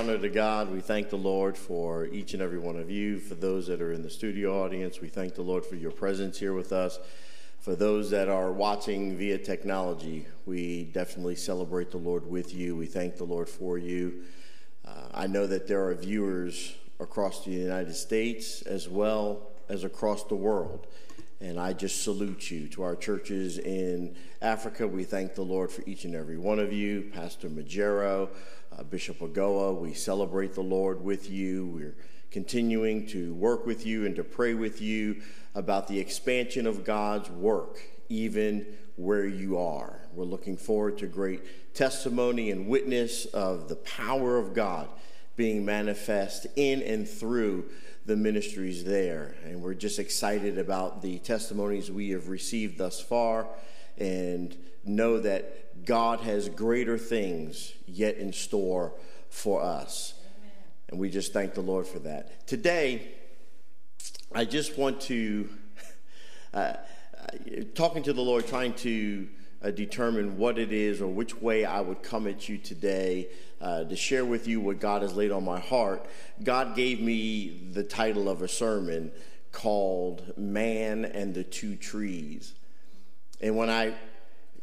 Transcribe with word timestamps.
honor 0.00 0.16
to 0.16 0.30
God. 0.30 0.72
We 0.72 0.80
thank 0.80 1.10
the 1.10 1.18
Lord 1.18 1.58
for 1.58 2.06
each 2.06 2.32
and 2.32 2.40
every 2.40 2.58
one 2.58 2.76
of 2.76 2.90
you. 2.90 3.18
For 3.18 3.34
those 3.34 3.66
that 3.66 3.82
are 3.82 3.92
in 3.92 4.00
the 4.00 4.08
studio 4.08 4.64
audience, 4.64 5.02
we 5.02 5.08
thank 5.08 5.34
the 5.34 5.42
Lord 5.42 5.62
for 5.62 5.74
your 5.74 5.90
presence 5.90 6.38
here 6.38 6.54
with 6.54 6.72
us. 6.72 6.98
For 7.58 7.76
those 7.76 8.08
that 8.08 8.26
are 8.26 8.50
watching 8.50 9.18
via 9.18 9.36
technology, 9.36 10.26
we 10.46 10.84
definitely 10.84 11.36
celebrate 11.36 11.90
the 11.90 11.98
Lord 11.98 12.26
with 12.26 12.54
you. 12.54 12.76
We 12.76 12.86
thank 12.86 13.18
the 13.18 13.24
Lord 13.24 13.46
for 13.46 13.76
you. 13.76 14.22
Uh, 14.88 15.08
I 15.12 15.26
know 15.26 15.46
that 15.46 15.68
there 15.68 15.86
are 15.88 15.94
viewers 15.94 16.74
across 16.98 17.44
the 17.44 17.50
United 17.50 17.94
States 17.94 18.62
as 18.62 18.88
well 18.88 19.50
as 19.68 19.84
across 19.84 20.24
the 20.24 20.34
world. 20.34 20.86
And 21.42 21.60
I 21.60 21.74
just 21.74 22.02
salute 22.02 22.50
you. 22.50 22.68
To 22.68 22.82
our 22.84 22.96
churches 22.96 23.58
in 23.58 24.16
Africa, 24.40 24.88
we 24.88 25.04
thank 25.04 25.34
the 25.34 25.42
Lord 25.42 25.70
for 25.70 25.82
each 25.86 26.04
and 26.04 26.14
every 26.14 26.38
one 26.38 26.58
of 26.58 26.72
you. 26.72 27.10
Pastor 27.12 27.50
Majero, 27.50 28.30
uh, 28.80 28.82
Bishop 28.84 29.18
Agoa, 29.18 29.78
we 29.78 29.92
celebrate 29.92 30.54
the 30.54 30.62
Lord 30.62 31.02
with 31.02 31.30
you. 31.30 31.66
We're 31.66 31.96
continuing 32.30 33.06
to 33.08 33.34
work 33.34 33.66
with 33.66 33.84
you 33.84 34.06
and 34.06 34.16
to 34.16 34.24
pray 34.24 34.54
with 34.54 34.80
you 34.80 35.20
about 35.54 35.86
the 35.86 35.98
expansion 35.98 36.66
of 36.66 36.82
God's 36.82 37.28
work, 37.28 37.78
even 38.08 38.64
where 38.96 39.26
you 39.26 39.58
are. 39.58 40.00
We're 40.14 40.24
looking 40.24 40.56
forward 40.56 40.96
to 40.98 41.06
great 41.06 41.74
testimony 41.74 42.50
and 42.50 42.68
witness 42.68 43.26
of 43.26 43.68
the 43.68 43.76
power 43.76 44.38
of 44.38 44.54
God 44.54 44.88
being 45.36 45.62
manifest 45.64 46.46
in 46.56 46.82
and 46.82 47.06
through 47.06 47.66
the 48.06 48.16
ministries 48.16 48.84
there. 48.84 49.34
And 49.44 49.60
we're 49.60 49.74
just 49.74 49.98
excited 49.98 50.56
about 50.56 51.02
the 51.02 51.18
testimonies 51.18 51.90
we 51.90 52.10
have 52.10 52.30
received 52.30 52.78
thus 52.78 52.98
far 52.98 53.46
and 53.98 54.56
know 54.84 55.20
that 55.20 55.69
God 55.84 56.20
has 56.20 56.48
greater 56.48 56.98
things 56.98 57.72
yet 57.86 58.16
in 58.16 58.32
store 58.32 58.92
for 59.28 59.62
us. 59.62 60.14
Amen. 60.38 60.52
And 60.90 61.00
we 61.00 61.10
just 61.10 61.32
thank 61.32 61.54
the 61.54 61.60
Lord 61.60 61.86
for 61.86 61.98
that. 62.00 62.46
Today, 62.46 63.12
I 64.32 64.44
just 64.44 64.78
want 64.78 65.00
to, 65.02 65.48
uh, 66.54 66.56
uh 66.56 66.74
talking 67.74 68.02
to 68.04 68.12
the 68.12 68.22
Lord, 68.22 68.46
trying 68.46 68.74
to 68.74 69.28
uh, 69.62 69.70
determine 69.70 70.38
what 70.38 70.58
it 70.58 70.72
is 70.72 71.00
or 71.00 71.08
which 71.08 71.36
way 71.40 71.64
I 71.64 71.80
would 71.80 72.02
come 72.02 72.26
at 72.26 72.48
you 72.48 72.58
today 72.58 73.28
uh, 73.60 73.84
to 73.84 73.96
share 73.96 74.24
with 74.24 74.48
you 74.48 74.60
what 74.60 74.80
God 74.80 75.02
has 75.02 75.14
laid 75.14 75.30
on 75.30 75.44
my 75.44 75.60
heart, 75.60 76.06
God 76.42 76.74
gave 76.74 77.00
me 77.00 77.68
the 77.72 77.82
title 77.82 78.28
of 78.28 78.42
a 78.42 78.48
sermon 78.48 79.12
called 79.52 80.32
Man 80.36 81.04
and 81.04 81.34
the 81.34 81.44
Two 81.44 81.76
Trees. 81.76 82.54
And 83.40 83.56
when 83.56 83.68
I 83.68 83.94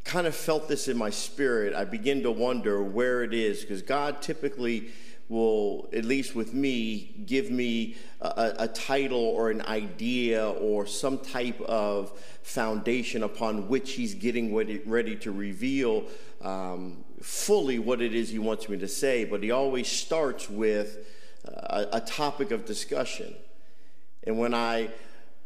kind 0.08 0.26
of 0.26 0.36
felt 0.36 0.70
this 0.70 0.88
in 0.88 0.98
my 0.98 1.10
spirit, 1.10 1.76
I 1.76 1.84
begin 1.84 2.24
to 2.24 2.32
wonder 2.32 2.82
where 2.82 3.24
it 3.24 3.34
is, 3.34 3.62
because 3.62 3.82
God 3.82 4.22
typically 4.22 4.90
will, 5.28 5.90
at 5.92 6.06
least 6.06 6.34
with 6.34 6.54
me, 6.54 7.14
give 7.26 7.52
me 7.52 7.98
a, 8.22 8.54
a, 8.60 8.68
title 8.70 9.20
or 9.20 9.52
an 9.52 9.62
idea 9.64 10.50
or 10.50 10.88
some 10.88 11.18
type 11.18 11.60
of 11.62 12.18
foundation 12.42 13.24
upon 13.24 13.68
which 13.68 13.92
He's 13.92 14.14
getting 14.14 14.56
ready, 14.56 15.18
to 15.18 15.32
reveal 15.34 16.06
um, 16.42 17.04
fully 17.22 17.78
what 17.78 18.02
it 18.02 18.16
is 18.16 18.30
He 18.30 18.40
wants 18.40 18.70
me 18.70 18.78
to 18.78 18.88
say. 18.88 19.26
But 19.26 19.44
He 19.44 19.52
always 19.52 19.90
starts 19.90 20.50
with 20.50 21.06
a, 21.44 21.88
a 21.92 22.02
topic 22.02 22.52
of 22.52 22.64
discussion. 22.64 23.36
And 24.24 24.40
when 24.40 24.54
I 24.54 24.90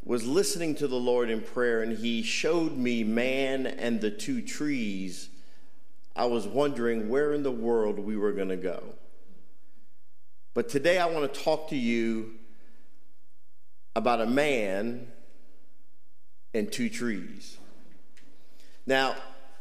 was 0.03 0.25
listening 0.25 0.75
to 0.75 0.87
the 0.87 0.99
Lord 0.99 1.29
in 1.29 1.41
prayer 1.41 1.83
and 1.83 1.97
He 1.97 2.23
showed 2.23 2.75
me 2.75 3.03
man 3.03 3.67
and 3.67 4.01
the 4.01 4.11
two 4.11 4.41
trees, 4.41 5.29
I 6.15 6.25
was 6.25 6.47
wondering 6.47 7.09
where 7.09 7.33
in 7.33 7.43
the 7.43 7.51
world 7.51 7.99
we 7.99 8.17
were 8.17 8.31
going 8.31 8.49
to 8.49 8.57
go. 8.57 8.83
But 10.53 10.69
today 10.69 10.97
I 10.97 11.05
want 11.05 11.33
to 11.33 11.39
talk 11.41 11.69
to 11.69 11.77
you 11.77 12.33
about 13.95 14.21
a 14.21 14.25
man 14.25 15.07
and 16.53 16.71
two 16.71 16.89
trees. 16.89 17.57
Now, 18.85 19.15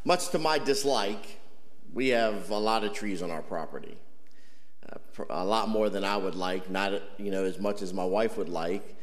much 0.04 0.30
to 0.30 0.38
my 0.38 0.58
dislike, 0.58 1.38
we 1.92 2.08
have 2.08 2.50
a 2.50 2.58
lot 2.58 2.84
of 2.84 2.92
trees 2.92 3.22
on 3.22 3.30
our 3.30 3.42
property. 3.42 3.96
Uh, 4.90 5.24
a 5.28 5.44
lot 5.44 5.68
more 5.68 5.90
than 5.90 6.04
I 6.04 6.16
would 6.16 6.34
like, 6.34 6.70
not 6.70 7.02
you 7.18 7.30
know 7.30 7.44
as 7.44 7.58
much 7.58 7.82
as 7.82 7.92
my 7.92 8.04
wife 8.04 8.36
would 8.36 8.48
like. 8.48 8.96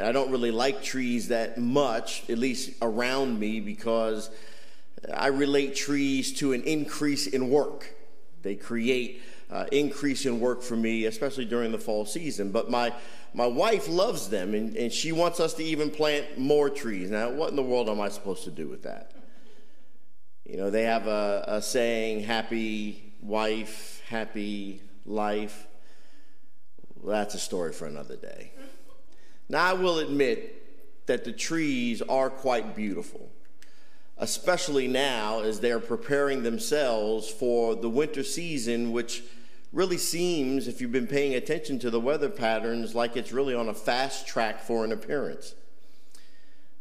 I 0.00 0.12
don't 0.12 0.30
really 0.30 0.50
like 0.50 0.82
trees 0.82 1.28
that 1.28 1.58
much, 1.58 2.28
at 2.30 2.38
least 2.38 2.72
around 2.80 3.38
me, 3.38 3.60
because 3.60 4.30
I 5.14 5.28
relate 5.28 5.74
trees 5.74 6.32
to 6.38 6.52
an 6.52 6.62
increase 6.62 7.26
in 7.26 7.50
work. 7.50 7.94
They 8.42 8.54
create 8.54 9.22
uh, 9.50 9.66
increase 9.72 10.26
in 10.26 10.40
work 10.40 10.62
for 10.62 10.76
me, 10.76 11.04
especially 11.04 11.44
during 11.44 11.72
the 11.72 11.78
fall 11.78 12.06
season. 12.06 12.50
But 12.50 12.70
my, 12.70 12.92
my 13.34 13.46
wife 13.46 13.88
loves 13.88 14.28
them, 14.28 14.54
and, 14.54 14.76
and 14.76 14.92
she 14.92 15.12
wants 15.12 15.38
us 15.38 15.54
to 15.54 15.64
even 15.64 15.90
plant 15.90 16.38
more 16.38 16.70
trees. 16.70 17.10
Now, 17.10 17.30
what 17.30 17.50
in 17.50 17.56
the 17.56 17.62
world 17.62 17.88
am 17.88 18.00
I 18.00 18.08
supposed 18.08 18.44
to 18.44 18.50
do 18.50 18.68
with 18.68 18.82
that? 18.84 19.12
You 20.44 20.56
know, 20.56 20.70
they 20.70 20.84
have 20.84 21.06
a, 21.06 21.44
a 21.46 21.62
saying, 21.62 22.20
happy 22.20 23.12
wife, 23.20 24.02
happy 24.08 24.80
life. 25.04 25.66
Well, 26.96 27.16
that's 27.16 27.34
a 27.34 27.38
story 27.38 27.72
for 27.72 27.86
another 27.86 28.16
day. 28.16 28.52
Now, 29.48 29.70
I 29.70 29.72
will 29.72 29.98
admit 29.98 31.06
that 31.06 31.24
the 31.24 31.32
trees 31.32 32.02
are 32.02 32.30
quite 32.30 32.76
beautiful 32.76 33.30
especially 34.18 34.88
now 34.88 35.40
as 35.40 35.60
they're 35.60 35.80
preparing 35.80 36.42
themselves 36.42 37.28
for 37.30 37.76
the 37.76 37.88
winter 37.88 38.24
season, 38.24 38.92
which 38.92 39.22
really 39.72 39.98
seems, 39.98 40.66
if 40.66 40.80
you've 40.80 40.92
been 40.92 41.06
paying 41.06 41.34
attention 41.34 41.78
to 41.78 41.90
the 41.90 42.00
weather 42.00 42.28
patterns, 42.28 42.94
like 42.94 43.16
it's 43.16 43.32
really 43.32 43.54
on 43.54 43.68
a 43.68 43.74
fast 43.74 44.26
track 44.26 44.60
for 44.60 44.84
an 44.84 44.92
appearance. 44.92 45.54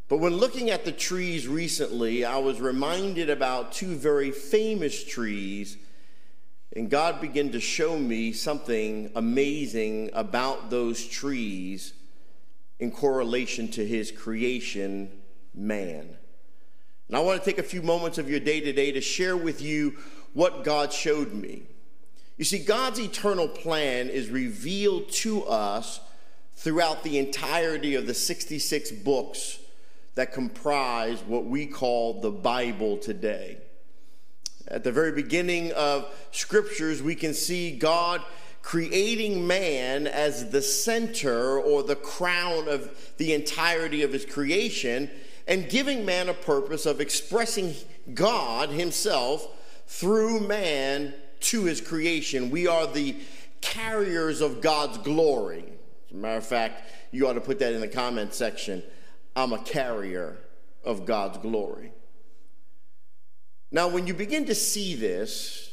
But 0.08 0.18
when 0.18 0.38
looking 0.38 0.70
at 0.70 0.86
the 0.86 0.92
trees 0.92 1.48
recently, 1.48 2.26
I 2.26 2.38
was 2.38 2.62
reminded 2.62 3.30
about 3.30 3.74
two 3.74 3.96
very 3.96 4.32
famous 4.32 5.04
trees, 5.04 5.78
and 6.76 6.90
God 6.90 7.22
began 7.22 7.52
to 7.52 7.60
show 7.60 8.00
me 8.00 8.32
something 8.32 9.12
amazing 9.16 10.10
about 10.14 10.70
those 10.70 11.06
trees 11.06 11.94
in 12.80 12.92
correlation 12.92 13.68
to 13.70 13.86
his 13.86 14.12
creation, 14.12 15.12
man. 15.54 16.18
And 17.08 17.18
I 17.18 17.22
want 17.22 17.42
to 17.42 17.46
take 17.50 17.58
a 17.58 17.64
few 17.64 17.82
moments 17.82 18.18
of 18.18 18.30
your 18.30 18.40
day 18.40 18.60
today 18.60 18.92
to 18.92 19.02
share 19.02 19.38
with 19.38 19.62
you 19.62 19.98
what 20.34 20.64
God 20.64 20.92
showed 20.92 21.34
me. 21.34 21.64
You 22.38 22.46
see, 22.46 22.60
God's 22.60 23.00
eternal 23.00 23.48
plan 23.48 24.10
is 24.10 24.30
revealed 24.30 25.10
to 25.10 25.44
us 25.46 26.00
throughout 26.56 27.04
the 27.04 27.18
entirety 27.18 27.96
of 27.96 28.06
the 28.06 28.14
66 28.14 28.92
books 28.92 29.60
that 30.16 30.34
comprise 30.34 31.22
what 31.22 31.46
we 31.46 31.66
call 31.66 32.22
the 32.22 32.32
Bible 32.32 32.98
today. 32.98 33.58
At 34.68 34.84
the 34.84 34.92
very 34.92 35.14
beginning 35.14 35.72
of 35.72 36.14
scriptures, 36.32 37.02
we 37.02 37.16
can 37.16 37.34
see 37.34 37.78
God 37.78 38.22
creating 38.68 39.48
man 39.48 40.08
as 40.08 40.50
the 40.50 40.62
center 40.62 41.58
or 41.58 41.84
the 41.84 41.96
crown 41.96 42.68
of 42.68 43.14
the 43.16 43.32
entirety 43.32 44.04
of 44.04 44.12
his 44.12 44.26
creation 44.26 45.10
and 45.48 45.70
giving 45.70 46.04
man 46.06 46.28
a 46.28 46.34
purpose 46.34 46.86
of 46.86 47.00
expressing 47.00 47.74
God 48.14 48.68
himself 48.68 49.48
through 49.88 50.42
man 50.42 51.14
to 51.40 51.64
his 51.64 51.80
creation. 51.80 52.50
We 52.50 52.68
are 52.68 52.86
the 52.86 53.16
carriers 53.62 54.42
of 54.42 54.60
God's 54.60 54.98
glory. 54.98 55.64
As 56.10 56.12
a 56.12 56.16
matter 56.18 56.36
of 56.36 56.46
fact, 56.46 56.92
you 57.12 57.26
ought 57.26 57.36
to 57.36 57.42
put 57.42 57.60
that 57.60 57.72
in 57.72 57.80
the 57.80 57.88
comment 57.88 58.34
section. 58.34 58.84
I'm 59.34 59.54
a 59.54 59.60
carrier 59.60 60.40
of 60.84 61.06
God's 61.06 61.38
glory. 61.38 61.94
Now, 63.72 63.88
when 63.88 64.08
you 64.08 64.14
begin 64.14 64.44
to 64.48 64.56
see 64.56 64.94
this, 64.94 65.67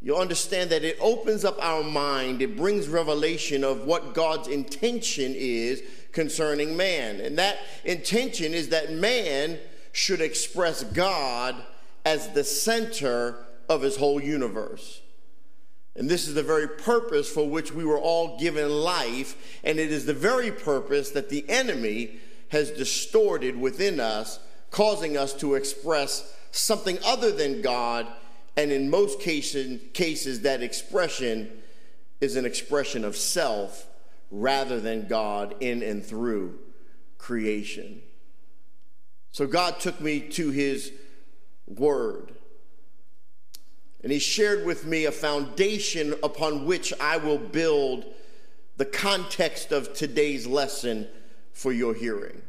you'll 0.00 0.18
understand 0.18 0.70
that 0.70 0.84
it 0.84 0.96
opens 1.00 1.44
up 1.44 1.62
our 1.62 1.82
mind. 1.82 2.42
It 2.42 2.56
brings 2.56 2.88
revelation 2.88 3.64
of 3.64 3.84
what 3.84 4.14
God's 4.14 4.48
intention 4.48 5.34
is 5.36 5.82
concerning 6.12 6.76
man. 6.76 7.20
And 7.20 7.38
that 7.38 7.58
intention 7.84 8.54
is 8.54 8.68
that 8.70 8.92
man 8.92 9.58
should 9.92 10.20
express 10.20 10.84
God 10.84 11.56
as 12.04 12.28
the 12.30 12.44
center 12.44 13.36
of 13.68 13.82
his 13.82 13.96
whole 13.96 14.22
universe. 14.22 15.00
And 15.96 16.08
this 16.08 16.28
is 16.28 16.34
the 16.34 16.44
very 16.44 16.68
purpose 16.68 17.28
for 17.28 17.48
which 17.48 17.72
we 17.72 17.84
were 17.84 17.98
all 17.98 18.38
given 18.38 18.70
life, 18.70 19.58
and 19.64 19.80
it 19.80 19.90
is 19.90 20.06
the 20.06 20.14
very 20.14 20.52
purpose 20.52 21.10
that 21.10 21.28
the 21.28 21.44
enemy 21.48 22.20
has 22.50 22.70
distorted 22.70 23.60
within 23.60 23.98
us, 23.98 24.38
causing 24.70 25.16
us 25.16 25.34
to 25.34 25.56
express 25.56 26.36
something 26.52 26.98
other 27.04 27.32
than 27.32 27.62
God, 27.62 28.06
and 28.58 28.72
in 28.72 28.90
most 28.90 29.20
cases, 29.20 29.80
cases 29.94 30.40
that 30.40 30.64
expression 30.64 31.48
is 32.20 32.34
an 32.34 32.44
expression 32.44 33.04
of 33.04 33.16
self 33.16 33.86
rather 34.32 34.80
than 34.80 35.06
God 35.06 35.54
in 35.60 35.80
and 35.80 36.04
through 36.04 36.58
creation. 37.18 38.02
So 39.30 39.46
God 39.46 39.78
took 39.78 40.00
me 40.00 40.18
to 40.30 40.50
his 40.50 40.90
word. 41.68 42.34
And 44.02 44.10
he 44.10 44.18
shared 44.18 44.66
with 44.66 44.84
me 44.84 45.04
a 45.04 45.12
foundation 45.12 46.16
upon 46.24 46.66
which 46.66 46.92
I 47.00 47.16
will 47.16 47.38
build 47.38 48.06
the 48.76 48.86
context 48.86 49.70
of 49.70 49.94
today's 49.94 50.48
lesson 50.48 51.06
for 51.52 51.70
your 51.70 51.94
hearing. 51.94 52.42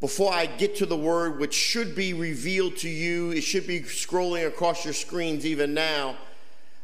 Before 0.00 0.32
I 0.32 0.46
get 0.46 0.76
to 0.76 0.86
the 0.86 0.96
word, 0.96 1.40
which 1.40 1.54
should 1.54 1.96
be 1.96 2.12
revealed 2.12 2.76
to 2.78 2.88
you, 2.88 3.32
it 3.32 3.40
should 3.40 3.66
be 3.66 3.80
scrolling 3.80 4.46
across 4.46 4.84
your 4.84 4.94
screens 4.94 5.44
even 5.44 5.74
now. 5.74 6.16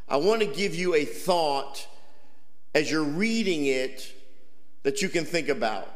I 0.09 0.17
want 0.17 0.41
to 0.41 0.47
give 0.47 0.75
you 0.75 0.95
a 0.95 1.05
thought 1.05 1.87
as 2.75 2.91
you're 2.91 3.05
reading 3.05 3.67
it 3.67 4.13
that 4.83 5.01
you 5.01 5.09
can 5.09 5.25
think 5.25 5.49
about. 5.49 5.89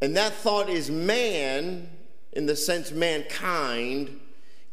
And 0.00 0.16
that 0.16 0.32
thought 0.32 0.70
is 0.70 0.90
man, 0.90 1.90
in 2.32 2.46
the 2.46 2.56
sense 2.56 2.90
mankind, 2.90 4.18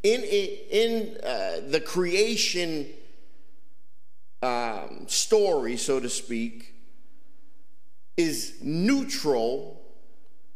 in, 0.04 0.24
in 0.24 1.18
uh, 1.22 1.70
the 1.70 1.82
creation 1.82 2.88
um, 4.42 5.04
story, 5.08 5.76
so 5.76 6.00
to 6.00 6.10
speak, 6.10 6.74
is 8.16 8.56
neutral 8.62 9.81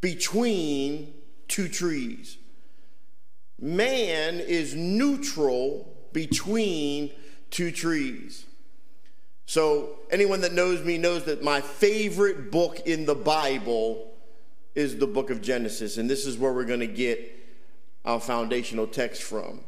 between 0.06 1.16
two 1.48 1.68
trees. 1.68 2.38
Man 3.60 4.36
is 4.36 4.76
neutral 4.76 5.98
between 6.14 7.12
two 7.50 7.72
trees. 7.72 8.46
So, 9.48 9.98
anyone 10.12 10.42
that 10.42 10.54
knows 10.54 10.84
me 10.84 11.00
knows 11.00 11.24
that 11.24 11.44
my 11.44 11.60
favorite 11.60 12.52
book 12.52 12.82
in 12.86 13.08
the 13.08 13.16
Bible 13.16 14.14
is 14.76 14.96
the 15.00 15.08
book 15.08 15.32
of 15.32 15.42
Genesis, 15.42 15.98
and 15.98 16.08
this 16.08 16.28
is 16.28 16.38
where 16.38 16.54
we're 16.54 16.66
going 16.66 16.82
to 16.82 16.86
get 16.86 17.20
our 18.06 18.20
foundational 18.20 18.86
text 18.86 19.24
from. 19.24 19.62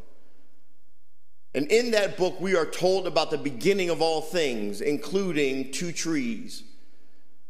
And 1.55 1.65
in 1.71 1.89
that 1.91 2.15
book, 2.15 2.39
we 2.39 2.55
are 2.55 2.67
told 2.67 3.07
about 3.07 3.31
the 3.31 3.39
beginning 3.39 3.89
of 3.89 4.03
all 4.03 4.21
things, 4.21 4.81
including 4.81 5.71
two 5.71 5.91
trees. 5.91 6.61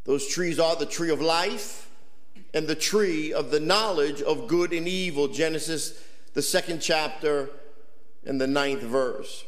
Those 0.06 0.26
trees 0.26 0.58
are 0.58 0.78
the 0.78 0.86
tree 0.86 1.10
of 1.10 1.20
life 1.20 1.87
and 2.58 2.68
the 2.68 2.76
tree 2.76 3.32
of 3.32 3.52
the 3.52 3.60
knowledge 3.60 4.20
of 4.24 4.48
good 4.48 4.74
and 4.74 4.88
evil, 4.88 5.28
Genesis, 5.28 6.04
the 6.34 6.42
second 6.42 6.82
chapter, 6.82 7.52
and 8.26 8.42
the 8.42 8.48
ninth 8.48 8.82
verse. 8.82 9.46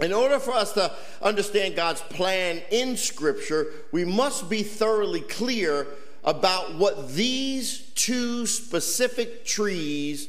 In 0.00 0.12
order 0.12 0.40
for 0.40 0.50
us 0.50 0.72
to 0.72 0.92
understand 1.22 1.76
God's 1.76 2.00
plan 2.00 2.60
in 2.72 2.96
Scripture, 2.96 3.68
we 3.92 4.04
must 4.04 4.50
be 4.50 4.64
thoroughly 4.64 5.20
clear 5.20 5.86
about 6.24 6.74
what 6.74 7.12
these 7.12 7.82
two 7.94 8.46
specific 8.46 9.44
trees 9.44 10.28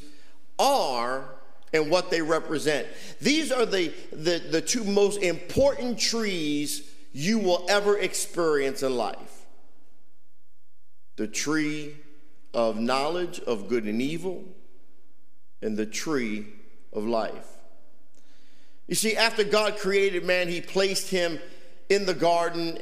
are 0.60 1.26
and 1.74 1.90
what 1.90 2.12
they 2.12 2.22
represent. 2.22 2.88
These 3.20 3.52
are 3.52 3.66
the, 3.66 3.92
the, 4.12 4.44
the 4.52 4.62
two 4.62 4.84
most 4.84 5.24
important 5.24 5.98
trees 5.98 6.88
you 7.14 7.40
will 7.40 7.66
ever 7.68 7.98
experience 7.98 8.84
in 8.84 8.96
life 8.96 9.39
the 11.20 11.28
tree 11.28 11.98
of 12.54 12.80
knowledge 12.80 13.42
of 13.42 13.68
good 13.68 13.84
and 13.84 14.02
evil, 14.02 14.42
and 15.62 15.76
the 15.76 15.86
tree 15.86 16.48
of 16.94 17.06
life. 17.06 17.58
You 18.88 18.96
see, 18.96 19.18
after 19.18 19.44
God 19.44 19.78
created 19.78 20.24
man, 20.24 20.48
he 20.48 20.62
placed 20.62 21.10
him 21.10 21.38
in 21.90 22.06
the 22.06 22.14
garden 22.14 22.78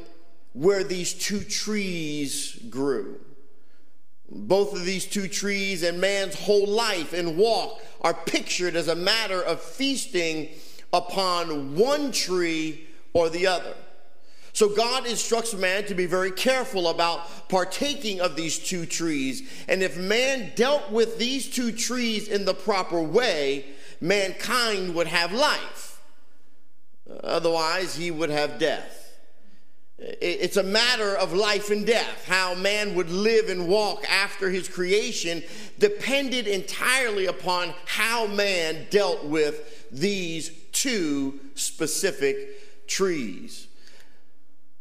where 0.52 0.84
these 0.84 1.12
two 1.12 1.40
trees 1.40 2.56
grew. 2.70 3.18
Both 4.30 4.72
of 4.72 4.84
these 4.84 5.04
two 5.04 5.26
trees 5.26 5.82
and 5.82 6.00
man's 6.00 6.36
whole 6.36 6.68
life 6.68 7.12
and 7.12 7.36
walk 7.36 7.82
are 8.02 8.14
pictured 8.14 8.76
as 8.76 8.86
a 8.86 8.94
matter 8.94 9.42
of 9.42 9.60
feasting 9.60 10.50
upon 10.92 11.74
one 11.74 12.12
tree 12.12 12.86
or 13.12 13.30
the 13.30 13.48
other. 13.48 13.74
So 14.58 14.68
God 14.68 15.06
instructs 15.06 15.54
man 15.54 15.84
to 15.84 15.94
be 15.94 16.06
very 16.06 16.32
careful 16.32 16.88
about 16.88 17.48
partaking 17.48 18.20
of 18.20 18.34
these 18.34 18.58
two 18.58 18.86
trees. 18.86 19.48
And 19.68 19.84
if 19.84 19.96
man 19.96 20.50
dealt 20.56 20.90
with 20.90 21.16
these 21.16 21.48
two 21.48 21.70
trees 21.70 22.26
in 22.26 22.44
the 22.44 22.54
proper 22.54 23.00
way, 23.00 23.66
mankind 24.00 24.96
would 24.96 25.06
have 25.06 25.32
life. 25.32 26.02
Otherwise, 27.22 27.94
he 27.94 28.10
would 28.10 28.30
have 28.30 28.58
death. 28.58 29.16
It's 29.96 30.56
a 30.56 30.64
matter 30.64 31.14
of 31.14 31.32
life 31.32 31.70
and 31.70 31.86
death. 31.86 32.26
How 32.26 32.56
man 32.56 32.96
would 32.96 33.10
live 33.10 33.50
and 33.50 33.68
walk 33.68 34.10
after 34.10 34.50
his 34.50 34.66
creation 34.66 35.44
depended 35.78 36.48
entirely 36.48 37.26
upon 37.26 37.74
how 37.84 38.26
man 38.26 38.88
dealt 38.90 39.24
with 39.24 39.86
these 39.92 40.50
two 40.72 41.38
specific 41.54 42.88
trees. 42.88 43.68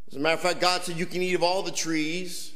As 0.10 0.16
a 0.16 0.20
matter 0.20 0.36
of 0.36 0.42
fact, 0.42 0.62
God 0.62 0.84
said 0.84 0.98
you 0.98 1.06
can 1.06 1.22
eat 1.22 1.34
of 1.34 1.44
all 1.44 1.64
the 1.64 1.72
trees, 1.72 2.54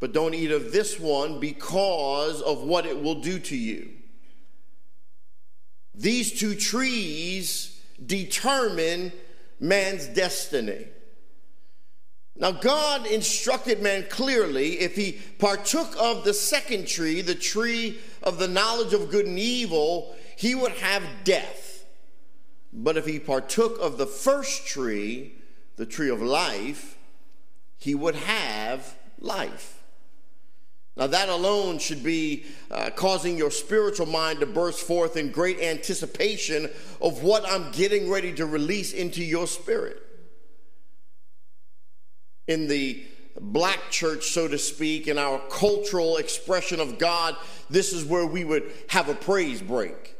but 0.00 0.12
don't 0.12 0.34
eat 0.34 0.50
of 0.50 0.72
this 0.72 1.00
one 1.00 1.40
because 1.40 2.40
of 2.40 2.62
what 2.62 2.86
it 2.86 3.02
will 3.02 3.20
do 3.20 3.38
to 3.38 3.56
you. 3.56 3.90
These 5.94 6.38
two 6.38 6.54
trees 6.54 7.80
determine 8.04 9.12
man's 9.60 10.06
destiny. 10.06 10.86
Now, 12.36 12.50
God 12.50 13.06
instructed 13.06 13.80
man 13.80 14.06
clearly 14.10 14.80
if 14.80 14.96
he 14.96 15.20
partook 15.38 15.94
of 16.00 16.24
the 16.24 16.34
second 16.34 16.88
tree, 16.88 17.20
the 17.20 17.34
tree 17.34 17.98
of 18.24 18.38
the 18.38 18.48
knowledge 18.48 18.92
of 18.92 19.10
good 19.10 19.26
and 19.26 19.38
evil, 19.38 20.16
he 20.36 20.54
would 20.54 20.72
have 20.72 21.04
death. 21.22 21.84
But 22.72 22.96
if 22.96 23.06
he 23.06 23.20
partook 23.20 23.78
of 23.80 23.98
the 23.98 24.06
first 24.06 24.66
tree, 24.66 25.36
the 25.76 25.86
tree 25.86 26.10
of 26.10 26.22
life, 26.22 26.96
he 27.76 27.94
would 27.94 28.14
have 28.14 28.96
life. 29.18 29.82
Now, 30.96 31.08
that 31.08 31.28
alone 31.28 31.78
should 31.78 32.04
be 32.04 32.44
uh, 32.70 32.90
causing 32.94 33.36
your 33.36 33.50
spiritual 33.50 34.06
mind 34.06 34.40
to 34.40 34.46
burst 34.46 34.86
forth 34.86 35.16
in 35.16 35.32
great 35.32 35.58
anticipation 35.58 36.70
of 37.00 37.22
what 37.22 37.44
I'm 37.48 37.72
getting 37.72 38.08
ready 38.08 38.32
to 38.34 38.46
release 38.46 38.92
into 38.92 39.24
your 39.24 39.48
spirit. 39.48 40.00
In 42.46 42.68
the 42.68 43.04
black 43.40 43.90
church, 43.90 44.28
so 44.28 44.46
to 44.46 44.58
speak, 44.58 45.08
in 45.08 45.18
our 45.18 45.40
cultural 45.50 46.18
expression 46.18 46.78
of 46.78 46.98
God, 46.98 47.36
this 47.68 47.92
is 47.92 48.04
where 48.04 48.26
we 48.26 48.44
would 48.44 48.70
have 48.88 49.08
a 49.08 49.14
praise 49.14 49.60
break. 49.60 50.14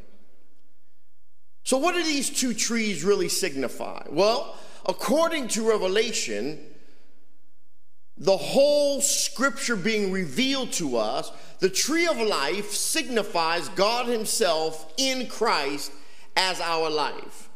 So, 1.63 1.79
what 1.79 1.95
do 1.95 2.03
these 2.03 2.31
two 2.31 2.53
trees 2.53 3.05
really 3.05 3.29
signify? 3.29 4.07
Well, 4.11 4.57
according 4.87 5.49
to 5.49 5.69
Revelation, 5.69 6.59
the 8.17 8.37
whole 8.37 9.01
scripture 9.01 9.77
being 9.77 10.13
revealed 10.13 10.73
to 10.75 10.97
us, 10.97 11.33
the 11.59 11.69
tree 11.69 12.07
of 12.07 12.19
life 12.19 12.71
signifies 12.71 13.69
God 13.71 14.07
Himself 14.07 14.93
in 14.97 15.27
Christ 15.27 15.91
as 16.37 16.61
our 16.61 16.91
life. 16.91 17.49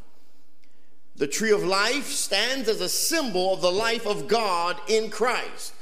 The 1.16 1.26
tree 1.26 1.50
of 1.50 1.64
life 1.64 2.06
stands 2.06 2.68
as 2.68 2.80
a 2.80 2.88
symbol 2.88 3.54
of 3.54 3.60
the 3.60 3.72
life 3.72 4.06
of 4.06 4.28
God 4.28 4.76
in 4.88 5.10
Christ. 5.10 5.74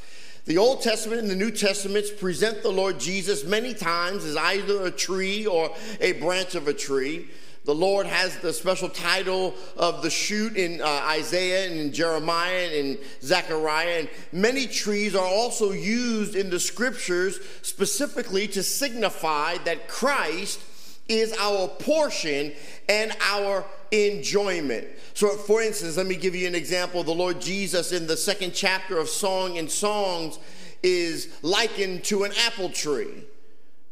The 0.47 0.59
Old 0.59 0.81
Testament 0.81 1.21
and 1.21 1.31
the 1.31 1.37
New 1.37 1.51
Testaments 1.51 2.11
present 2.11 2.63
the 2.63 2.71
Lord 2.71 3.01
Jesus 3.01 3.45
many 3.45 3.75
times 3.75 4.25
as 4.25 4.37
either 4.37 4.87
a 4.87 4.91
tree 4.91 5.45
or 5.45 5.75
a 6.01 6.13
branch 6.13 6.55
of 6.55 6.69
a 6.69 6.73
tree. 6.73 7.29
The 7.67 7.75
Lord 7.75 8.07
has 8.07 8.39
the 8.39 8.53
special 8.53 8.89
title 8.89 9.53
of 9.77 10.01
the 10.01 10.09
shoot 10.09 10.57
in 10.57 10.81
uh, 10.81 10.87
Isaiah 10.87 11.69
and 11.69 11.81
in 11.81 11.93
Jeremiah 11.93 12.65
and 12.67 12.73
in 12.73 12.99
Zechariah. 13.23 13.99
And 13.99 14.09
many 14.31 14.69
trees 14.69 15.17
are 15.17 15.27
also 15.27 15.73
used 15.73 16.37
in 16.37 16.49
the 16.49 16.61
scriptures 16.61 17.41
specifically 17.63 18.47
to 18.49 18.63
signify 18.63 19.59
that 19.65 19.89
Christ 19.89 20.61
is 21.09 21.37
our 21.41 21.67
portion 21.67 22.53
and 22.89 23.13
our 23.21 23.65
enjoyment. 23.91 24.87
So, 25.15 25.31
for 25.31 25.61
instance, 25.61 25.97
let 25.97 26.07
me 26.07 26.15
give 26.15 26.37
you 26.37 26.47
an 26.47 26.55
example. 26.55 27.03
The 27.03 27.13
Lord 27.13 27.41
Jesus 27.41 27.91
in 27.91 28.07
the 28.07 28.17
second 28.17 28.55
chapter 28.55 28.97
of 28.97 29.09
Song 29.09 29.59
and 29.59 29.69
Songs 29.69 30.39
is 30.85 31.37
likened 31.43 32.05
to 32.05 32.23
an 32.23 32.33
apple 32.47 32.69
tree 32.69 33.25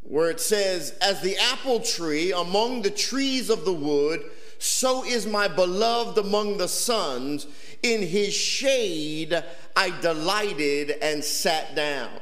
where 0.04 0.30
it 0.30 0.40
says, 0.40 0.92
As 1.00 1.20
the 1.20 1.36
apple 1.36 1.80
tree 1.80 2.32
among 2.32 2.82
the 2.82 2.90
trees 2.90 3.50
of 3.50 3.64
the 3.64 3.72
wood, 3.72 4.22
so 4.58 5.04
is 5.04 5.26
my 5.26 5.48
beloved 5.48 6.16
among 6.18 6.58
the 6.58 6.68
sons. 6.68 7.46
In 7.82 8.00
his 8.00 8.32
shade 8.32 9.44
I 9.76 10.00
delighted 10.00 10.90
and 11.02 11.22
sat 11.22 11.74
down. 11.74 12.18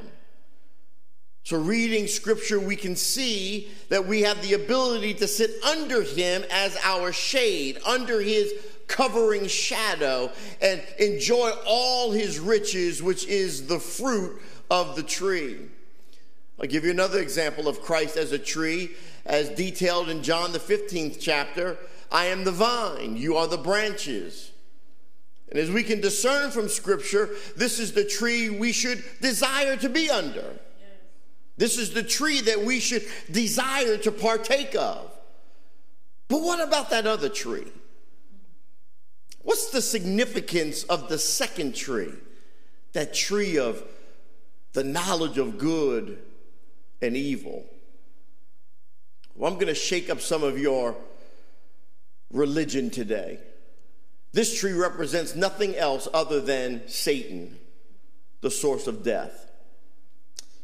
So, 1.45 1.59
reading 1.59 2.07
scripture, 2.07 2.61
we 2.61 2.77
can 2.77 2.95
see 2.95 3.69
that 3.89 4.07
we 4.07 4.23
have 4.23 4.41
the 4.43 4.55
ability 4.55 5.15
to 5.15 5.29
sit 5.29 5.51
under 5.65 6.03
him 6.03 6.45
as 6.51 6.77
our 6.85 7.13
shade, 7.13 7.79
under 7.85 8.21
his 8.21 8.53
covering 8.87 9.49
shadow, 9.49 10.31
and 10.61 10.81
enjoy 10.99 11.51
all 11.67 12.13
his 12.13 12.39
riches, 12.39 13.03
which 13.03 13.27
is 13.27 13.67
the 13.67 13.81
fruit 13.81 14.41
of 14.71 14.95
the 14.95 15.03
tree. 15.03 15.59
I'll 16.63 16.69
give 16.69 16.85
you 16.85 16.93
another 16.93 17.19
example 17.19 17.67
of 17.67 17.83
Christ 17.83 18.17
as 18.17 18.31
a 18.31 18.39
tree, 18.39 18.93
as 19.27 19.49
detailed 19.49 20.09
in 20.09 20.23
John 20.23 20.53
the 20.53 20.61
15th 20.61 21.19
chapter. 21.21 21.77
I 22.11 22.27
am 22.27 22.45
the 22.45 22.53
vine, 22.53 23.17
you 23.17 23.37
are 23.37 23.49
the 23.49 23.59
branches. 23.59 24.53
And 25.51 25.59
as 25.59 25.73
we 25.73 25.83
can 25.83 26.01
discern 26.01 26.53
from 26.53 26.69
Scripture, 26.69 27.31
this 27.57 27.81
is 27.81 27.93
the 27.93 28.05
tree 28.05 28.49
we 28.49 28.71
should 28.71 29.03
desire 29.21 29.77
to 29.79 29.89
be 29.89 30.09
under. 30.09 30.61
This 31.57 31.79
is 31.79 31.95
the 31.95 32.03
tree 32.03 32.41
that 32.43 32.63
we 32.63 32.79
should 32.79 33.05
desire 33.31 33.97
to 33.99 34.13
partake 34.13 34.77
of. 34.77 35.11
But 36.29 36.43
what 36.43 36.67
about 36.67 36.91
that 36.91 37.09
other 37.09 37.29
tree? 37.29 37.71
What's 39.43 39.71
the 39.71 39.83
significance 39.83 40.85
of 40.85 41.09
the 41.09 41.19
second 41.19 41.75
tree? 41.75 42.15
That 42.93 43.15
tree 43.15 43.59
of 43.59 43.83
the 44.75 44.85
knowledge 44.85 45.39
of 45.39 45.59
good 45.59 46.19
and 47.03 47.17
evil. 47.17 47.65
Well, 49.35 49.51
I'm 49.51 49.59
going 49.59 49.67
to 49.69 49.75
shake 49.75 50.09
up 50.09 50.21
some 50.21 50.43
of 50.43 50.59
your 50.59 50.97
religion 52.33 52.91
today. 52.91 53.39
This 54.33 54.59
tree 54.59 54.73
represents 54.73 55.35
nothing 55.35 55.77
else 55.77 56.09
other 56.15 56.41
than 56.41 56.89
Satan, 56.89 57.59
the 58.41 58.51
source 58.51 58.87
of 58.87 59.03
death. 59.03 59.51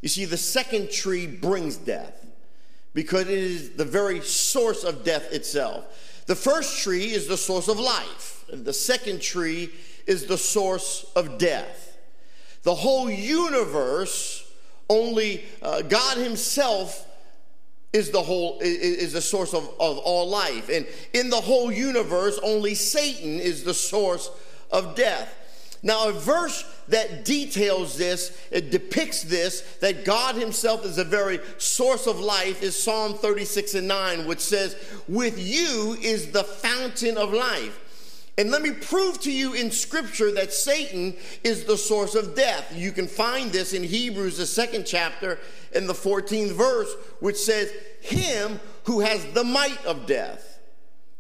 You 0.01 0.09
see, 0.09 0.25
the 0.25 0.37
second 0.37 0.91
tree 0.91 1.27
brings 1.27 1.77
death 1.77 2.25
because 2.95 3.23
it 3.23 3.31
is 3.31 3.71
the 3.71 3.85
very 3.85 4.21
source 4.21 4.85
of 4.85 5.05
death 5.05 5.33
itself. 5.33 6.25
The 6.27 6.37
first 6.37 6.83
tree 6.83 7.07
is 7.13 7.27
the 7.27 7.37
source 7.37 7.69
of 7.69 7.79
life, 7.79 8.45
and 8.51 8.65
the 8.65 8.73
second 8.73 9.21
tree 9.21 9.71
is 10.07 10.27
the 10.27 10.39
source 10.39 11.11
of 11.15 11.39
death. 11.39 11.99
The 12.63 12.75
whole 12.75 13.11
universe, 13.11 14.48
only 14.89 15.45
uh, 15.63 15.83
God 15.83 16.19
Himself 16.19 17.07
is 17.93 18.11
the 18.11 18.23
whole 18.23 18.59
is 18.61 19.13
the 19.13 19.21
source 19.21 19.55
of, 19.55 19.65
of 19.81 19.99
all 19.99 20.29
life. 20.29 20.69
And 20.69 20.87
in 21.15 21.31
the 21.31 21.41
whole 21.41 21.73
universe 21.73 22.39
only 22.43 22.75
satan 22.75 23.41
is 23.41 23.65
the 23.65 23.75
source 23.75 24.31
of 24.71 24.95
death. 24.95 25.35
Now 25.83 26.09
a 26.09 26.13
verse 26.13 26.65
that 26.89 27.25
details 27.25 27.97
this 27.97 28.39
it 28.51 28.71
depicts 28.71 29.23
this 29.23 29.61
that 29.81 30.05
god 30.05 30.35
himself 30.35 30.85
is 30.85 30.97
the 30.97 31.05
very 31.05 31.39
source 31.59 32.07
of 32.07 32.19
life 32.19 32.63
is 32.63 32.83
psalm 32.83 33.15
36 33.15 33.75
and 33.75 33.87
9 33.87 34.27
which 34.27 34.41
says 34.41 34.75
with 35.07 35.39
you 35.39 35.97
is 36.03 36.33
the 36.33 36.43
fountain 36.43 37.17
of 37.17 37.33
life 37.33 37.88
and 38.39 38.53
let 38.53 38.63
me 38.63 38.71
prove 38.71 39.21
to 39.23 39.33
you 39.33 39.55
in 39.55 39.73
scripture 39.73 40.31
that 40.31 40.53
Satan 40.53 41.17
is 41.43 41.65
the 41.65 41.77
source 41.77 42.15
of 42.15 42.37
death. 42.37 42.73
You 42.75 42.93
can 42.93 43.09
find 43.09 43.51
this 43.51 43.73
in 43.73 43.83
Hebrews, 43.83 44.37
the 44.37 44.47
second 44.47 44.87
chapter, 44.87 45.41
in 45.75 45.89
the 45.89 45.93
14th 45.93 46.53
verse, 46.53 46.95
which 47.19 47.37
says, 47.37 47.73
Him 48.01 48.61
who 48.85 49.01
has 49.01 49.25
the 49.33 49.43
might 49.43 49.85
of 49.85 50.07
death. 50.07 50.61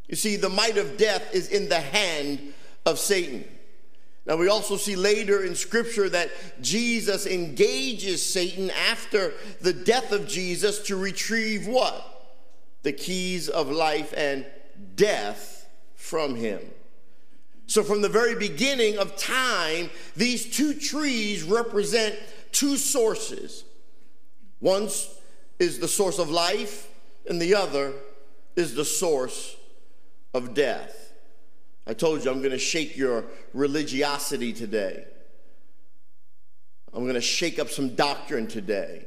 You 0.07 0.15
see, 0.15 0.37
the 0.37 0.49
might 0.49 0.79
of 0.79 0.97
death 0.97 1.35
is 1.35 1.49
in 1.49 1.69
the 1.69 1.81
hand 1.81 2.55
of 2.87 3.01
Satan. 3.01 3.45
Now, 4.25 4.37
we 4.37 4.49
also 4.49 4.77
see 4.77 4.95
later 4.95 5.45
in 5.45 5.57
Scripture 5.57 6.09
that 6.11 6.31
Jesus 6.63 7.27
engages 7.27 8.25
Satan 8.25 8.71
after 8.71 9.33
the 9.61 9.73
death 9.73 10.13
of 10.13 10.29
Jesus 10.29 10.81
to 10.87 10.97
retrieve 10.97 11.67
what? 11.67 12.31
The 12.85 12.93
keys 12.93 13.49
of 13.49 13.71
life 13.73 14.15
and 14.17 14.47
death 14.95 15.67
from 15.97 16.37
him. 16.37 16.61
So, 17.69 17.85
from 17.85 18.01
the 18.01 18.09
very 18.09 18.35
beginning 18.35 18.97
of 18.97 19.15
time, 19.17 19.91
these 20.17 20.57
two 20.57 20.73
trees 20.73 21.43
represent 21.43 22.19
two 22.51 22.79
sources. 22.79 23.63
One 24.59 24.89
is 25.59 25.79
the 25.79 25.87
source 25.87 26.19
of 26.19 26.31
life, 26.31 26.89
and 27.29 27.41
the 27.41 27.55
other 27.55 27.93
is 28.57 28.75
the 28.75 28.87
source 28.87 29.55
of 30.33 30.55
death. 30.55 31.13
I 31.87 31.93
told 31.93 32.25
you 32.25 32.31
I'm 32.31 32.39
going 32.39 32.53
to 32.53 32.59
shake 32.59 32.97
your 32.97 33.27
religiosity 33.53 34.55
today. 34.55 35.05
I'm 36.95 37.03
going 37.03 37.15
to 37.15 37.21
shake 37.21 37.59
up 37.59 37.69
some 37.69 37.95
doctrine 37.95 38.47
today. 38.47 39.05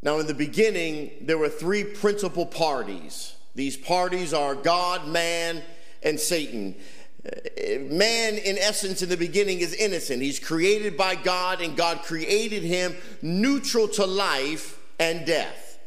Now, 0.00 0.20
in 0.20 0.28
the 0.28 0.34
beginning, 0.34 1.10
there 1.22 1.38
were 1.38 1.48
three 1.48 1.82
principal 1.82 2.46
parties. 2.46 3.34
These 3.56 3.76
parties 3.76 4.32
are 4.32 4.54
God, 4.54 5.08
man, 5.08 5.62
and 6.02 6.18
Satan 6.18 6.76
man, 7.24 8.34
in 8.36 8.58
essence, 8.58 9.02
in 9.02 9.08
the 9.08 9.16
beginning, 9.16 9.60
is 9.60 9.74
innocent. 9.74 10.22
He's 10.22 10.38
created 10.38 10.96
by 10.96 11.14
God, 11.14 11.60
and 11.60 11.76
God 11.76 12.02
created 12.02 12.62
him 12.62 12.96
neutral 13.20 13.88
to 13.88 14.06
life 14.06 14.78
and 14.98 15.26
death. 15.26 15.78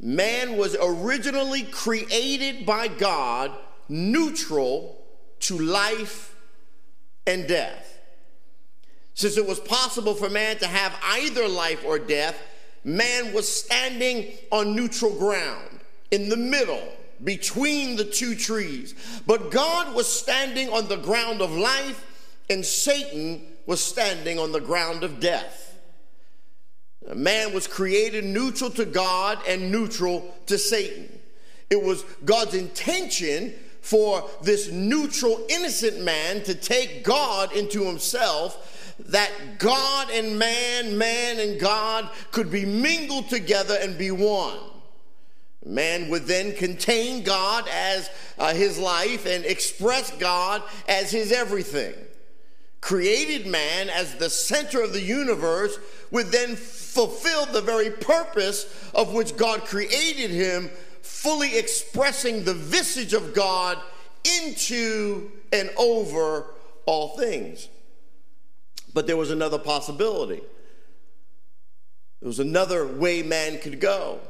Man 0.00 0.56
was 0.56 0.76
originally 0.80 1.62
created 1.64 2.66
by 2.66 2.88
God 2.88 3.52
neutral 3.88 5.02
to 5.40 5.58
life 5.58 6.36
and 7.26 7.48
death. 7.48 7.98
Since 9.14 9.38
it 9.38 9.46
was 9.46 9.58
possible 9.58 10.14
for 10.14 10.28
man 10.28 10.58
to 10.58 10.66
have 10.66 10.94
either 11.02 11.48
life 11.48 11.84
or 11.84 11.98
death, 11.98 12.40
man 12.84 13.32
was 13.32 13.50
standing 13.50 14.32
on 14.52 14.76
neutral 14.76 15.12
ground 15.12 15.80
in 16.10 16.28
the 16.28 16.36
middle 16.36 16.92
between 17.22 17.96
the 17.96 18.04
two 18.04 18.34
trees. 18.34 18.94
But 19.26 19.50
God 19.50 19.94
was 19.94 20.10
standing 20.10 20.68
on 20.70 20.88
the 20.88 20.96
ground 20.96 21.40
of 21.40 21.50
life, 21.52 22.04
and 22.50 22.64
Satan 22.64 23.42
was 23.66 23.80
standing 23.80 24.38
on 24.38 24.52
the 24.52 24.60
ground 24.60 25.02
of 25.02 25.20
death. 25.20 25.78
Man 27.14 27.54
was 27.54 27.66
created 27.66 28.24
neutral 28.24 28.70
to 28.70 28.84
God 28.84 29.38
and 29.46 29.70
neutral 29.70 30.34
to 30.46 30.58
Satan. 30.58 31.08
It 31.70 31.82
was 31.82 32.02
God's 32.24 32.54
intention 32.54 33.54
for 33.80 34.28
this 34.42 34.70
neutral, 34.70 35.44
innocent 35.48 36.02
man 36.02 36.42
to 36.42 36.54
take 36.54 37.04
God 37.04 37.52
into 37.52 37.84
himself 37.84 38.94
that 38.98 39.30
God 39.58 40.10
and 40.10 40.38
man, 40.38 40.96
man 40.96 41.38
and 41.38 41.60
God 41.60 42.08
could 42.32 42.50
be 42.50 42.64
mingled 42.64 43.28
together 43.28 43.76
and 43.80 43.98
be 43.98 44.10
one. 44.10 44.58
Man 45.66 46.10
would 46.10 46.26
then 46.26 46.54
contain 46.54 47.24
God 47.24 47.68
as 47.68 48.08
uh, 48.38 48.54
his 48.54 48.78
life 48.78 49.26
and 49.26 49.44
express 49.44 50.16
God 50.16 50.62
as 50.88 51.10
his 51.10 51.32
everything. 51.32 51.92
Created 52.80 53.48
man 53.48 53.88
as 53.88 54.14
the 54.14 54.30
center 54.30 54.80
of 54.80 54.92
the 54.92 55.02
universe 55.02 55.76
would 56.12 56.26
then 56.26 56.54
fulfill 56.54 57.46
the 57.46 57.60
very 57.60 57.90
purpose 57.90 58.90
of 58.94 59.12
which 59.12 59.36
God 59.36 59.64
created 59.64 60.30
him, 60.30 60.70
fully 61.02 61.58
expressing 61.58 62.44
the 62.44 62.54
visage 62.54 63.12
of 63.12 63.34
God 63.34 63.76
into 64.38 65.32
and 65.52 65.68
over 65.76 66.46
all 66.86 67.16
things. 67.16 67.68
But 68.94 69.08
there 69.08 69.16
was 69.16 69.32
another 69.32 69.58
possibility. 69.58 70.42
There 72.20 72.28
was 72.28 72.38
another 72.38 72.86
way 72.86 73.24
man 73.24 73.58
could 73.58 73.80
go 73.80 74.20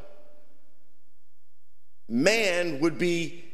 man 2.09 2.81
would 2.81 2.99
be 2.99 3.45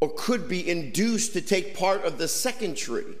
or 0.00 0.12
could 0.16 0.48
be 0.48 0.68
induced 0.68 1.32
to 1.32 1.40
take 1.40 1.76
part 1.76 2.04
of 2.04 2.18
the 2.18 2.28
second 2.28 2.76
tree, 2.76 3.16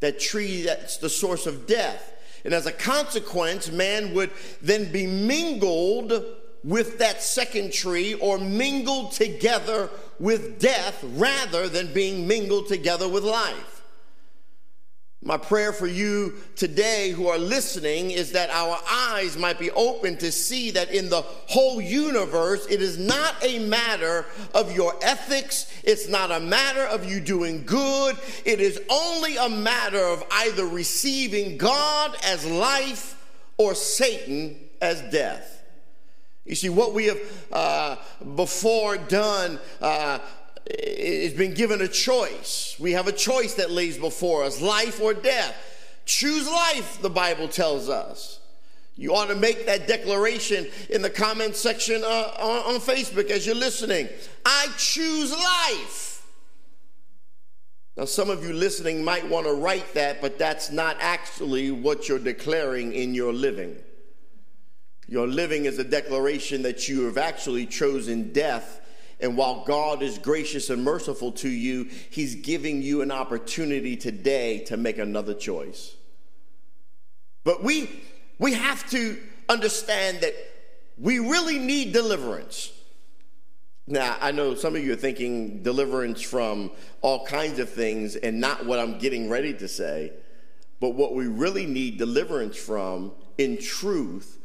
that 0.00 0.18
tree 0.18 0.62
that's 0.62 0.96
the 0.96 1.10
source 1.10 1.46
of 1.46 1.66
death. 1.66 2.14
And 2.44 2.54
as 2.54 2.66
a 2.66 2.72
consequence, 2.72 3.70
man 3.70 4.14
would 4.14 4.30
then 4.62 4.90
be 4.90 5.06
mingled 5.06 6.24
with 6.64 6.98
that 6.98 7.22
second 7.22 7.72
tree 7.72 8.14
or 8.14 8.38
mingled 8.38 9.12
together 9.12 9.90
with 10.18 10.58
death 10.58 11.04
rather 11.14 11.68
than 11.68 11.92
being 11.92 12.26
mingled 12.26 12.68
together 12.68 13.08
with 13.08 13.24
life. 13.24 13.77
My 15.20 15.36
prayer 15.36 15.72
for 15.72 15.88
you 15.88 16.34
today 16.54 17.10
who 17.10 17.26
are 17.26 17.38
listening 17.38 18.12
is 18.12 18.32
that 18.32 18.50
our 18.50 18.78
eyes 18.88 19.36
might 19.36 19.58
be 19.58 19.70
open 19.72 20.16
to 20.18 20.30
see 20.30 20.70
that 20.70 20.94
in 20.94 21.10
the 21.10 21.22
whole 21.22 21.80
universe, 21.80 22.66
it 22.70 22.80
is 22.80 22.98
not 22.98 23.34
a 23.42 23.58
matter 23.58 24.26
of 24.54 24.74
your 24.76 24.94
ethics. 25.02 25.72
It's 25.82 26.08
not 26.08 26.30
a 26.30 26.38
matter 26.38 26.82
of 26.82 27.04
you 27.04 27.18
doing 27.18 27.64
good. 27.66 28.16
It 28.44 28.60
is 28.60 28.80
only 28.88 29.36
a 29.36 29.48
matter 29.48 30.02
of 30.02 30.22
either 30.30 30.64
receiving 30.66 31.58
God 31.58 32.16
as 32.24 32.46
life 32.46 33.16
or 33.56 33.74
Satan 33.74 34.56
as 34.80 35.02
death. 35.10 35.58
You 36.44 36.54
see, 36.54 36.70
what 36.70 36.94
we 36.94 37.06
have 37.06 37.20
uh, 37.52 37.96
before 38.36 38.96
done 38.96 39.58
uh, 39.82 40.20
has 40.68 41.32
been 41.34 41.54
given 41.54 41.80
a 41.80 41.88
choice. 41.88 42.76
We 42.78 42.92
have 42.92 43.08
a 43.08 43.12
choice 43.12 43.54
that 43.54 43.70
lays 43.70 43.98
before 43.98 44.44
us 44.44 44.60
life 44.60 45.00
or 45.00 45.14
death. 45.14 45.54
Choose 46.04 46.48
life, 46.48 47.00
the 47.02 47.10
Bible 47.10 47.48
tells 47.48 47.88
us. 47.88 48.40
You 48.96 49.14
ought 49.14 49.26
to 49.26 49.36
make 49.36 49.66
that 49.66 49.86
declaration 49.86 50.66
in 50.90 51.02
the 51.02 51.10
comment 51.10 51.54
section 51.54 52.02
uh, 52.02 52.32
on, 52.40 52.74
on 52.74 52.80
Facebook 52.80 53.30
as 53.30 53.46
you're 53.46 53.54
listening. 53.54 54.08
I 54.44 54.66
choose 54.76 55.30
life. 55.30 56.26
Now, 57.96 58.06
some 58.06 58.30
of 58.30 58.44
you 58.44 58.52
listening 58.52 59.04
might 59.04 59.28
want 59.28 59.46
to 59.46 59.54
write 59.54 59.94
that, 59.94 60.20
but 60.20 60.38
that's 60.38 60.70
not 60.70 60.96
actually 61.00 61.70
what 61.70 62.08
you're 62.08 62.18
declaring 62.18 62.92
in 62.92 63.14
your 63.14 63.32
living. 63.32 63.76
Your 65.08 65.26
living 65.26 65.64
is 65.64 65.78
a 65.78 65.84
declaration 65.84 66.62
that 66.62 66.88
you 66.88 67.04
have 67.06 67.18
actually 67.18 67.66
chosen 67.66 68.32
death. 68.32 68.80
And 69.20 69.36
while 69.36 69.64
God 69.64 70.02
is 70.02 70.18
gracious 70.18 70.70
and 70.70 70.84
merciful 70.84 71.32
to 71.32 71.48
you, 71.48 71.88
He's 72.10 72.36
giving 72.36 72.82
you 72.82 73.02
an 73.02 73.10
opportunity 73.10 73.96
today 73.96 74.60
to 74.66 74.76
make 74.76 74.98
another 74.98 75.34
choice. 75.34 75.96
But 77.44 77.62
we, 77.62 77.90
we 78.38 78.54
have 78.54 78.88
to 78.90 79.18
understand 79.48 80.20
that 80.20 80.34
we 80.98 81.18
really 81.18 81.58
need 81.58 81.92
deliverance. 81.92 82.72
Now, 83.86 84.16
I 84.20 84.32
know 84.32 84.54
some 84.54 84.76
of 84.76 84.84
you 84.84 84.92
are 84.92 84.96
thinking 84.96 85.62
deliverance 85.62 86.20
from 86.20 86.70
all 87.00 87.24
kinds 87.24 87.58
of 87.58 87.70
things 87.70 88.16
and 88.16 88.38
not 88.38 88.66
what 88.66 88.78
I'm 88.78 88.98
getting 88.98 89.30
ready 89.30 89.54
to 89.54 89.66
say, 89.66 90.12
but 90.78 90.90
what 90.90 91.14
we 91.14 91.26
really 91.26 91.64
need 91.64 91.96
deliverance 91.96 92.56
from 92.56 93.12
in 93.38 93.56
truth 93.58 94.38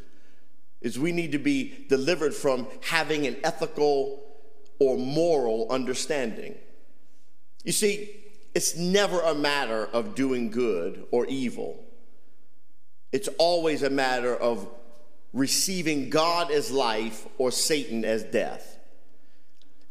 is 0.81 0.97
we 0.97 1.11
need 1.11 1.33
to 1.33 1.39
be 1.39 1.85
delivered 1.89 2.33
from 2.33 2.67
having 2.81 3.27
an 3.27 3.35
ethical 3.43 4.23
or 4.79 4.97
moral 4.97 5.67
understanding. 5.69 6.55
You 7.63 7.71
see, 7.71 8.09
it's 8.53 8.75
never 8.75 9.19
a 9.21 9.33
matter 9.33 9.85
of 9.85 10.15
doing 10.15 10.51
good 10.51 11.05
or 11.11 11.25
evil. 11.25 11.83
It's 13.11 13.29
always 13.37 13.83
a 13.83 13.89
matter 13.89 14.35
of 14.35 14.67
receiving 15.33 16.09
God 16.09 16.51
as 16.51 16.71
life 16.71 17.27
or 17.37 17.51
Satan 17.51 18.05
as 18.05 18.23
death. 18.23 18.77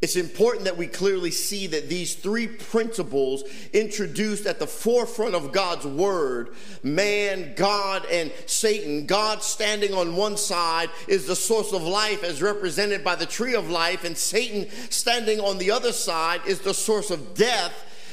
It's 0.02 0.16
important 0.16 0.64
that 0.64 0.76
we 0.76 0.88
clearly 0.88 1.30
see 1.30 1.68
that 1.68 1.88
these 1.88 2.16
three 2.16 2.48
principles 2.48 3.44
introduced 3.72 4.46
at 4.46 4.58
the 4.58 4.66
forefront 4.66 5.36
of 5.36 5.52
God's 5.52 5.86
word 5.86 6.56
man, 6.82 7.52
God, 7.54 8.04
and 8.10 8.32
Satan. 8.46 9.06
God 9.06 9.44
standing 9.44 9.94
on 9.94 10.16
one 10.16 10.36
side 10.36 10.90
is 11.06 11.28
the 11.28 11.36
source 11.36 11.72
of 11.72 11.84
life 11.84 12.24
as 12.24 12.42
represented 12.42 13.04
by 13.04 13.14
the 13.14 13.26
tree 13.26 13.54
of 13.54 13.70
life, 13.70 14.02
and 14.02 14.18
Satan 14.18 14.68
standing 14.90 15.38
on 15.38 15.58
the 15.58 15.70
other 15.70 15.92
side 15.92 16.40
is 16.48 16.58
the 16.58 16.74
source 16.74 17.12
of 17.12 17.34
death 17.34 17.72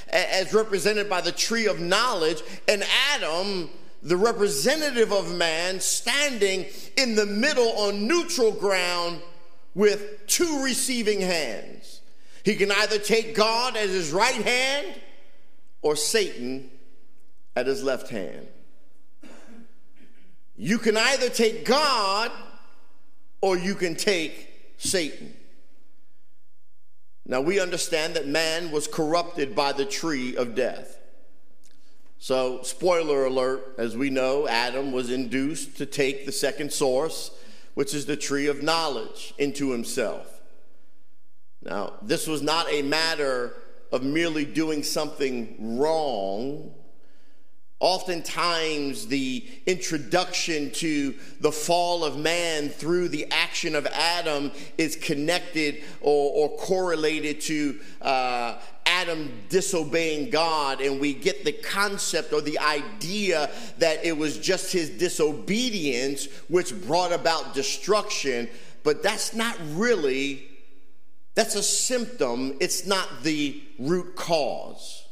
as 0.09 0.53
represented 0.53 1.09
by 1.09 1.21
the 1.21 1.31
tree 1.31 1.65
of 1.65 1.79
knowledge. 1.79 2.43
And 2.67 2.83
Adam, 3.15 3.69
the 4.03 4.17
representative 4.17 5.11
of 5.11 5.35
man, 5.35 5.79
standing 5.79 6.67
in 6.97 7.15
the 7.15 7.25
middle 7.25 7.69
on 7.69 8.07
neutral 8.07 8.51
ground 8.51 9.21
with 9.75 10.27
two 10.27 10.63
receiving 10.63 11.21
hands. 11.21 11.78
He 12.43 12.55
can 12.55 12.71
either 12.71 12.97
take 12.97 13.35
God 13.35 13.75
at 13.75 13.89
his 13.89 14.11
right 14.11 14.41
hand 14.41 14.99
or 15.81 15.95
Satan 15.95 16.69
at 17.55 17.67
his 17.67 17.83
left 17.83 18.09
hand. 18.09 18.47
You 20.55 20.77
can 20.77 20.97
either 20.97 21.29
take 21.29 21.65
God 21.65 22.31
or 23.41 23.57
you 23.57 23.75
can 23.75 23.95
take 23.95 24.73
Satan. 24.77 25.33
Now 27.25 27.41
we 27.41 27.59
understand 27.59 28.15
that 28.15 28.27
man 28.27 28.71
was 28.71 28.87
corrupted 28.87 29.55
by 29.55 29.71
the 29.71 29.85
tree 29.85 30.35
of 30.35 30.55
death. 30.55 30.97
So, 32.21 32.63
spoiler 32.63 33.25
alert, 33.25 33.75
as 33.77 33.95
we 33.95 34.09
know, 34.09 34.45
Adam 34.45 34.91
was 34.91 35.09
induced 35.09 35.77
to 35.77 35.85
take 35.85 36.25
the 36.25 36.33
second 36.33 36.73
source 36.73 37.31
which 37.79 37.93
is 37.93 38.05
the 38.05 38.17
tree 38.17 38.47
of 38.47 38.61
knowledge, 38.61 39.33
into 39.37 39.71
himself. 39.71 40.38
Now, 41.61 41.93
this 42.01 42.27
was 42.27 42.41
not 42.41 42.71
a 42.71 42.81
matter 42.81 43.53
of 43.91 44.03
merely 44.03 44.45
doing 44.45 44.83
something 44.83 45.77
wrong. 45.77 46.73
Oftentimes, 47.81 49.07
the 49.07 49.45
introduction 49.65 50.69
to 50.71 51.15
the 51.39 51.51
fall 51.51 52.03
of 52.03 52.17
man 52.17 52.67
through 52.69 53.07
the 53.07 53.25
action 53.31 53.73
of 53.73 53.87
Adam 53.87 54.51
is 54.77 54.97
connected 54.97 55.81
or, 56.01 56.31
or 56.33 56.57
correlated 56.57 57.39
to 57.41 57.79
uh, 58.01 58.59
Adam 58.85 59.31
disobeying 59.47 60.29
God, 60.29 60.81
and 60.81 60.99
we 60.99 61.13
get 61.13 61.45
the 61.45 61.53
concept 61.53 62.33
or 62.33 62.41
the 62.41 62.59
idea 62.59 63.49
that 63.77 64.03
it 64.03 64.17
was 64.17 64.37
just 64.37 64.73
his 64.73 64.89
disobedience 64.89 66.27
which 66.49 66.75
brought 66.85 67.13
about 67.13 67.53
destruction, 67.53 68.49
but 68.83 69.01
that's 69.03 69.33
not 69.33 69.55
really, 69.69 70.49
that's 71.39 71.55
a 71.55 71.63
symptom, 71.63 72.57
it's 72.59 72.85
not 72.85 73.23
the 73.23 73.63
root 73.79 74.17
cause. 74.17 75.05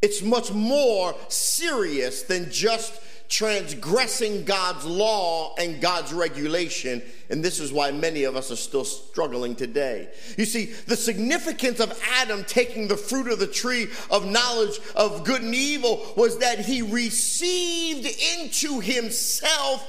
It's 0.00 0.22
much 0.22 0.50
more 0.52 1.14
serious 1.28 2.22
than 2.22 2.50
just 2.50 2.98
transgressing 3.28 4.46
God's 4.46 4.86
law 4.86 5.54
and 5.58 5.82
God's 5.82 6.14
regulation. 6.14 7.02
And 7.28 7.44
this 7.44 7.60
is 7.60 7.74
why 7.74 7.90
many 7.90 8.24
of 8.24 8.36
us 8.36 8.50
are 8.50 8.56
still 8.56 8.86
struggling 8.86 9.54
today. 9.54 10.08
You 10.38 10.46
see, 10.46 10.72
the 10.86 10.96
significance 10.96 11.78
of 11.78 11.92
Adam 12.14 12.42
taking 12.44 12.88
the 12.88 12.96
fruit 12.96 13.30
of 13.30 13.38
the 13.38 13.46
tree 13.46 13.88
of 14.10 14.24
knowledge 14.24 14.80
of 14.94 15.24
good 15.24 15.42
and 15.42 15.54
evil 15.54 16.10
was 16.16 16.38
that 16.38 16.60
he 16.60 16.80
received 16.80 18.08
into 18.38 18.80
himself 18.80 19.86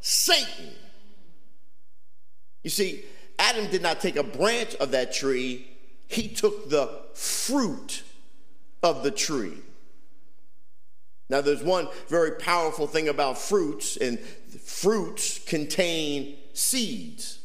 Satan. 0.00 0.72
You 2.64 2.70
see, 2.70 3.04
Adam 3.38 3.70
did 3.70 3.82
not 3.82 4.00
take 4.00 4.16
a 4.16 4.22
branch 4.22 4.74
of 4.76 4.90
that 4.90 5.12
tree, 5.12 5.68
he 6.06 6.28
took 6.28 6.68
the 6.70 6.90
fruit 7.14 8.02
of 8.82 9.02
the 9.02 9.10
tree. 9.10 9.58
Now, 11.30 11.42
there's 11.42 11.62
one 11.62 11.88
very 12.08 12.32
powerful 12.32 12.86
thing 12.86 13.08
about 13.08 13.38
fruits, 13.38 13.96
and 13.96 14.18
fruits 14.18 15.38
contain 15.46 16.36
seeds. 16.54 17.38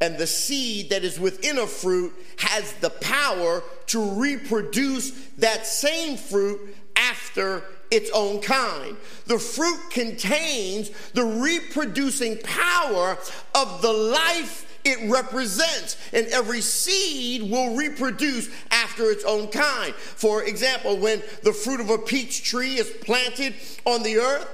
And 0.00 0.18
the 0.18 0.26
seed 0.26 0.90
that 0.90 1.04
is 1.04 1.18
within 1.18 1.58
a 1.58 1.66
fruit 1.66 2.12
has 2.38 2.72
the 2.74 2.90
power 2.90 3.62
to 3.86 4.10
reproduce 4.20 5.10
that 5.38 5.66
same 5.66 6.16
fruit 6.16 6.76
after 6.96 7.64
its 7.90 8.10
own 8.12 8.40
kind. 8.40 8.96
The 9.26 9.38
fruit 9.38 9.78
contains 9.90 10.90
the 11.14 11.24
reproducing 11.24 12.38
power 12.38 13.18
of 13.54 13.82
the 13.82 13.92
life 13.92 14.71
it 14.84 15.10
represents. 15.10 15.96
And 16.12 16.26
every 16.28 16.60
seed 16.60 17.50
will 17.50 17.76
reproduce 17.76 18.48
after 18.70 19.10
its 19.10 19.24
own 19.24 19.48
kind. 19.48 19.94
For 19.94 20.44
example, 20.44 20.98
when 20.98 21.22
the 21.42 21.52
fruit 21.52 21.80
of 21.80 21.90
a 21.90 21.98
peach 21.98 22.44
tree 22.44 22.78
is 22.78 22.90
planted 23.02 23.54
on 23.84 24.02
the 24.02 24.18
earth, 24.18 24.48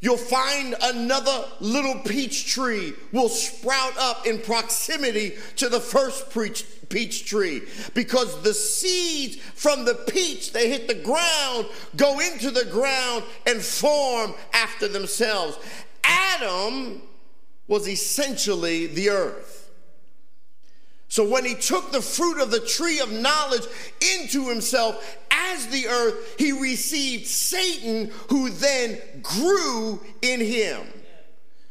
you'll 0.00 0.16
find 0.16 0.74
another 0.82 1.44
little 1.60 1.98
peach 2.00 2.46
tree 2.46 2.94
will 3.12 3.28
sprout 3.28 3.96
up 3.98 4.26
in 4.26 4.38
proximity 4.38 5.34
to 5.56 5.68
the 5.68 5.80
first 5.80 6.32
peach, 6.32 6.64
peach 6.88 7.26
tree 7.26 7.62
because 7.94 8.42
the 8.42 8.54
seeds 8.54 9.36
from 9.36 9.84
the 9.84 9.94
peach 9.94 10.52
they 10.52 10.68
hit 10.68 10.88
the 10.88 10.94
ground 10.94 11.66
go 11.96 12.18
into 12.18 12.50
the 12.50 12.64
ground 12.66 13.22
and 13.46 13.60
form 13.60 14.34
after 14.52 14.88
themselves 14.88 15.56
adam 16.02 17.00
was 17.70 17.88
essentially 17.88 18.88
the 18.88 19.08
earth. 19.08 19.70
So 21.06 21.26
when 21.26 21.44
he 21.44 21.54
took 21.54 21.92
the 21.92 22.02
fruit 22.02 22.42
of 22.42 22.50
the 22.50 22.58
tree 22.58 22.98
of 22.98 23.12
knowledge 23.12 23.66
into 24.16 24.48
himself 24.48 25.16
as 25.30 25.68
the 25.68 25.86
earth, 25.86 26.34
he 26.36 26.50
received 26.50 27.26
Satan, 27.26 28.10
who 28.28 28.50
then 28.50 28.98
grew 29.22 30.00
in 30.20 30.40
him. 30.40 30.82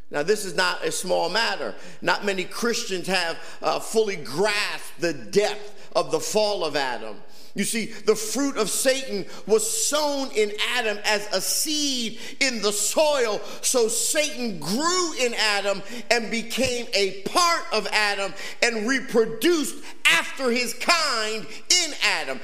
Now, 0.10 0.24
this 0.24 0.46
is 0.46 0.56
not 0.56 0.84
a 0.86 0.92
small 0.92 1.30
matter. 1.30 1.76
Not 2.02 2.26
many 2.26 2.46
Christians 2.46 3.08
have 3.08 3.38
uh, 3.62 3.80
fully 3.80 4.16
grasped 4.16 5.00
the 5.00 5.14
depth 5.14 5.79
of 5.95 6.12
the 6.12 6.19
fall 6.19 6.63
of 6.63 6.75
Adam. 6.75 7.15
You 7.56 7.63
see, 7.63 7.88
the 7.88 8.15
fruit 8.15 8.58
of 8.58 8.69
Satan 8.69 9.25
was 9.47 9.69
sown 9.69 10.30
in 10.36 10.52
Adam 10.75 10.99
as 11.04 11.28
a 11.34 11.41
seed 11.41 12.19
in 12.39 12.62
the 12.62 12.71
soil. 12.71 13.41
So 13.62 13.88
Satan 13.88 14.60
grew 14.60 15.13
in 15.19 15.34
Adam 15.34 15.82
and 16.12 16.30
became 16.30 16.88
a 16.93 17.21
part 17.23 17.63
of 17.73 17.88
Adam 17.91 18.34
and 18.62 18.88
reproduced 18.88 19.75
after 20.06 20.52
his 20.52 20.73
kind 20.75 21.45
in 21.86 21.93
Adam. 22.04 22.39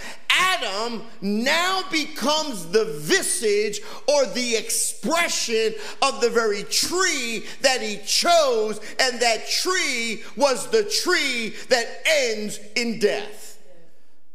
Adam 0.56 1.02
now 1.22 1.82
becomes 1.92 2.68
the 2.68 2.86
visage 3.00 3.82
or 4.08 4.26
the 4.28 4.56
expression 4.56 5.74
of 6.02 6.22
the 6.22 6.30
very 6.30 6.64
tree 6.64 7.46
that 7.62 7.82
he 7.82 7.98
chose, 8.06 8.80
and 9.00 9.20
that 9.20 9.48
tree 9.48 10.24
was 10.36 10.70
the 10.70 10.84
tree 10.84 11.54
that 11.70 11.88
ends 12.06 12.60
in 12.76 13.00
death. 13.00 13.60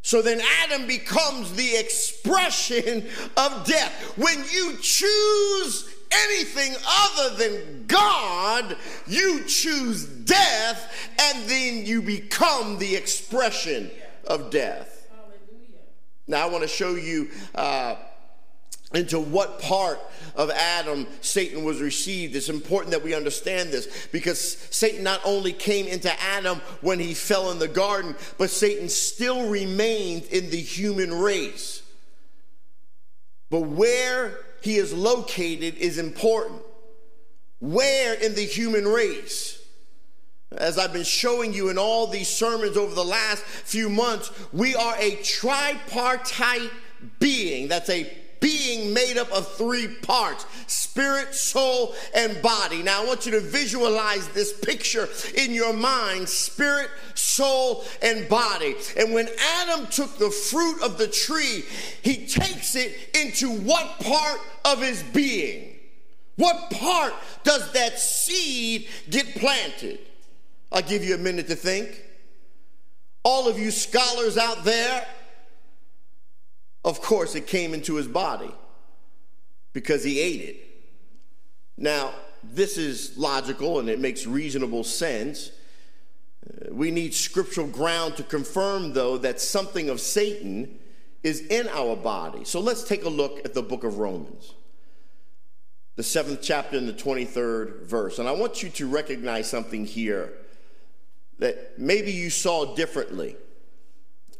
So 0.02 0.22
then 0.22 0.40
Adam 0.62 0.86
becomes 0.86 1.52
the 1.52 1.76
expression 1.76 3.06
of 3.36 3.66
death. 3.66 3.92
When 4.16 4.42
you 4.50 4.76
choose 4.80 5.94
anything 6.10 6.74
other 6.86 7.36
than 7.36 7.86
God, 7.86 8.76
you 9.06 9.44
choose 9.44 10.06
death, 10.06 11.10
and 11.20 11.48
then 11.48 11.86
you 11.86 12.02
become 12.02 12.78
the 12.78 12.96
expression 12.96 13.90
of 14.26 14.50
death. 14.50 14.89
Now, 16.26 16.46
I 16.46 16.50
want 16.50 16.62
to 16.62 16.68
show 16.68 16.94
you 16.94 17.28
uh, 17.54 17.96
into 18.94 19.20
what 19.20 19.60
part 19.60 19.98
of 20.34 20.50
Adam 20.50 21.06
Satan 21.20 21.64
was 21.64 21.80
received. 21.80 22.34
It's 22.34 22.48
important 22.48 22.92
that 22.92 23.02
we 23.02 23.14
understand 23.14 23.70
this 23.70 24.08
because 24.10 24.56
Satan 24.70 25.04
not 25.04 25.20
only 25.24 25.52
came 25.52 25.86
into 25.86 26.12
Adam 26.20 26.60
when 26.80 26.98
he 26.98 27.14
fell 27.14 27.50
in 27.50 27.58
the 27.58 27.68
garden, 27.68 28.16
but 28.38 28.50
Satan 28.50 28.88
still 28.88 29.48
remained 29.48 30.24
in 30.26 30.50
the 30.50 30.60
human 30.60 31.12
race. 31.14 31.82
But 33.48 33.60
where 33.60 34.38
he 34.60 34.76
is 34.76 34.92
located 34.92 35.76
is 35.76 35.98
important. 35.98 36.62
Where 37.60 38.14
in 38.14 38.34
the 38.34 38.44
human 38.44 38.86
race? 38.86 39.59
As 40.56 40.78
I've 40.78 40.92
been 40.92 41.04
showing 41.04 41.54
you 41.54 41.68
in 41.68 41.78
all 41.78 42.06
these 42.06 42.28
sermons 42.28 42.76
over 42.76 42.94
the 42.94 43.04
last 43.04 43.42
few 43.42 43.88
months, 43.88 44.32
we 44.52 44.74
are 44.74 44.96
a 44.98 45.16
tripartite 45.22 46.70
being. 47.20 47.68
That's 47.68 47.88
a 47.88 48.12
being 48.40 48.92
made 48.92 49.18
up 49.18 49.30
of 49.32 49.46
three 49.54 49.86
parts 49.86 50.46
spirit, 50.66 51.34
soul, 51.34 51.94
and 52.14 52.40
body. 52.42 52.82
Now, 52.82 53.02
I 53.02 53.06
want 53.06 53.26
you 53.26 53.32
to 53.32 53.40
visualize 53.40 54.26
this 54.28 54.52
picture 54.52 55.08
in 55.36 55.52
your 55.52 55.72
mind 55.72 56.28
spirit, 56.28 56.88
soul, 57.14 57.84
and 58.02 58.28
body. 58.28 58.74
And 58.96 59.14
when 59.14 59.28
Adam 59.60 59.86
took 59.86 60.18
the 60.18 60.30
fruit 60.30 60.82
of 60.82 60.98
the 60.98 61.06
tree, 61.06 61.64
he 62.02 62.26
takes 62.26 62.74
it 62.74 62.92
into 63.14 63.50
what 63.50 64.00
part 64.00 64.40
of 64.64 64.82
his 64.82 65.02
being? 65.02 65.76
What 66.36 66.70
part 66.70 67.12
does 67.44 67.70
that 67.72 68.00
seed 68.00 68.88
get 69.10 69.34
planted? 69.36 70.00
I'll 70.72 70.82
give 70.82 71.04
you 71.04 71.14
a 71.14 71.18
minute 71.18 71.48
to 71.48 71.56
think. 71.56 72.04
All 73.22 73.48
of 73.48 73.58
you 73.58 73.70
scholars 73.70 74.38
out 74.38 74.64
there, 74.64 75.06
of 76.84 77.02
course, 77.02 77.34
it 77.34 77.46
came 77.46 77.74
into 77.74 77.96
his 77.96 78.06
body 78.06 78.50
because 79.72 80.02
he 80.02 80.20
ate 80.20 80.40
it. 80.40 80.56
Now, 81.76 82.12
this 82.42 82.78
is 82.78 83.16
logical 83.18 83.80
and 83.80 83.88
it 83.88 84.00
makes 84.00 84.26
reasonable 84.26 84.84
sense. 84.84 85.50
Uh, 86.46 86.72
we 86.72 86.90
need 86.90 87.12
scriptural 87.12 87.66
ground 87.66 88.16
to 88.16 88.22
confirm, 88.22 88.94
though, 88.94 89.18
that 89.18 89.40
something 89.40 89.90
of 89.90 90.00
Satan 90.00 90.78
is 91.22 91.40
in 91.48 91.68
our 91.68 91.96
body. 91.96 92.44
So 92.44 92.60
let's 92.60 92.84
take 92.84 93.04
a 93.04 93.10
look 93.10 93.44
at 93.44 93.52
the 93.52 93.62
book 93.62 93.84
of 93.84 93.98
Romans, 93.98 94.54
the 95.96 96.02
seventh 96.02 96.40
chapter 96.40 96.78
and 96.78 96.88
the 96.88 96.94
23rd 96.94 97.82
verse. 97.82 98.18
And 98.18 98.26
I 98.26 98.32
want 98.32 98.62
you 98.62 98.70
to 98.70 98.86
recognize 98.88 99.50
something 99.50 99.84
here 99.84 100.32
that 101.40 101.78
maybe 101.78 102.12
you 102.12 102.30
saw 102.30 102.74
differently. 102.74 103.36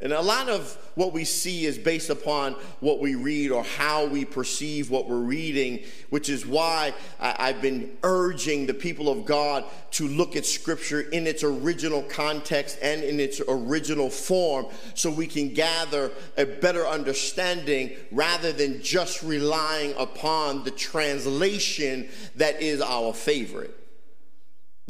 And 0.03 0.15
a 0.15 0.23
lot 0.23 0.49
of 0.49 0.79
what 0.95 1.13
we 1.13 1.25
see 1.25 1.67
is 1.67 1.77
based 1.77 2.09
upon 2.09 2.55
what 2.81 3.01
we 3.01 3.17
read 3.17 3.51
or 3.51 3.63
how 3.63 4.07
we 4.07 4.25
perceive 4.25 4.91
what 4.91 5.07
we're 5.07 5.19
reading, 5.19 5.81
which 6.09 6.31
is 6.31 6.47
why 6.47 6.95
I've 7.21 7.61
been 7.61 7.99
urging 8.03 8.65
the 8.65 8.73
people 8.73 9.11
of 9.11 9.27
God 9.27 9.65
to 9.93 10.09
look 10.09 10.37
at 10.37 10.47
Scripture 10.47 11.03
in 11.03 11.27
its 11.27 11.45
original 11.45 12.03
context 12.05 12.79
and 12.81 13.03
in 13.05 13.21
its 13.21 13.43
original 13.47 14.09
form 14.09 14.67
so 14.95 15.11
we 15.11 15.27
can 15.27 15.53
gather 15.53 16.11
a 16.39 16.47
better 16.47 16.87
understanding 16.87 17.95
rather 18.11 18.53
than 18.53 18.83
just 18.83 19.23
relying 19.23 19.93
upon 19.99 20.65
the 20.65 20.71
translation 20.71 22.09
that 22.37 22.63
is 22.63 22.81
our 22.81 23.13
favorite. 23.13 23.80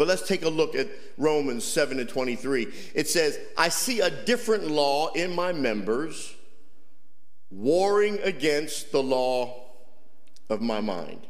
But 0.01 0.09
let's 0.09 0.27
take 0.27 0.47
a 0.47 0.49
look 0.49 0.75
at 0.75 0.89
Romans 1.19 1.63
7 1.63 2.01
and 2.01 2.09
23. 2.09 2.69
It 2.95 3.07
says, 3.07 3.39
I 3.59 3.69
see 3.69 4.01
a 4.01 4.09
different 4.09 4.67
law 4.67 5.13
in 5.13 5.35
my 5.35 5.53
members, 5.53 6.35
warring 7.51 8.19
against 8.23 8.93
the 8.93 9.03
law 9.03 9.63
of 10.49 10.63
my 10.63 10.81
mind. 10.81 11.27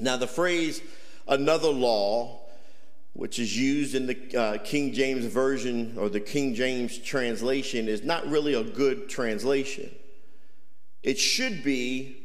Now, 0.00 0.16
the 0.16 0.26
phrase 0.26 0.82
another 1.28 1.68
law, 1.68 2.40
which 3.12 3.38
is 3.38 3.56
used 3.56 3.94
in 3.94 4.06
the 4.08 4.36
uh, 4.36 4.58
King 4.58 4.92
James 4.92 5.24
Version 5.24 5.94
or 5.96 6.08
the 6.08 6.18
King 6.18 6.56
James 6.56 6.98
translation, 6.98 7.86
is 7.86 8.02
not 8.02 8.26
really 8.26 8.54
a 8.54 8.64
good 8.64 9.08
translation. 9.08 9.94
It 11.04 11.20
should 11.20 11.62
be, 11.62 12.16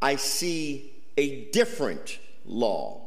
I 0.00 0.16
see 0.16 0.92
a 1.16 1.44
different 1.52 2.18
law. 2.44 3.01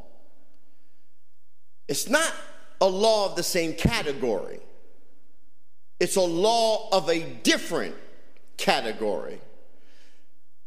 It's 1.88 2.08
not 2.08 2.32
a 2.80 2.86
law 2.86 3.30
of 3.30 3.36
the 3.36 3.42
same 3.42 3.74
category, 3.74 4.60
it's 6.00 6.16
a 6.16 6.20
law 6.20 6.88
of 6.90 7.08
a 7.08 7.20
different 7.20 7.94
category. 8.56 9.40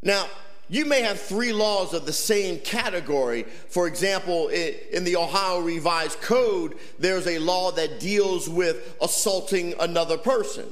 Now, 0.01 0.27
you 0.69 0.85
may 0.85 1.01
have 1.01 1.19
three 1.19 1.51
laws 1.51 1.93
of 1.93 2.05
the 2.05 2.13
same 2.13 2.59
category. 2.59 3.43
For 3.43 3.87
example, 3.87 4.49
in 4.49 5.03
the 5.03 5.15
Ohio 5.15 5.59
Revised 5.59 6.21
Code, 6.21 6.77
there's 6.99 7.25
a 7.25 7.39
law 7.39 7.71
that 7.71 7.99
deals 7.99 8.47
with 8.47 8.95
assaulting 9.01 9.73
another 9.79 10.17
person. 10.17 10.67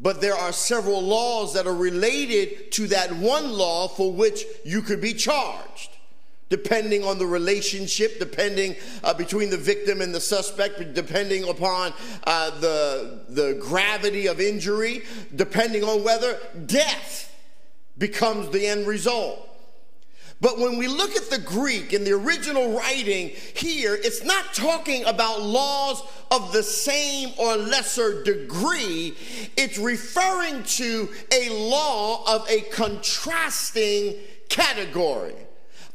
But 0.00 0.20
there 0.20 0.34
are 0.34 0.52
several 0.52 1.02
laws 1.02 1.54
that 1.54 1.66
are 1.66 1.74
related 1.74 2.72
to 2.72 2.86
that 2.88 3.12
one 3.12 3.52
law 3.52 3.86
for 3.86 4.12
which 4.12 4.44
you 4.64 4.80
could 4.80 5.02
be 5.02 5.12
charged 5.12 5.97
depending 6.48 7.04
on 7.04 7.18
the 7.18 7.26
relationship, 7.26 8.18
depending 8.18 8.74
uh, 9.04 9.14
between 9.14 9.50
the 9.50 9.56
victim 9.56 10.00
and 10.00 10.14
the 10.14 10.20
suspect, 10.20 10.94
depending 10.94 11.48
upon 11.48 11.92
uh, 12.24 12.50
the, 12.60 13.20
the 13.28 13.54
gravity 13.60 14.26
of 14.26 14.40
injury, 14.40 15.02
depending 15.34 15.84
on 15.84 16.02
whether 16.02 16.38
death 16.66 17.34
becomes 17.98 18.48
the 18.50 18.66
end 18.66 18.86
result. 18.86 19.44
But 20.40 20.58
when 20.58 20.78
we 20.78 20.86
look 20.86 21.16
at 21.16 21.30
the 21.30 21.38
Greek 21.38 21.92
in 21.92 22.04
the 22.04 22.12
original 22.12 22.76
writing 22.76 23.30
here, 23.54 23.96
it's 23.96 24.22
not 24.22 24.54
talking 24.54 25.04
about 25.04 25.42
laws 25.42 26.00
of 26.30 26.52
the 26.52 26.62
same 26.62 27.30
or 27.38 27.56
lesser 27.56 28.22
degree. 28.22 29.16
It's 29.56 29.78
referring 29.78 30.62
to 30.62 31.08
a 31.32 31.50
law 31.50 32.22
of 32.32 32.48
a 32.48 32.60
contrasting 32.70 34.14
category. 34.48 35.34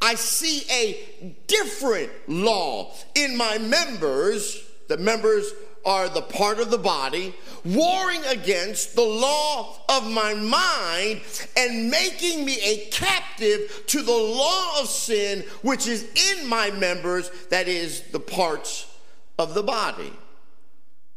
I 0.04 0.16
see 0.16 0.66
a 0.70 1.34
different 1.48 2.12
law 2.28 2.94
in 3.16 3.38
my 3.38 3.58
members. 3.58 4.62
The 4.89 4.98
members 4.98 5.50
are 5.86 6.10
the 6.10 6.22
part 6.22 6.60
of 6.60 6.70
the 6.70 6.78
body, 6.78 7.34
warring 7.63 8.22
against 8.26 8.96
the 8.96 9.02
law 9.02 9.78
of 9.88 10.12
my 10.12 10.34
mind 10.34 11.22
and 11.56 11.89
making 11.89 12.44
me 12.44 12.60
a 12.62 12.89
captive 12.92 13.84
to 13.88 14.02
the 14.02 14.12
law 14.12 14.82
of 14.82 14.89
sin 14.89 15.46
which 15.62 15.88
is 15.88 16.04
in 16.32 16.48
my 16.50 16.70
members, 16.72 17.32
that 17.50 17.70
is, 17.70 18.02
the 18.12 18.20
parts 18.20 18.94
of 19.39 19.54
the 19.54 19.63
body. 19.63 20.12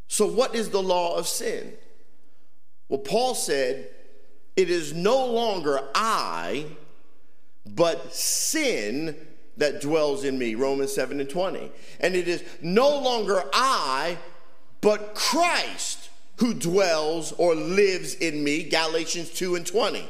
So, 0.07 0.27
what 0.27 0.55
is 0.55 0.71
the 0.71 0.83
law 0.83 1.17
of 1.17 1.27
sin? 1.27 1.73
Well, 2.89 3.01
Paul 3.01 3.35
said, 3.35 3.89
It 4.55 4.71
is 4.71 4.93
no 4.93 5.27
longer 5.27 5.81
I 5.93 6.67
but 7.75 8.15
sin 8.15 9.17
that 9.57 9.81
dwells 9.81 10.25
in 10.25 10.39
me. 10.39 10.55
Romans 10.55 10.93
7 10.93 11.19
and 11.21 11.29
20. 11.29 11.71
And 12.01 12.15
it 12.15 12.29
is 12.29 12.45
no 12.63 12.99
longer 12.99 13.43
I, 13.53 14.19
but 14.81 15.15
Christ 15.15 16.11
who 16.37 16.55
dwells 16.55 17.33
or 17.33 17.55
lives 17.55 18.15
in 18.15 18.45
me. 18.45 18.63
Galatians 18.65 19.31
2 19.31 19.57
and 19.57 19.67
20. 19.67 20.07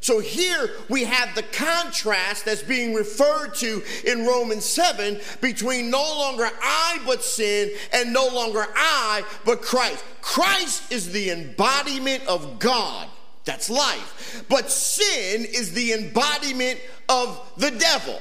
So 0.00 0.20
here 0.20 0.70
we 0.88 1.04
have 1.04 1.34
the 1.34 1.42
contrast 1.42 2.44
that's 2.44 2.62
being 2.62 2.94
referred 2.94 3.54
to 3.56 3.82
in 4.04 4.24
Romans 4.24 4.64
7 4.64 5.18
between 5.40 5.90
no 5.90 5.98
longer 5.98 6.48
I 6.62 7.00
but 7.04 7.24
sin 7.24 7.72
and 7.92 8.12
no 8.12 8.28
longer 8.28 8.66
I 8.74 9.24
but 9.44 9.62
Christ. 9.62 10.04
Christ 10.20 10.92
is 10.92 11.12
the 11.12 11.30
embodiment 11.30 12.24
of 12.26 12.58
God. 12.58 13.08
That's 13.46 13.70
life. 13.70 14.44
But 14.50 14.70
sin 14.70 15.46
is 15.46 15.72
the 15.72 15.94
embodiment 15.94 16.80
of 17.08 17.40
the 17.56 17.70
devil, 17.70 18.20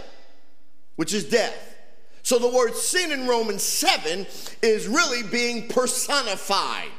which 0.95 1.13
is 1.13 1.25
death. 1.25 1.75
So 2.23 2.39
the 2.39 2.47
word 2.47 2.75
sin 2.75 3.11
in 3.11 3.27
Romans 3.27 3.63
7 3.63 4.25
is 4.61 4.87
really 4.87 5.23
being 5.23 5.67
personified. 5.67 6.89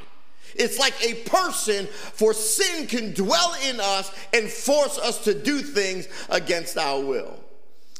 It's 0.54 0.78
like 0.78 0.94
a 1.04 1.14
person, 1.28 1.86
for 1.86 2.32
sin 2.32 2.86
can 2.86 3.12
dwell 3.12 3.54
in 3.68 3.78
us 3.80 4.12
and 4.32 4.48
force 4.48 4.98
us 4.98 5.24
to 5.24 5.34
do 5.34 5.60
things 5.60 6.08
against 6.28 6.76
our 6.76 7.00
will. 7.00 7.38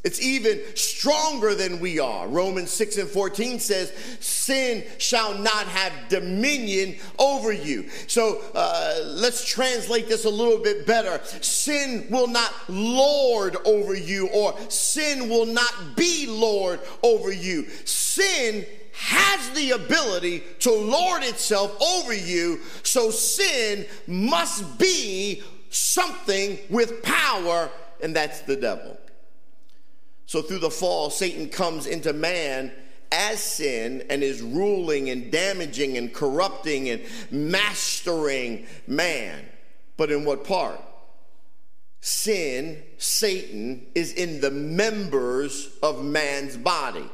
It's 0.07 0.23
even 0.23 0.61
stronger 0.77 1.57
than 1.57 1.81
we 1.81 1.99
are. 1.99 2.29
Romans 2.29 2.71
6 2.71 2.99
and 2.99 3.09
14 3.09 3.59
says, 3.59 3.93
Sin 4.21 4.85
shall 4.99 5.35
not 5.35 5.67
have 5.67 5.93
dominion 6.09 6.95
over 7.19 7.53
you. 7.53 7.89
So 8.07 8.41
uh, 8.55 9.01
let's 9.05 9.45
translate 9.45 10.07
this 10.07 10.25
a 10.25 10.31
little 10.31 10.59
bit 10.59 10.87
better. 10.87 11.21
Sin 11.25 12.07
will 12.09 12.29
not 12.29 12.55
lord 12.69 13.57
over 13.65 13.97
you, 13.97 14.29
or 14.29 14.57
sin 14.69 15.29
will 15.29 15.45
not 15.45 15.97
be 15.97 16.29
lord 16.29 16.79
over 17.03 17.33
you. 17.33 17.67
Sin 17.85 18.65
has 18.93 19.51
the 19.57 19.73
ability 19.73 20.45
to 20.61 20.71
lord 20.71 21.25
itself 21.25 21.77
over 21.83 22.15
you, 22.15 22.61
so 22.85 23.11
sin 23.11 23.85
must 24.07 24.79
be 24.79 25.43
something 25.71 26.61
with 26.71 27.03
power, 27.03 27.69
and 28.01 28.15
that's 28.15 28.43
the 28.43 28.55
devil. 28.55 28.97
So 30.27 30.43
through 30.43 30.59
the 30.59 30.71
fall, 30.71 31.11
Satan 31.11 31.49
comes 31.49 31.87
into 31.87 32.13
man 32.13 32.73
as 33.13 33.41
sin 33.43 34.05
and 34.11 34.23
is 34.23 34.43
ruling 34.43 35.11
and 35.11 35.31
damaging 35.31 35.97
and 35.97 36.13
corrupting 36.13 36.91
and 36.91 37.03
mastering 37.31 38.67
man. 38.87 39.45
But 39.97 40.11
in 40.11 40.25
what 40.25 40.45
part? 40.45 40.81
Sin, 42.01 42.83
Satan, 42.99 43.87
is 43.95 44.13
in 44.13 44.41
the 44.41 44.51
members 44.51 45.71
of 45.83 46.05
man's 46.05 46.57
body. 46.57 47.09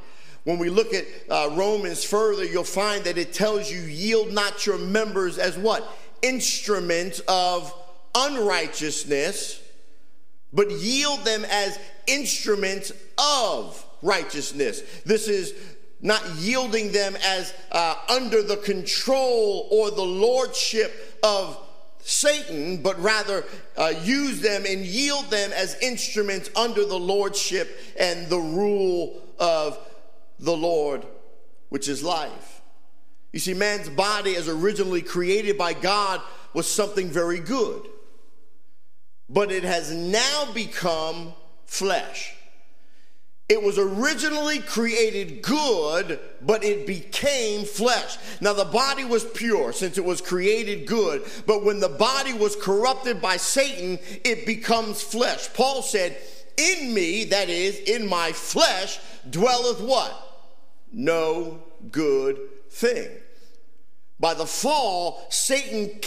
When 0.45 0.59
we 0.59 0.71
look 0.71 0.93
at 0.93 1.05
uh, 1.31 1.51
Romans 1.55 2.03
further, 2.03 2.45
you'll 2.45 2.65
find 2.65 3.05
that 3.05 3.17
it 3.17 3.33
tells 3.33 3.71
you, 3.71 3.81
yield 3.81 4.33
not 4.33 4.67
your 4.67 4.79
members 4.79 5.39
as 5.39 5.57
what? 5.57 5.89
Instruments 6.21 7.21
of 7.29 7.73
unrighteousness, 8.15 9.63
but 10.53 10.71
yield 10.71 11.25
them 11.25 11.45
as 11.51 11.79
instruments 12.07 12.93
of 13.19 13.85
righteousness. 14.03 14.83
This 15.05 15.29
is 15.29 15.55
not 16.01 16.23
yielding 16.37 16.93
them 16.93 17.17
as 17.25 17.55
uh, 17.71 17.95
under 18.09 18.43
the 18.43 18.57
control 18.57 19.69
or 19.71 19.91
the 19.91 20.03
lordship 20.03 21.19
of 21.23 21.59
Satan, 22.01 22.83
but 22.83 23.01
rather 23.01 23.45
uh, 23.77 23.93
use 24.03 24.41
them 24.41 24.65
and 24.67 24.85
yield 24.85 25.31
them 25.31 25.53
as 25.53 25.79
instruments 25.81 26.51
under 26.57 26.85
the 26.85 26.99
lordship 26.99 27.79
and 27.99 28.29
the 28.29 28.39
rule 28.39 29.23
of 29.39 29.79
the 30.41 30.57
Lord, 30.57 31.07
which 31.69 31.89
is 31.89 32.03
life. 32.03 32.61
You 33.33 33.39
see, 33.39 33.55
man's 33.55 33.89
body, 33.89 34.35
as 34.35 34.49
originally 34.49 35.01
created 35.01 35.57
by 35.57 35.73
God, 35.73 36.21
was 36.53 36.67
something 36.67 37.09
very 37.09 37.39
good, 37.39 37.87
but 39.33 39.51
it 39.51 39.65
has 39.65 39.91
now 39.91 40.53
become 40.53 41.33
flesh. 41.65 42.35
It 43.49 43.63
was 43.63 43.79
originally 43.79 44.61
created 44.61 45.43
good, 45.43 46.21
but 46.41 46.65
it 46.65 46.87
became 46.87 47.65
flesh. 47.65 48.17
Now, 48.41 48.53
the 48.53 48.65
body 48.65 49.05
was 49.05 49.25
pure 49.25 49.73
since 49.73 49.99
it 49.99 50.05
was 50.05 50.21
created 50.21 50.87
good, 50.87 51.23
but 51.47 51.65
when 51.65 51.81
the 51.81 51.89
body 51.89 52.33
was 52.33 52.57
corrupted 52.57 53.21
by 53.21 53.37
Satan, 53.37 53.99
it 54.25 54.47
becomes 54.47 55.03
flesh. 55.03 55.53
Paul 55.53 55.83
said, 55.83 56.17
In 56.57 56.95
me, 56.95 57.25
that 57.25 57.49
is, 57.49 57.79
in 57.81 58.09
my 58.09 58.33
flesh, 58.33 59.01
dwelleth 59.29 59.81
what? 59.81 60.15
No 60.93 61.63
good 61.91 62.39
thing. 62.71 63.09
By 64.23 64.35
the 64.35 64.47
fall, 64.47 65.27
Satan 65.31 65.99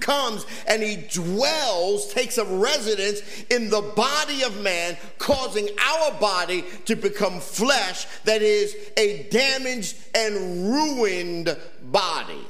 comes 0.00 0.46
and 0.66 0.82
he 0.82 0.96
dwells, 0.96 2.10
takes 2.14 2.38
a 2.38 2.44
residence 2.46 3.20
in 3.50 3.68
the 3.68 3.82
body 3.82 4.42
of 4.42 4.62
man, 4.62 4.96
causing 5.18 5.68
our 5.78 6.18
body 6.18 6.64
to 6.86 6.96
become 6.96 7.40
flesh 7.40 8.06
that 8.24 8.40
is 8.40 8.74
a 8.96 9.24
damaged 9.24 9.98
and 10.14 10.72
ruined 10.72 11.54
body. 11.82 12.46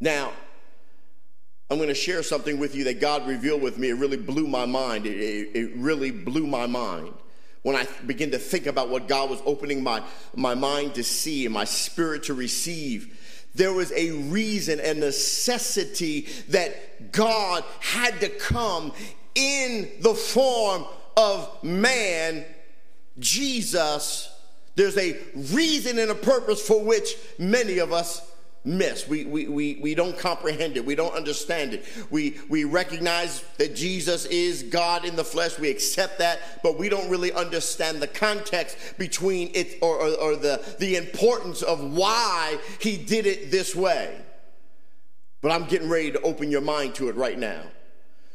Now, 0.00 0.32
I'm 1.68 1.78
going 1.78 1.88
to 1.88 1.94
share 1.94 2.22
something 2.22 2.60
with 2.60 2.76
you 2.76 2.84
that 2.84 3.00
God 3.00 3.26
revealed 3.26 3.62
with 3.62 3.78
me. 3.78 3.88
It 3.88 3.94
really 3.94 4.16
blew 4.16 4.46
my 4.46 4.64
mind. 4.64 5.06
It, 5.06 5.16
it, 5.16 5.56
it 5.56 5.72
really 5.74 6.12
blew 6.12 6.46
my 6.46 6.68
mind 6.68 7.12
when 7.66 7.74
I 7.74 7.84
begin 8.06 8.30
to 8.30 8.38
think 8.38 8.66
about 8.66 8.90
what 8.90 9.08
God 9.08 9.28
was 9.28 9.42
opening 9.44 9.82
my, 9.82 10.00
my 10.36 10.54
mind 10.54 10.94
to 10.94 11.02
see 11.02 11.46
and 11.46 11.52
my 11.52 11.64
spirit 11.64 12.22
to 12.24 12.34
receive, 12.34 13.18
there 13.56 13.72
was 13.72 13.90
a 13.90 14.12
reason 14.12 14.78
and 14.78 15.00
necessity 15.00 16.28
that 16.50 17.10
God 17.10 17.64
had 17.80 18.20
to 18.20 18.28
come 18.28 18.92
in 19.34 19.90
the 20.00 20.14
form 20.14 20.84
of 21.16 21.64
man, 21.64 22.44
Jesus. 23.18 24.32
There's 24.76 24.96
a 24.96 25.16
reason 25.34 25.98
and 25.98 26.12
a 26.12 26.14
purpose 26.14 26.64
for 26.64 26.84
which 26.84 27.16
many 27.36 27.78
of 27.78 27.92
us 27.92 28.22
miss. 28.66 29.06
We, 29.06 29.24
we, 29.24 29.46
we, 29.46 29.78
we 29.80 29.94
don't 29.94 30.18
comprehend 30.18 30.76
it. 30.76 30.84
We 30.84 30.94
don't 30.94 31.14
understand 31.14 31.72
it. 31.72 31.86
We, 32.10 32.38
we 32.48 32.64
recognize 32.64 33.42
that 33.58 33.76
Jesus 33.76 34.26
is 34.26 34.64
God 34.64 35.04
in 35.04 35.16
the 35.16 35.24
flesh. 35.24 35.58
We 35.58 35.70
accept 35.70 36.18
that, 36.18 36.62
but 36.62 36.78
we 36.78 36.88
don't 36.88 37.08
really 37.08 37.32
understand 37.32 38.02
the 38.02 38.08
context 38.08 38.76
between 38.98 39.50
it 39.54 39.78
or, 39.80 39.96
or, 39.96 40.14
or 40.14 40.36
the, 40.36 40.62
the 40.80 40.96
importance 40.96 41.62
of 41.62 41.80
why 41.80 42.58
he 42.80 42.96
did 42.96 43.26
it 43.26 43.50
this 43.50 43.74
way. 43.74 44.20
But 45.40 45.52
I'm 45.52 45.66
getting 45.66 45.88
ready 45.88 46.10
to 46.12 46.20
open 46.22 46.50
your 46.50 46.60
mind 46.60 46.96
to 46.96 47.08
it 47.08 47.14
right 47.14 47.38
now. 47.38 47.62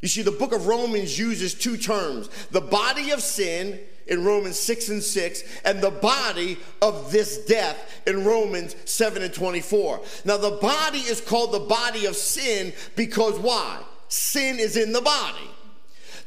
You 0.02 0.08
see, 0.08 0.22
the 0.24 0.32
book 0.32 0.54
of 0.54 0.65
Romans 0.65 1.17
uses 1.20 1.54
two 1.54 1.78
terms 1.78 2.30
the 2.50 2.62
body 2.62 3.12
of 3.12 3.22
sin 3.22 3.80
in 4.08 4.24
Romans 4.24 4.58
6 4.60 4.90
and 4.90 5.04
6, 5.04 5.44
and 5.66 5.82
the 5.82 5.92
body 5.92 6.58
of 6.82 7.12
this 7.12 7.46
death 7.46 8.02
in 8.06 8.26
Romans 8.26 8.76
7 8.86 9.22
and 9.24 9.34
24. 9.34 10.02
Now, 10.26 10.38
the 10.38 10.58
body 10.62 11.00
is 11.00 11.22
called 11.22 11.52
the 11.52 11.60
body 11.60 12.06
of 12.06 12.16
sin 12.16 12.74
because 12.96 13.38
why? 13.40 13.82
Sin 14.08 14.60
is 14.60 14.78
in 14.78 14.92
the 14.92 15.02
body. 15.02 15.50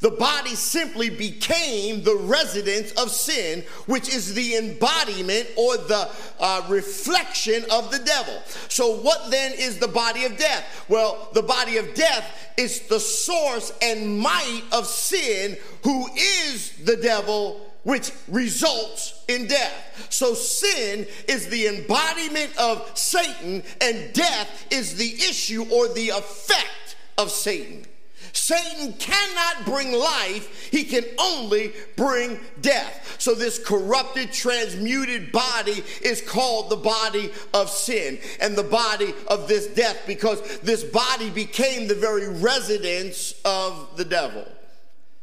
The 0.05 0.11
body 0.11 0.55
simply 0.55 1.09
became 1.09 2.05
the 2.05 2.15
residence 2.15 2.93
of 2.93 3.11
sin, 3.11 3.65
which 3.87 4.15
is 4.15 4.35
the 4.35 4.57
embodiment 4.57 5.49
or 5.57 5.79
the 5.79 6.11
uh, 6.39 6.63
reflection 6.69 7.65
of 7.71 7.91
the 7.91 8.01
devil. 8.01 8.35
So, 8.69 8.97
what 8.97 9.31
then 9.31 9.55
is 9.57 9.79
the 9.79 9.89
body 9.89 10.27
of 10.27 10.37
death? 10.37 10.85
Well, 10.91 11.31
the 11.33 11.41
body 11.41 11.79
of 11.79 11.95
death 11.95 12.53
is 12.59 12.81
the 12.81 13.01
source 13.01 13.73
and 13.81 14.19
might 14.19 14.65
of 14.73 14.87
sin, 14.87 15.57
who 15.85 16.07
is 16.15 16.73
the 16.85 16.97
devil 16.97 17.63
which 17.85 18.13
results 18.29 19.25
in 19.29 19.47
death. 19.47 20.07
So 20.11 20.35
sin 20.35 21.07
is 21.29 21.49
the 21.49 21.67
embodiment 21.67 22.55
of 22.59 22.91
Satan, 22.93 23.63
and 23.81 24.13
death 24.13 24.67
is 24.71 24.97
the 24.97 25.15
issue 25.15 25.65
or 25.73 25.89
the 25.89 26.11
effect 26.11 26.97
of 27.17 27.31
Satan. 27.31 27.87
Satan 28.35 28.93
cannot 28.95 29.65
bring 29.65 29.93
life, 29.93 30.69
he 30.71 30.85
can 30.85 31.05
only 31.19 31.73
bring 31.97 32.41
death. 32.61 33.17
So, 33.19 33.35
this 33.35 33.65
corrupted, 33.65 34.33
transmuted 34.33 35.33
body 35.33 35.83
is 36.03 36.21
called 36.21 36.69
the 36.69 36.77
body 36.77 37.31
of 37.55 37.71
sin 37.71 38.19
and 38.41 38.57
the 38.57 38.65
body 38.65 39.15
of 39.29 39.49
this 39.49 39.69
death 39.69 40.03
because 40.07 40.59
this 40.59 40.83
body 40.83 41.31
became 41.31 41.87
the 41.87 41.95
very 41.95 42.29
residence 42.29 43.35
of 43.45 43.97
the 43.97 44.05
devil. 44.05 44.47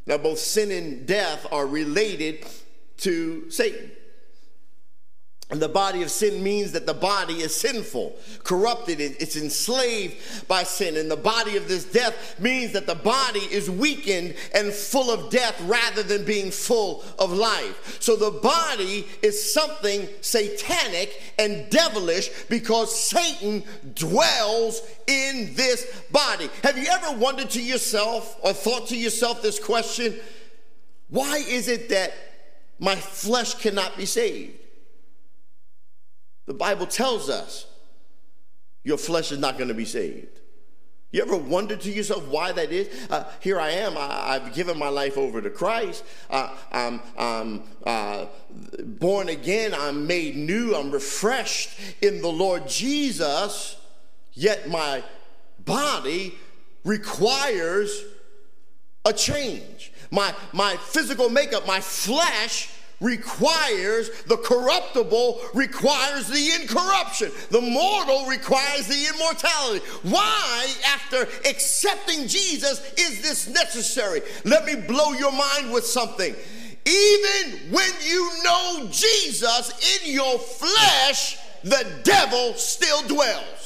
Now, 0.08 0.17
both 0.17 0.39
sin 0.39 0.71
and 0.71 1.06
death 1.06 1.45
are 1.52 1.67
related 1.67 2.45
to 2.97 3.52
Satan. 3.52 3.91
And 5.52 5.62
the 5.62 5.68
body 5.68 6.02
of 6.02 6.10
sin 6.10 6.42
means 6.42 6.72
that 6.72 6.86
the 6.86 6.94
body 6.94 7.42
is 7.42 7.54
sinful, 7.54 8.16
corrupted, 8.46 9.02
it's 9.02 9.36
enslaved 9.36 10.48
by 10.48 10.64
sin. 10.64 10.96
And 10.96 11.12
the 11.12 11.18
body 11.18 11.58
of 11.58 11.68
this 11.68 11.84
death 11.84 12.40
means 12.40 12.72
that 12.72 12.88
the 12.88 12.96
body 12.96 13.42
is 13.52 13.70
weakened 13.70 14.36
and 14.56 14.72
full 14.72 15.12
of 15.12 15.30
death 15.30 15.62
rather 15.66 16.04
than 16.04 16.24
being 16.24 16.52
full 16.52 17.04
of 17.20 17.34
life. 17.34 17.98
So 18.00 18.16
the 18.16 18.32
body 18.32 19.06
is 19.22 19.54
something 19.54 20.08
satanic 20.22 21.22
and 21.38 21.70
devilish 21.70 22.30
because 22.48 22.98
Satan 22.98 23.64
dwells 23.94 24.82
in 25.08 25.54
this 25.56 26.02
body. 26.12 26.50
Have 26.64 26.78
you 26.78 26.88
ever 26.90 27.18
wondered 27.18 27.50
to 27.52 27.62
yourself 27.62 28.38
or 28.42 28.54
thought 28.54 28.88
to 28.88 28.98
yourself 28.98 29.42
this 29.42 29.60
question? 29.60 30.18
Why 31.10 31.40
is 31.40 31.68
it 31.68 31.90
that 31.90 32.14
my 32.80 32.96
flesh 32.96 33.56
cannot 33.56 33.98
be 33.98 34.06
saved? 34.06 34.61
The 36.46 36.54
Bible 36.54 36.88
tells 36.88 37.30
us 37.30 37.66
your 38.84 38.98
flesh 38.98 39.32
is 39.32 39.40
not 39.40 39.58
going 39.58 39.68
to 39.68 39.74
be 39.74 39.86
saved. 39.86 40.40
You 41.12 41.22
ever 41.22 41.36
wonder 41.36 41.76
to 41.76 41.92
yourself 41.92 42.26
why 42.30 42.54
that 42.54 42.72
is? 42.72 42.88
Uh, 43.10 43.26
here 43.42 43.60
I 43.60 43.72
am. 43.72 43.98
I, 43.98 44.40
have 44.40 44.54
given 44.54 44.80
my 44.80 44.88
life 44.88 45.18
over 45.18 45.42
to 45.42 45.50
Christ. 45.50 46.06
Uh, 46.30 46.56
I'm, 46.72 47.02
I'm 47.18 47.64
uh, 47.86 48.28
born 48.80 49.28
again. 49.28 49.74
I'm 49.78 50.08
made 50.08 50.38
new. 50.38 50.74
I'm 50.74 50.90
refreshed 50.90 51.78
in 52.02 52.22
the 52.22 52.30
Lord 52.30 52.66
Jesus. 52.66 53.76
Yet 54.32 54.70
my 54.70 55.04
body 55.60 56.34
requires 56.86 58.06
a 59.04 59.12
change. 59.12 59.92
My, 60.12 60.34
my 60.54 60.78
physical 60.78 61.30
makeup, 61.30 61.68
my 61.68 61.82
flesh 61.82 62.70
requires 63.02 64.10
the 64.28 64.38
corruptible 64.38 65.42
requires 65.54 66.28
the 66.28 66.62
incorruption. 66.62 67.32
The 67.50 67.62
mortal 67.62 68.26
requires 68.28 68.88
the 68.88 69.08
immortality. 69.14 69.84
Why 70.04 70.68
after 70.88 71.24
accepting 71.50 72.28
jesus 72.28 72.94
is 72.98 73.22
this 73.22 73.50
necessary? 73.50 74.22
Let 74.46 74.66
me 74.66 74.76
blow 74.76 75.14
your 75.14 75.32
mind 75.32 75.74
with 75.74 75.86
something. 75.86 76.36
Even 76.86 77.72
when 77.72 77.92
you 78.04 78.30
know 78.44 78.88
jesus 78.92 80.02
in 80.02 80.14
your 80.14 80.40
flesh 80.40 81.38
the 81.64 81.86
devil 82.04 82.54
still 82.56 83.02
dwells 83.08 83.61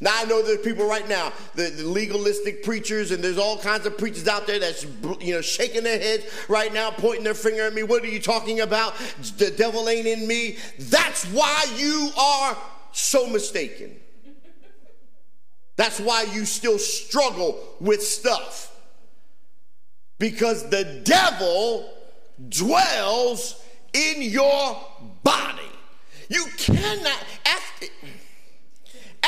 Now 0.00 0.12
I 0.14 0.24
know 0.24 0.42
there's 0.42 0.60
people 0.60 0.86
right 0.86 1.06
now, 1.08 1.32
the, 1.54 1.64
the, 1.64 1.84
legalistic 1.84 2.62
preachers, 2.62 3.10
and 3.10 3.22
there's 3.22 3.36
all 3.36 3.58
kinds 3.58 3.84
of 3.84 3.98
preachers 3.98 4.26
out 4.26 4.46
there 4.46 4.58
that's 4.58 4.84
you 5.20 5.34
know 5.34 5.42
shaking 5.42 5.84
their 5.84 5.98
heads 5.98 6.24
right 6.48 6.72
now, 6.72 6.90
pointing 6.90 7.24
their 7.24 7.34
finger 7.34 7.66
at 7.66 7.74
me. 7.74 7.82
What 7.82 8.02
are 8.02 8.08
you 8.08 8.20
talking 8.20 8.60
about? 8.60 8.96
The 9.36 9.50
devil 9.50 9.88
ain't 9.88 10.06
in 10.06 10.26
me. 10.26 10.56
That's 10.78 11.26
why 11.26 11.66
you 11.76 12.10
are 12.18 12.56
so 12.92 13.26
mistaken. 13.26 13.96
That's 15.76 16.00
why 16.00 16.24
you 16.34 16.44
still 16.44 16.78
struggle 16.78 17.58
with 17.80 18.02
stuff. 18.02 18.70
Because 20.18 20.68
the 20.68 21.00
devil 21.04 21.90
dwells 22.48 23.62
in 23.92 24.22
your 24.22 24.78
body. 25.22 25.62
You 26.28 26.44
cannot, 26.58 27.24
after, 27.46 27.86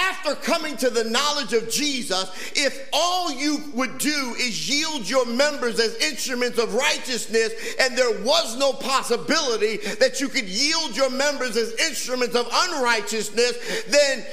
after 0.03 0.35
coming 0.35 0.77
to 0.77 0.91
the 0.91 1.05
knowledge 1.05 1.53
of 1.53 1.71
Jesus, 1.71 2.31
if 2.55 2.88
all 2.93 3.33
you 3.33 3.59
would 3.75 3.99
do 3.99 4.35
is 4.38 4.69
yield 4.69 5.09
your 5.09 5.27
members 5.27 5.79
as 5.79 5.97
instruments 5.97 6.59
of 6.59 6.75
righteousness, 6.75 7.53
and 7.81 7.97
there 7.97 8.23
was 8.23 8.57
no 8.59 8.73
possibility 8.73 9.77
that 9.97 10.21
you 10.21 10.29
could 10.29 10.45
yield 10.45 10.97
your 10.97 11.11
members 11.11 11.57
as 11.57 11.73
instruments 11.75 12.35
of 12.35 12.49
unrighteousness, 12.53 13.85
then 13.88 14.25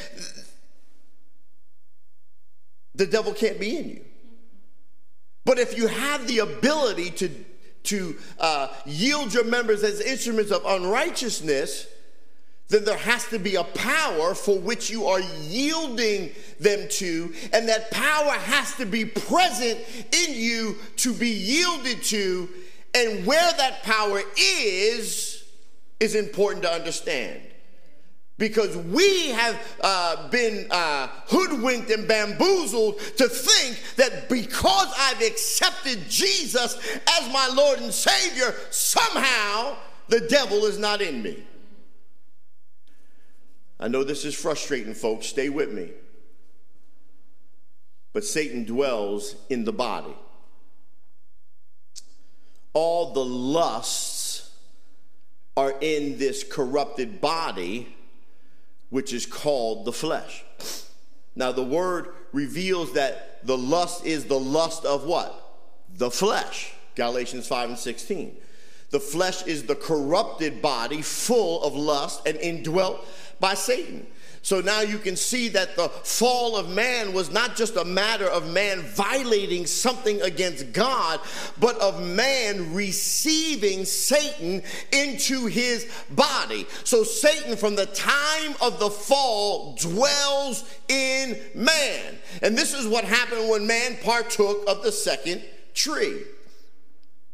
the 2.96 3.06
devil 3.06 3.34
can't 3.34 3.60
be 3.60 3.78
in 3.78 3.90
you. 3.90 4.02
But 5.46 5.60
if 5.60 5.78
you 5.78 5.88
have 5.88 6.28
the 6.28 6.40
ability 6.40 7.12
to, 7.12 7.46
to 7.84 8.16
uh, 8.40 8.68
yield 8.86 9.34
your 9.34 9.46
members 9.46 9.84
as 9.84 10.02
instruments 10.02 10.52
of 10.52 10.64
unrighteousness, 10.66 11.88
then 12.70 12.86
there 12.86 12.98
has 12.98 13.26
to 13.28 13.40
be 13.40 13.56
a 13.56 13.64
power 13.64 14.36
for 14.36 14.60
which 14.60 14.92
you 14.92 15.08
are 15.08 15.20
yielding 15.20 16.32
them 16.60 16.88
to, 16.90 17.34
and 17.52 17.68
that 17.68 17.90
power 17.90 18.32
has 18.32 18.76
to 18.76 18.86
be 18.86 19.06
present 19.06 19.80
in 20.12 20.36
you 20.36 20.78
to 20.98 21.14
be 21.14 21.30
yielded 21.30 22.04
to. 22.04 22.48
And 22.94 23.26
where 23.26 23.52
that 23.54 23.84
power 23.84 24.22
is, 24.38 25.44
is 26.00 26.14
important 26.16 26.64
to 26.64 26.72
understand. 26.72 27.42
Because 28.38 28.78
we 28.78 29.30
have 29.30 29.78
uh, 29.82 30.30
been 30.30 30.68
uh, 30.72 31.08
hoodwinked 31.26 31.90
and 31.90 32.08
bamboozled 32.08 33.00
to 33.18 33.28
think 33.28 33.80
that 33.98 34.30
because 34.30 34.94
I've 34.98 35.22
accepted 35.22 36.08
Jesus 36.08 36.78
as 37.20 37.34
my 37.34 37.50
Lord 37.54 37.80
and 37.80 37.94
Savior, 37.94 38.54
somehow 38.70 39.76
the 40.08 40.22
devil 40.22 40.66
is 40.66 40.78
not 40.78 41.02
in 41.02 41.22
me. 41.22 41.44
I 43.80 43.88
know 43.88 44.04
this 44.04 44.26
is 44.26 44.36
frustrating, 44.36 44.94
folks. 44.94 45.28
Stay 45.28 45.50
with 45.50 45.72
me. 45.72 45.92
But 48.12 48.26
Satan 48.26 48.66
dwells 48.66 49.36
in 49.50 49.64
the 49.64 49.72
body. 49.72 50.16
All 52.74 53.14
the 53.14 53.24
lusts 53.24 54.52
are 55.56 55.74
in 55.82 56.18
this 56.18 56.44
corrupted 56.44 57.22
body, 57.22 57.96
which 58.90 59.14
is 59.14 59.26
called 59.26 59.86
the 59.86 59.94
flesh. 59.94 60.44
Now, 61.36 61.52
the 61.52 61.64
word 61.64 62.10
reveals 62.34 62.94
that 62.94 63.46
the 63.46 63.58
lust 63.58 64.06
is 64.06 64.26
the 64.26 64.40
lust 64.40 64.86
of 64.86 65.06
what? 65.06 65.58
The 65.96 66.12
flesh. 66.12 66.74
Galatians 66.96 67.48
5 67.48 67.70
and 67.70 67.80
16. 67.80 68.36
The 68.90 69.00
flesh 69.00 69.46
is 69.46 69.64
the 69.64 69.76
corrupted 69.76 70.62
body 70.62 71.02
full 71.02 71.64
of 71.64 71.76
lust 71.76 72.26
and 72.26 72.38
indwelt 72.38 73.06
by 73.40 73.54
Satan. 73.54 74.06
So 74.42 74.62
now 74.62 74.82
you 74.82 74.98
can 75.00 75.16
see 75.16 75.50
that 75.50 75.76
the 75.76 75.90
fall 75.90 76.56
of 76.56 76.70
man 76.70 77.14
was 77.14 77.30
not 77.30 77.56
just 77.56 77.76
a 77.76 77.84
matter 77.84 78.26
of 78.26 78.52
man 78.52 78.82
violating 78.82 79.66
something 79.66 80.22
against 80.22 80.72
God, 80.72 81.20
but 81.60 81.78
of 81.80 82.02
man 82.02 82.74
receiving 82.74 83.84
Satan 83.84 84.64
into 84.94 85.46
his 85.48 85.92
body. 86.12 86.66
So 86.86 87.04
Satan, 87.04 87.58
from 87.58 87.76
the 87.76 87.88
time 87.88 88.56
of 88.62 88.80
the 88.80 88.90
fall, 88.90 89.76
dwells 89.76 90.64
in 90.88 91.38
man. 91.54 92.18
And 92.42 92.58
this 92.58 92.74
is 92.74 92.88
what 92.88 93.04
happened 93.04 93.50
when 93.50 93.68
man 93.68 93.98
partook 94.02 94.64
of 94.68 94.84
the 94.84 94.92
second 94.92 95.44
tree. 95.74 96.22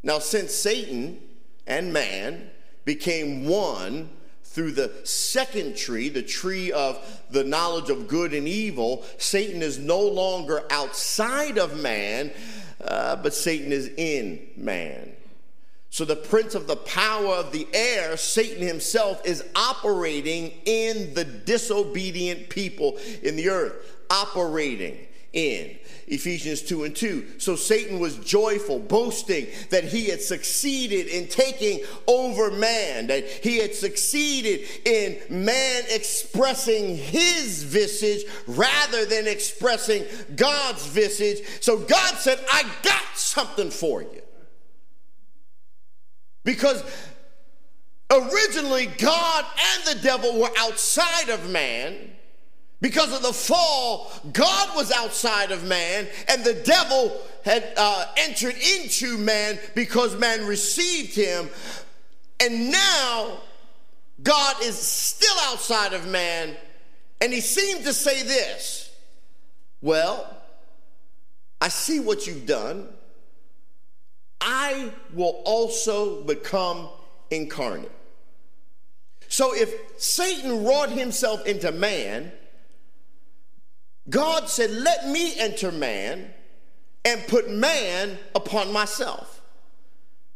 Now, 0.02 0.20
since 0.20 0.54
Satan 0.54 1.20
and 1.68 1.94
man 1.94 2.50
became 2.84 3.46
one, 3.46 4.10
through 4.56 4.72
the 4.72 4.90
second 5.04 5.76
tree, 5.76 6.08
the 6.08 6.22
tree 6.24 6.72
of 6.72 6.98
the 7.30 7.44
knowledge 7.44 7.90
of 7.90 8.08
good 8.08 8.34
and 8.34 8.48
evil, 8.48 9.04
Satan 9.18 9.62
is 9.62 9.78
no 9.78 10.00
longer 10.00 10.64
outside 10.70 11.58
of 11.58 11.78
man, 11.78 12.32
uh, 12.82 13.18
but 13.18 13.34
Satan 13.34 13.74
is 13.74 13.92
in 13.98 14.48
man. 14.56 15.12
So 15.90 16.06
the 16.06 16.16
prince 16.16 16.56
of 16.56 16.68
the 16.68 16.78
power 16.78 17.36
of 17.36 17.52
the 17.52 17.68
air, 17.74 18.16
Satan 18.16 18.66
himself, 18.66 19.22
is 19.26 19.44
operating 19.58 20.54
in 20.64 21.14
the 21.14 21.26
disobedient 21.26 22.48
people 22.48 22.98
in 23.24 23.36
the 23.36 23.50
earth, 23.50 23.74
operating 24.10 24.98
in. 25.36 25.78
Ephesians 26.08 26.62
2 26.62 26.84
and 26.84 26.96
2. 26.96 27.40
So 27.40 27.56
Satan 27.56 28.00
was 28.00 28.18
joyful, 28.18 28.80
boasting 28.80 29.48
that 29.72 29.84
he 29.84 30.06
had 30.06 30.22
succeeded 30.22 31.08
in 31.08 31.28
taking 31.28 31.82
over 32.08 32.52
man, 32.52 33.08
that 33.08 33.28
he 33.28 33.58
had 33.58 33.74
succeeded 33.74 34.62
in 34.86 35.20
man 35.30 35.84
expressing 35.90 36.96
his 36.96 37.64
visage 37.64 38.24
rather 38.48 39.06
than 39.06 39.28
expressing 39.28 40.04
God's 40.36 40.86
visage. 40.86 41.40
So 41.60 41.80
God 41.80 42.16
said, 42.16 42.40
I 42.52 42.64
got 42.84 43.04
something 43.16 43.72
for 43.72 44.04
you. 44.04 44.22
Because 46.44 46.84
originally 48.12 48.86
God 48.86 49.46
and 49.74 49.98
the 49.98 50.04
devil 50.04 50.40
were 50.40 50.52
outside 50.60 51.30
of 51.30 51.50
man. 51.50 52.12
Because 52.82 53.14
of 53.16 53.22
the 53.22 53.34
fall, 53.34 54.12
God 54.34 54.76
was 54.76 54.92
outside 54.92 55.52
of 55.52 55.64
man, 55.64 56.08
and 56.28 56.44
the 56.44 56.54
devil 56.54 57.16
had 57.44 57.64
uh, 57.78 58.06
entered 58.18 58.56
into 58.56 59.18
man 59.18 59.58
because 59.76 60.18
man 60.20 60.46
received 60.46 61.16
him. 61.16 61.50
And 62.40 62.72
now 62.72 63.40
God 64.22 64.56
is 64.62 64.76
still 64.76 65.36
outside 65.46 65.94
of 65.94 66.08
man, 66.08 66.56
and 67.22 67.32
he 67.32 67.42
seemed 67.42 67.86
to 67.86 67.94
say 67.94 68.24
this 68.24 68.92
Well, 69.82 70.28
I 71.62 71.70
see 71.70 72.00
what 72.00 72.28
you've 72.28 72.46
done. 72.46 72.90
I 74.42 74.92
will 75.14 75.42
also 75.46 76.24
become 76.24 76.90
incarnate. 77.32 77.92
So 79.28 79.56
if 79.56 79.74
Satan 79.98 80.66
wrought 80.66 80.90
himself 80.90 81.46
into 81.46 81.72
man, 81.72 82.32
God 84.10 84.50
said, 84.50 84.72
Let 84.72 85.08
me 85.08 85.40
enter 85.40 85.72
man 85.72 86.34
and 87.04 87.22
put 87.28 87.50
man 87.50 88.18
upon 88.34 88.72
myself. 88.72 89.42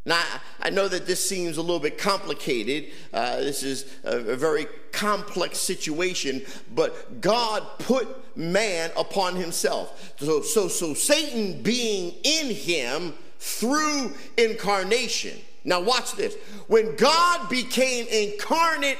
Now, 0.05 0.23
I 0.61 0.69
know 0.69 0.87
that 0.87 1.05
this 1.05 1.27
seems 1.27 1.57
a 1.57 1.61
little 1.61 1.79
bit 1.79 1.97
complicated. 1.97 2.91
Uh, 3.13 3.37
this 3.37 3.63
is 3.63 3.85
a, 4.03 4.19
very 4.35 4.65
complex 4.91 5.59
situation, 5.59 6.41
but 6.73 7.21
God 7.21 7.63
put 7.79 8.07
man 8.35 8.91
upon 8.97 9.35
himself. 9.35 10.13
So, 10.17 10.41
so, 10.41 10.67
so 10.67 10.93
Satan 10.93 11.61
being 11.61 12.15
in 12.23 12.47
him 12.47 13.13
through 13.39 14.13
incarnation 14.37 15.37
now, 15.69 15.79
watch 15.79 16.15
this. 16.15 16.35
When 16.65 16.95
God 16.95 17.47
became 17.47 18.07
incarnate 18.07 18.97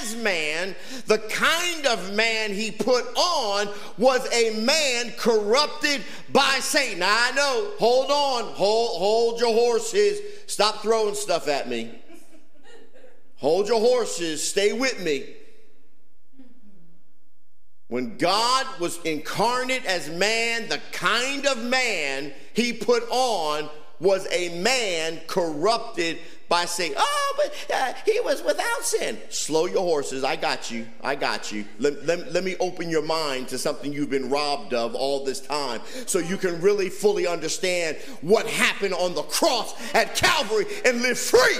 as 0.00 0.16
man, 0.16 0.74
the 1.06 1.18
kind 1.18 1.86
of 1.86 2.14
man 2.14 2.54
he 2.54 2.70
put 2.70 3.04
on 3.14 3.68
was 3.98 4.26
a 4.32 4.58
man 4.64 5.12
corrupted 5.18 6.02
by 6.32 6.58
Satan. 6.60 7.00
Now, 7.00 7.14
I 7.14 7.32
know, 7.32 7.70
hold 7.78 8.10
on, 8.10 8.44
hold, 8.54 8.98
hold 8.98 9.40
your 9.40 9.52
horses. 9.52 10.20
Stop 10.46 10.76
throwing 10.80 11.14
stuff 11.14 11.48
at 11.48 11.68
me. 11.68 11.94
Hold 13.36 13.68
your 13.68 13.80
horses, 13.80 14.42
stay 14.42 14.72
with 14.72 14.98
me. 15.04 15.34
When 17.88 18.16
God 18.16 18.66
was 18.80 18.98
incarnate 19.04 19.84
as 19.84 20.08
man, 20.08 20.70
the 20.70 20.80
kind 20.92 21.46
of 21.46 21.62
man 21.62 22.32
he 22.54 22.72
put 22.72 23.06
on 23.10 23.68
was 24.00 24.26
a 24.30 24.60
man 24.60 25.20
corrupted 25.26 26.18
by 26.48 26.64
Satan, 26.64 26.96
Oh, 26.98 27.34
but 27.36 27.74
uh, 27.74 27.92
he 28.04 28.20
was 28.20 28.42
without 28.42 28.82
sin. 28.82 29.18
Slow 29.30 29.66
your 29.66 29.82
horses. 29.82 30.22
I 30.22 30.36
got 30.36 30.70
you. 30.70 30.86
I 31.02 31.16
got 31.16 31.50
you. 31.50 31.64
Let, 31.78 32.06
let, 32.06 32.32
let, 32.32 32.44
me 32.44 32.54
open 32.60 32.88
your 32.88 33.02
mind 33.02 33.48
to 33.48 33.58
something 33.58 33.92
you've 33.92 34.10
been 34.10 34.30
robbed 34.30 34.72
of 34.72 34.94
all 34.94 35.24
this 35.24 35.40
time 35.40 35.80
so 36.06 36.18
you 36.18 36.36
can 36.36 36.60
really 36.60 36.88
fully 36.88 37.26
understand 37.26 37.96
what 38.20 38.46
happened 38.46 38.94
on 38.94 39.14
the 39.14 39.22
cross 39.22 39.74
at 39.94 40.14
Calvary 40.14 40.66
and 40.84 41.02
live 41.02 41.18
free. 41.18 41.58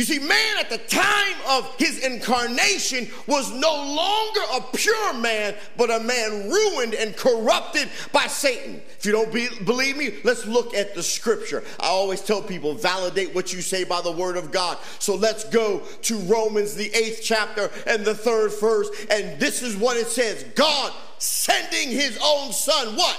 You 0.00 0.06
see, 0.06 0.18
man 0.18 0.56
at 0.58 0.70
the 0.70 0.78
time 0.78 1.36
of 1.46 1.76
his 1.76 1.98
incarnation 1.98 3.06
was 3.26 3.52
no 3.52 3.70
longer 3.70 4.40
a 4.54 4.74
pure 4.74 5.12
man, 5.12 5.54
but 5.76 5.90
a 5.90 6.00
man 6.00 6.48
ruined 6.48 6.94
and 6.94 7.14
corrupted 7.14 7.90
by 8.10 8.26
Satan. 8.26 8.80
If 8.98 9.04
you 9.04 9.12
don't 9.12 9.30
be, 9.30 9.50
believe 9.66 9.98
me, 9.98 10.14
let's 10.24 10.46
look 10.46 10.72
at 10.72 10.94
the 10.94 11.02
scripture. 11.02 11.62
I 11.78 11.88
always 11.88 12.22
tell 12.22 12.40
people, 12.40 12.72
validate 12.72 13.34
what 13.34 13.52
you 13.52 13.60
say 13.60 13.84
by 13.84 14.00
the 14.00 14.10
word 14.10 14.38
of 14.38 14.50
God. 14.50 14.78
So 15.00 15.16
let's 15.16 15.44
go 15.44 15.80
to 15.80 16.16
Romans, 16.20 16.74
the 16.74 16.90
eighth 16.94 17.20
chapter 17.22 17.70
and 17.86 18.02
the 18.02 18.14
third 18.14 18.58
verse. 18.58 18.88
And 19.10 19.38
this 19.38 19.60
is 19.60 19.76
what 19.76 19.98
it 19.98 20.06
says 20.06 20.44
God 20.54 20.94
sending 21.18 21.90
his 21.90 22.18
own 22.24 22.54
son, 22.54 22.96
what? 22.96 23.18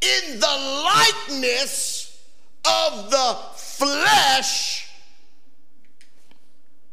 In 0.00 0.40
the 0.40 0.86
likeness 1.26 2.18
of 2.64 3.10
the 3.10 3.36
flesh 3.56 4.83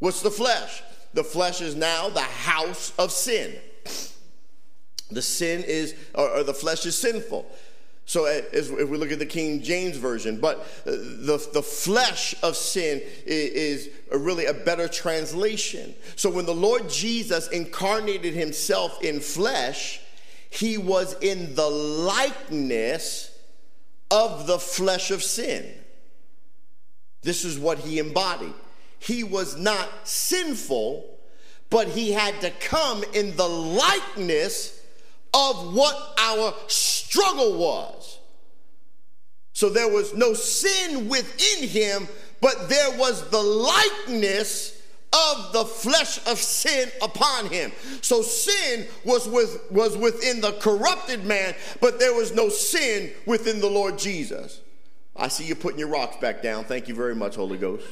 What's 0.01 0.23
the 0.23 0.31
flesh? 0.31 0.81
The 1.13 1.23
flesh 1.23 1.61
is 1.61 1.75
now 1.75 2.09
the 2.09 2.21
house 2.21 2.91
of 2.97 3.11
sin. 3.11 3.53
The 5.11 5.21
sin 5.21 5.63
is, 5.63 5.93
or, 6.15 6.37
or 6.37 6.43
the 6.43 6.55
flesh 6.55 6.87
is 6.87 6.97
sinful. 6.97 7.45
So 8.05 8.25
uh, 8.25 8.41
if 8.51 8.71
we 8.71 8.97
look 8.97 9.11
at 9.11 9.19
the 9.19 9.27
King 9.27 9.61
James 9.61 9.97
Version, 9.97 10.39
but 10.39 10.57
uh, 10.87 10.91
the, 10.91 11.49
the 11.53 11.61
flesh 11.61 12.33
of 12.41 12.57
sin 12.57 12.99
is 13.27 13.89
really 14.11 14.47
a 14.47 14.55
better 14.55 14.87
translation. 14.87 15.93
So 16.15 16.31
when 16.31 16.47
the 16.47 16.55
Lord 16.55 16.89
Jesus 16.89 17.47
incarnated 17.49 18.33
himself 18.33 19.03
in 19.03 19.19
flesh, 19.19 20.01
he 20.49 20.79
was 20.79 21.15
in 21.21 21.53
the 21.53 21.69
likeness 21.69 23.37
of 24.09 24.47
the 24.47 24.57
flesh 24.57 25.11
of 25.11 25.21
sin. 25.21 25.71
This 27.21 27.45
is 27.45 27.59
what 27.59 27.77
he 27.77 27.99
embodied 27.99 28.55
he 29.01 29.23
was 29.23 29.57
not 29.57 29.89
sinful, 30.03 31.17
but 31.71 31.87
he 31.87 32.11
had 32.11 32.39
to 32.41 32.51
come 32.51 33.03
in 33.13 33.35
the 33.35 33.47
likeness 33.47 34.79
of 35.33 35.73
what 35.73 36.13
our 36.19 36.53
struggle 36.67 37.57
was. 37.57 38.19
So 39.53 39.69
there 39.69 39.89
was 39.89 40.13
no 40.13 40.35
sin 40.35 41.09
within 41.09 41.67
him, 41.67 42.07
but 42.41 42.69
there 42.69 42.95
was 42.97 43.27
the 43.31 43.41
likeness 43.41 44.79
of 45.11 45.51
the 45.51 45.65
flesh 45.65 46.19
of 46.27 46.37
sin 46.37 46.89
upon 47.01 47.47
him. 47.47 47.71
So 48.01 48.21
sin 48.21 48.85
was 49.03 49.27
with 49.27 49.59
was 49.71 49.97
within 49.97 50.41
the 50.41 50.53
corrupted 50.53 51.25
man, 51.25 51.55
but 51.81 51.99
there 51.99 52.13
was 52.13 52.35
no 52.35 52.49
sin 52.49 53.11
within 53.25 53.61
the 53.61 53.69
Lord 53.69 53.97
Jesus. 53.97 54.61
I 55.15 55.27
see 55.27 55.45
you 55.45 55.55
putting 55.55 55.79
your 55.79 55.89
rocks 55.89 56.17
back 56.17 56.43
down. 56.43 56.65
Thank 56.65 56.87
you 56.87 56.93
very 56.93 57.15
much, 57.15 57.35
Holy 57.35 57.57
Ghost. 57.57 57.83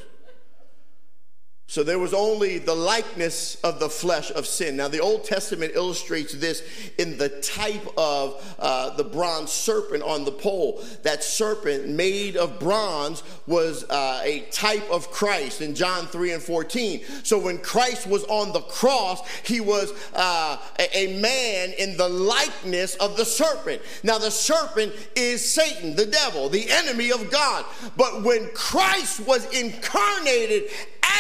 So 1.70 1.84
there 1.84 1.99
was 1.99 2.15
only 2.15 2.57
the 2.57 2.74
likeness 2.74 3.53
of 3.61 3.80
the 3.80 3.89
flesh 3.89 4.32
of 4.32 4.47
sin. 4.47 4.76
Now, 4.76 4.88
the 4.88 5.01
Old 5.01 5.24
Testament 5.24 5.74
illustrates 5.76 6.34
this 6.34 6.63
in 6.97 7.20
the 7.20 7.30
type 7.30 7.88
of 7.95 8.55
uh, 8.57 8.95
the 8.95 9.03
bronze 9.03 9.51
serpent 9.51 10.01
on 10.01 10.26
the 10.26 10.32
pole. 10.32 10.84
That 11.03 11.24
serpent 11.24 11.88
made 11.88 12.38
of 12.38 12.59
bronze 12.59 13.22
was 13.45 13.84
uh, 13.84 14.20
a 14.24 14.47
type 14.51 14.89
of 14.89 15.11
Christ 15.11 15.61
in 15.61 15.76
John 15.76 16.07
3 16.07 16.34
and 16.34 16.41
14. 16.41 17.01
So 17.22 17.38
when 17.38 17.59
Christ 17.59 18.07
was 18.07 18.24
on 18.24 18.51
the 18.51 18.61
cross, 18.61 19.22
he 19.43 19.61
was 19.61 19.93
uh, 20.15 20.57
a, 20.80 20.97
a 20.97 21.22
man 21.22 21.74
in 21.78 21.95
the 21.97 22.09
likeness 22.09 22.95
of 22.95 23.15
the 23.15 23.26
serpent. 23.26 23.84
Now, 24.01 24.17
the 24.17 24.32
serpent 24.32 24.91
is 25.15 25.47
Satan, 25.47 25.95
the 25.95 26.07
devil, 26.07 26.49
the 26.49 26.67
enemy 26.72 27.11
of 27.11 27.30
God. 27.30 27.63
But 27.95 28.24
when 28.24 28.49
Christ 28.55 29.20
was 29.28 29.45
incarnated 29.53 30.72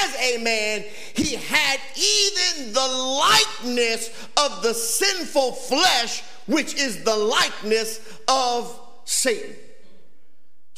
as 0.03 0.15
a 0.15 0.37
man, 0.43 0.83
he 1.13 1.35
had 1.35 1.79
even 1.95 2.73
the 2.73 2.79
likeness 2.79 4.09
of 4.37 4.61
the 4.63 4.73
sinful 4.73 5.53
flesh, 5.53 6.21
which 6.47 6.75
is 6.75 7.03
the 7.03 7.15
likeness 7.15 7.99
of 8.27 8.79
Satan. 9.05 9.55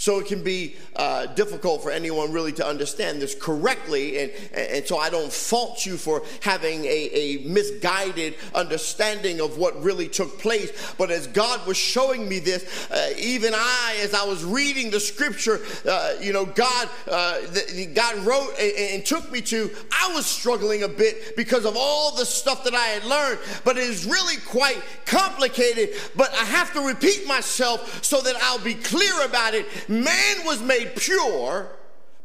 So 0.02 0.18
it 0.18 0.26
can 0.26 0.42
be 0.42 0.78
uh, 0.96 1.28
difficult 1.28 1.84
for 1.84 1.92
anyone 1.92 2.32
really 2.32 2.54
to 2.54 2.66
understand 2.66 3.22
this 3.22 3.36
correctly. 3.36 4.18
And, 4.18 4.32
and 4.52 4.88
so 4.88 4.98
I 4.98 5.12
don't 5.12 5.32
fault 5.32 5.86
you 5.86 5.96
for 5.96 6.24
having 6.40 6.86
a, 6.86 6.88
a 6.88 7.38
misguided 7.46 8.34
understanding 8.56 9.40
of 9.42 9.60
what 9.60 9.80
really 9.84 10.08
took 10.08 10.40
place. 10.40 10.72
But 10.98 11.12
as 11.12 11.28
God 11.28 11.68
was 11.68 11.78
showing 11.78 12.28
me 12.28 12.40
this, 12.40 12.90
uh, 12.90 13.14
even 13.16 13.54
I, 13.54 14.00
as 14.02 14.16
I 14.16 14.26
was 14.26 14.44
reading 14.44 14.90
the 14.90 15.00
scripture, 15.00 15.60
uh, 15.88 16.14
you 16.20 16.34
know, 16.34 16.46
God, 16.46 16.90
uh, 17.08 17.42
the, 17.42 17.86
God 17.94 18.18
wrote 18.26 18.56
and, 18.60 18.96
and 18.96 19.06
took 19.06 19.32
me 19.32 19.40
to, 19.42 19.70
I 19.92 20.12
was 20.16 20.26
struggling 20.26 20.82
a 20.82 20.88
bit 20.88 21.36
because 21.36 21.64
of 21.64 21.76
all 21.78 22.16
the 22.16 22.26
stuff 22.26 22.64
that 22.64 22.74
I 22.74 22.88
had 22.88 23.04
learned. 23.04 23.38
But 23.64 23.78
it 23.78 23.84
is 23.84 24.08
really 24.08 24.38
quite 24.48 24.82
complicated. 25.06 25.90
But 26.16 26.34
I 26.34 26.46
have 26.46 26.74
to 26.74 26.82
repeat 26.82 27.28
myself 27.28 28.04
so 28.04 28.20
that 28.22 28.36
I'll 28.38 28.58
be 28.58 28.74
clear 28.74 29.24
about 29.24 29.54
it 29.54 29.68
man 29.92 30.46
was 30.46 30.62
made 30.62 30.96
pure, 30.96 31.68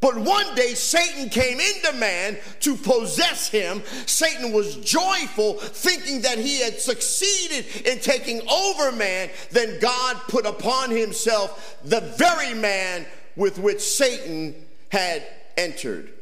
but 0.01 0.17
one 0.17 0.55
day 0.55 0.75
Satan 0.75 1.29
came 1.29 1.59
into 1.59 1.93
man 1.99 2.39
to 2.61 2.77
possess 2.77 3.49
him. 3.49 3.83
Satan 4.07 4.53
was 4.53 4.77
joyful, 4.77 5.55
thinking 5.55 6.23
that 6.23 6.39
he 6.39 6.61
had 6.61 6.79
succeeded 6.81 7.87
in 7.87 7.99
taking 7.99 8.47
over 8.49 8.93
man. 8.93 9.31
Then 9.51 9.81
God 9.81 10.17
put 10.29 10.47
upon 10.47 10.91
himself 10.91 11.79
the 11.85 12.01
very 12.19 12.55
man 12.55 13.07
with 13.37 13.59
which 13.59 13.81
Satan 13.81 14.55
had 14.91 15.27
entered. 15.57 16.13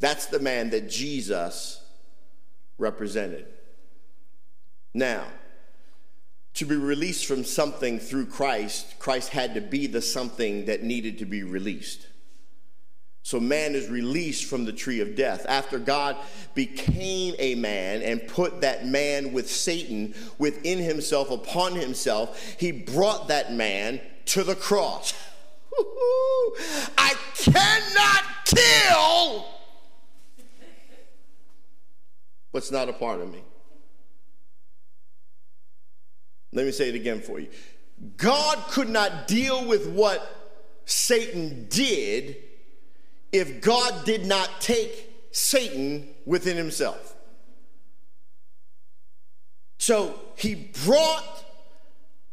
That's 0.00 0.26
the 0.26 0.40
man 0.40 0.70
that 0.70 0.88
Jesus 0.88 1.82
represented. 2.78 3.46
Now, 4.92 5.24
to 6.54 6.64
be 6.64 6.76
released 6.76 7.26
from 7.26 7.44
something 7.44 7.98
through 7.98 8.26
Christ, 8.26 8.98
Christ 8.98 9.30
had 9.30 9.54
to 9.54 9.60
be 9.60 9.86
the 9.86 10.00
something 10.00 10.66
that 10.66 10.82
needed 10.82 11.18
to 11.18 11.24
be 11.24 11.42
released. 11.42 12.06
So 13.24 13.40
man 13.40 13.74
is 13.74 13.88
released 13.88 14.44
from 14.44 14.66
the 14.66 14.72
tree 14.72 15.00
of 15.00 15.16
death. 15.16 15.46
After 15.48 15.78
God 15.78 16.16
became 16.54 17.34
a 17.38 17.54
man 17.54 18.02
and 18.02 18.26
put 18.28 18.60
that 18.60 18.86
man 18.86 19.32
with 19.32 19.50
Satan 19.50 20.14
within 20.38 20.78
himself, 20.78 21.30
upon 21.30 21.74
himself, 21.74 22.38
he 22.58 22.70
brought 22.70 23.28
that 23.28 23.52
man 23.52 24.00
to 24.26 24.44
the 24.44 24.54
cross. 24.54 25.14
I 26.98 27.14
cannot 27.34 28.24
kill 28.44 29.46
what's 32.50 32.70
not 32.70 32.90
a 32.90 32.92
part 32.92 33.20
of 33.20 33.32
me. 33.32 33.42
Let 36.54 36.64
me 36.64 36.72
say 36.72 36.88
it 36.88 36.94
again 36.94 37.20
for 37.20 37.38
you. 37.38 37.48
God 38.16 38.58
could 38.68 38.88
not 38.88 39.26
deal 39.28 39.66
with 39.66 39.88
what 39.88 40.26
Satan 40.86 41.66
did 41.68 42.36
if 43.32 43.60
God 43.60 44.04
did 44.04 44.24
not 44.24 44.48
take 44.60 45.10
Satan 45.32 46.08
within 46.24 46.56
himself. 46.56 47.16
So 49.78 50.18
he 50.36 50.54
brought 50.84 51.44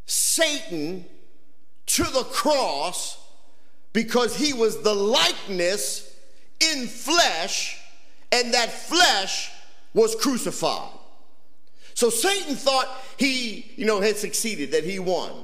Satan 0.05 1.05
to 1.87 2.03
the 2.03 2.23
cross 2.23 3.17
because 3.93 4.35
he 4.35 4.53
was 4.53 4.81
the 4.81 4.93
likeness 4.93 6.15
in 6.61 6.87
flesh, 6.87 7.77
and 8.31 8.53
that 8.53 8.71
flesh 8.71 9.51
was 9.93 10.15
crucified. 10.15 10.91
So 12.01 12.09
Satan 12.09 12.55
thought 12.55 12.89
he, 13.15 13.73
you 13.75 13.85
know, 13.85 14.01
had 14.01 14.17
succeeded, 14.17 14.71
that 14.71 14.83
he 14.83 14.97
won. 14.97 15.43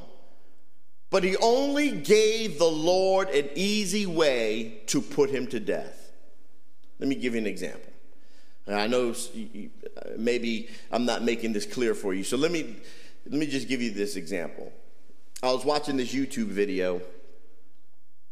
But 1.11 1.23
he 1.23 1.37
only 1.37 1.91
gave 1.91 2.57
the 2.57 2.65
Lord 2.65 3.29
an 3.29 3.47
easy 3.53 4.07
way 4.07 4.81
to 4.87 4.99
put 4.99 5.29
him 5.29 5.45
to 5.49 5.59
death. 5.59 6.11
Let 6.97 7.09
me 7.09 7.13
give 7.13 7.35
you 7.35 7.41
an 7.41 7.45
example. 7.45 7.93
I 8.67 8.87
know 8.87 9.13
maybe 10.17 10.69
I'm 10.91 11.05
not 11.05 11.21
making 11.21 11.53
this 11.53 11.67
clear 11.67 11.93
for 11.93 12.15
you. 12.15 12.23
So 12.23 12.37
let 12.37 12.51
me 12.51 12.77
let 13.27 13.39
me 13.39 13.45
just 13.45 13.67
give 13.67 13.79
you 13.79 13.91
this 13.91 14.15
example. 14.15 14.73
I 15.43 15.53
was 15.53 15.63
watching 15.63 15.95
this 15.95 16.11
YouTube 16.11 16.47
video, 16.47 17.03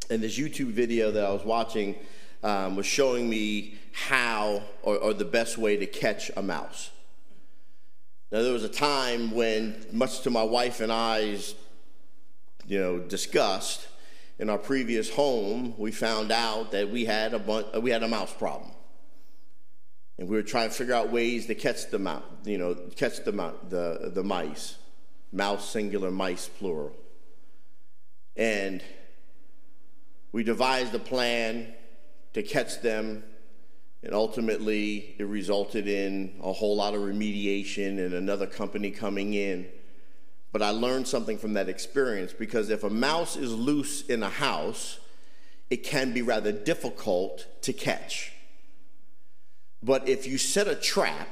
and 0.10 0.24
this 0.24 0.36
YouTube 0.36 0.72
video 0.72 1.12
that 1.12 1.24
I 1.24 1.32
was 1.32 1.46
watching 1.46 1.96
um, 2.44 2.76
was 2.76 2.88
showing 2.88 3.30
me 3.30 3.76
how 3.92 4.64
or, 4.82 4.98
or 4.98 5.14
the 5.14 5.26
best 5.26 5.60
way 5.60 5.78
to 5.78 5.86
catch 5.86 6.32
a 6.36 6.42
mouse. 6.42 6.90
Now, 8.32 8.42
there 8.42 8.54
was 8.54 8.64
a 8.64 8.70
time 8.70 9.32
when, 9.32 9.86
much 9.92 10.22
to 10.22 10.32
my 10.32 10.44
wife 10.44 10.80
and 10.80 10.92
I's, 10.92 11.54
you 12.66 12.80
know, 12.80 13.00
disgust, 13.00 13.88
in 14.40 14.50
our 14.50 14.58
previous 14.58 15.10
home, 15.10 15.76
we 15.78 15.92
found 15.92 16.32
out 16.32 16.72
that 16.72 16.90
we 16.90 17.06
had 17.06 17.34
a 17.34 17.40
bunch, 17.40 17.68
we 17.82 17.92
had 17.92 18.04
a 18.04 18.08
mouse 18.08 18.34
problem, 18.34 18.72
and 20.18 20.28
we 20.28 20.36
were 20.36 20.44
trying 20.44 20.70
to 20.70 20.76
figure 20.76 20.94
out 20.94 21.12
ways 21.12 21.46
to 21.46 21.56
catch 21.56 21.90
the 21.90 22.00
mouse, 22.00 22.24
you 22.44 22.58
know, 22.58 22.76
catch 22.96 23.24
the 23.24 23.32
the 23.70 24.12
the 24.14 24.24
mice, 24.24 24.76
mouse 25.32 25.70
singular, 25.70 26.12
mice 26.12 26.50
plural, 26.50 26.94
and 28.36 28.84
we 30.32 30.44
devised 30.44 30.94
a 30.96 31.00
plan 31.00 31.74
to 32.34 32.44
catch 32.44 32.82
them 32.82 33.24
And 34.06 34.14
ultimately, 34.14 35.16
it 35.18 35.24
resulted 35.24 35.88
in 35.88 36.36
a 36.44 36.54
whole 36.54 36.76
lot 36.76 36.94
of 36.94 37.02
remediation 37.02 37.98
and 37.98 38.14
another 38.14 38.46
company 38.46 38.92
coming 38.92 39.34
in. 39.34 39.68
But 40.52 40.62
I 40.62 40.70
learned 40.70 41.08
something 41.08 41.40
from 41.40 41.54
that 41.54 41.70
experience 41.70 42.32
because 42.32 42.70
if 42.70 42.84
a 42.84 42.90
mouse 42.90 43.36
is 43.36 43.52
loose 43.52 44.06
in 44.06 44.22
a 44.22 44.30
house, 44.30 45.00
it 45.72 45.78
can 45.78 46.14
be 46.14 46.22
rather 46.22 46.52
difficult 46.52 47.48
to 47.64 47.74
catch. 47.74 48.32
But 49.82 50.08
if 50.08 50.28
you 50.28 50.38
set 50.38 50.68
a 50.68 50.76
trap 50.76 51.28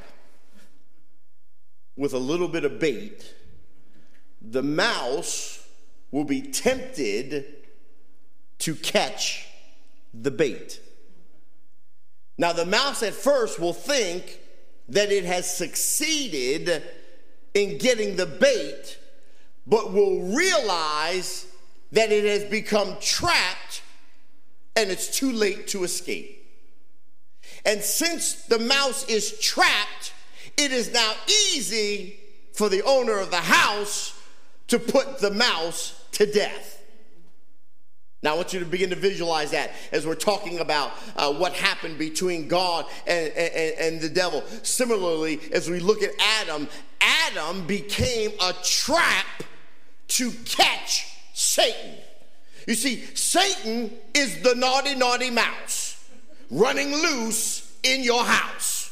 with 1.95 2.13
a 2.13 2.17
little 2.17 2.47
bit 2.47 2.65
of 2.65 2.79
bait, 2.79 3.35
the 4.41 4.63
mouse 4.63 5.63
will 6.09 6.25
be 6.25 6.41
tempted 6.41 7.45
to 8.57 8.73
catch 8.73 9.47
the 10.11 10.31
bait. 10.31 10.79
Now, 12.37 12.53
the 12.53 12.65
mouse 12.65 13.03
at 13.03 13.13
first 13.13 13.59
will 13.59 13.73
think 13.73 14.39
that 14.89 15.11
it 15.11 15.25
has 15.25 15.55
succeeded 15.55 16.83
in 17.53 17.77
getting 17.77 18.15
the 18.15 18.25
bait, 18.25 18.97
but 19.67 19.93
will 19.93 20.35
realize 20.35 21.47
that 21.91 22.11
it 22.11 22.25
has 22.25 22.49
become 22.49 22.97
trapped 22.99 23.83
and 24.75 24.89
it's 24.89 25.15
too 25.15 25.31
late 25.31 25.67
to 25.67 25.83
escape. 25.83 26.39
And 27.65 27.81
since 27.81 28.45
the 28.45 28.59
mouse 28.59 29.07
is 29.07 29.39
trapped, 29.39 30.13
it 30.57 30.71
is 30.71 30.91
now 30.91 31.13
easy 31.27 32.19
for 32.53 32.69
the 32.69 32.83
owner 32.83 33.19
of 33.19 33.31
the 33.31 33.37
house 33.37 34.19
to 34.67 34.79
put 34.79 35.19
the 35.19 35.31
mouse 35.31 36.03
to 36.13 36.25
death. 36.25 36.82
Now, 38.23 38.33
I 38.33 38.35
want 38.37 38.53
you 38.53 38.59
to 38.61 38.65
begin 38.65 38.89
to 38.91 38.95
visualize 38.95 39.51
that 39.51 39.71
as 39.91 40.07
we're 40.07 40.15
talking 40.15 40.59
about 40.59 40.93
uh, 41.17 41.33
what 41.33 41.53
happened 41.53 41.97
between 41.97 42.47
God 42.47 42.85
and, 43.05 43.31
and, 43.33 43.75
and 43.77 44.01
the 44.01 44.09
devil. 44.09 44.43
Similarly, 44.63 45.41
as 45.51 45.69
we 45.69 45.79
look 45.79 46.01
at 46.01 46.11
Adam, 46.41 46.69
Adam 47.01 47.67
became 47.67 48.31
a 48.41 48.53
trap 48.63 49.43
to 50.07 50.31
catch 50.45 51.07
Satan. 51.33 51.95
You 52.65 52.75
see, 52.75 53.03
Satan 53.13 53.91
is 54.13 54.41
the 54.41 54.55
naughty, 54.55 54.95
naughty 54.95 55.29
mouse 55.29 55.93
running 56.49 56.93
loose 56.93 57.75
in 57.83 58.03
your 58.03 58.23
house. 58.23 58.82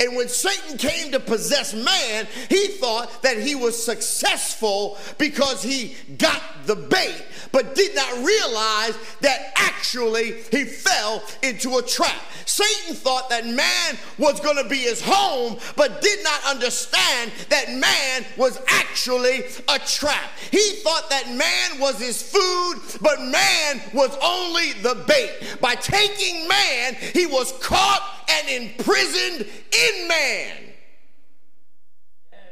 And 0.00 0.16
when 0.16 0.28
Satan 0.28 0.76
came 0.76 1.12
to 1.12 1.20
possess 1.20 1.72
man, 1.72 2.26
he 2.48 2.68
thought 2.68 3.22
that 3.22 3.38
he 3.38 3.54
was 3.54 3.80
successful 3.80 4.98
because 5.18 5.62
he 5.62 5.96
got 6.18 6.42
the 6.66 6.74
bait, 6.74 7.22
but 7.52 7.74
did 7.74 7.94
not 7.94 8.12
realize 8.24 8.98
that 9.20 9.52
actually 9.56 10.42
he 10.50 10.64
fell 10.64 11.22
into 11.42 11.76
a 11.78 11.82
trap. 11.82 12.20
Satan 12.44 12.94
thought 12.94 13.30
that 13.30 13.46
man 13.46 13.98
was 14.18 14.40
going 14.40 14.62
to 14.62 14.68
be 14.68 14.78
his 14.78 15.00
home, 15.02 15.58
but 15.76 16.02
did 16.02 16.22
not 16.24 16.44
understand 16.44 17.30
that 17.48 17.70
man 17.70 18.24
was 18.36 18.60
actually 18.68 19.44
a 19.68 19.78
trap. 19.78 20.30
He 20.50 20.72
thought 20.82 21.08
that 21.10 21.28
man 21.28 21.80
was 21.80 22.00
his 22.00 22.20
food, 22.20 23.00
but 23.00 23.20
man 23.20 23.80
was 23.92 24.16
only 24.22 24.72
the 24.82 25.04
bait. 25.06 25.58
By 25.60 25.74
taking 25.76 26.48
man, 26.48 26.94
he 26.94 27.26
was 27.26 27.52
caught 27.60 28.13
and 28.30 28.48
imprisoned 28.48 29.46
in 29.72 30.08
man. 30.08 30.56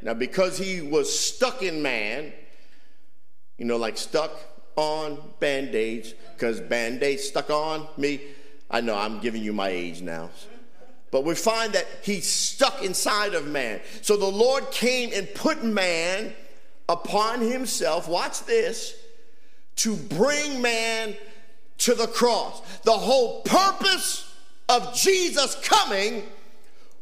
Now, 0.01 0.13
because 0.13 0.57
he 0.57 0.81
was 0.81 1.17
stuck 1.17 1.61
in 1.61 1.81
man, 1.81 2.33
you 3.57 3.65
know, 3.65 3.77
like 3.77 3.97
stuck 3.97 4.31
on 4.75 5.17
band 5.39 5.75
aids, 5.75 6.13
because 6.33 6.59
band 6.59 7.01
aids 7.03 7.23
stuck 7.23 7.49
on 7.49 7.87
me. 7.97 8.21
I 8.69 8.81
know 8.81 8.95
I'm 8.95 9.19
giving 9.19 9.43
you 9.43 9.53
my 9.53 9.69
age 9.69 10.01
now. 10.01 10.29
But 11.11 11.23
we 11.23 11.35
find 11.35 11.73
that 11.73 11.85
he's 12.01 12.27
stuck 12.27 12.81
inside 12.83 13.35
of 13.35 13.47
man. 13.47 13.81
So 14.01 14.17
the 14.17 14.25
Lord 14.25 14.71
came 14.71 15.11
and 15.13 15.31
put 15.35 15.63
man 15.63 16.33
upon 16.89 17.41
himself, 17.41 18.07
watch 18.07 18.43
this, 18.45 18.95
to 19.77 19.95
bring 19.95 20.61
man 20.61 21.15
to 21.79 21.93
the 21.93 22.07
cross. 22.07 22.61
The 22.81 22.91
whole 22.91 23.41
purpose 23.41 24.32
of 24.69 24.93
Jesus 24.95 25.55
coming 25.63 26.23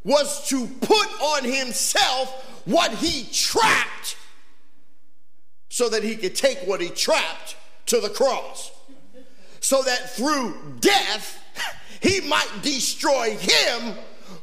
was 0.03 0.47
to 0.49 0.67
put 0.67 1.21
on 1.21 1.43
himself 1.43 2.61
what 2.65 2.91
he 2.95 3.27
trapped 3.31 4.17
so 5.69 5.89
that 5.89 6.03
he 6.03 6.15
could 6.15 6.35
take 6.35 6.59
what 6.65 6.81
he 6.81 6.89
trapped 6.89 7.55
to 7.87 7.99
the 7.99 8.09
cross. 8.09 8.71
So 9.59 9.81
that 9.83 10.11
through 10.11 10.77
death, 10.79 11.39
he 12.01 12.21
might 12.21 12.49
destroy 12.61 13.37
him 13.37 13.95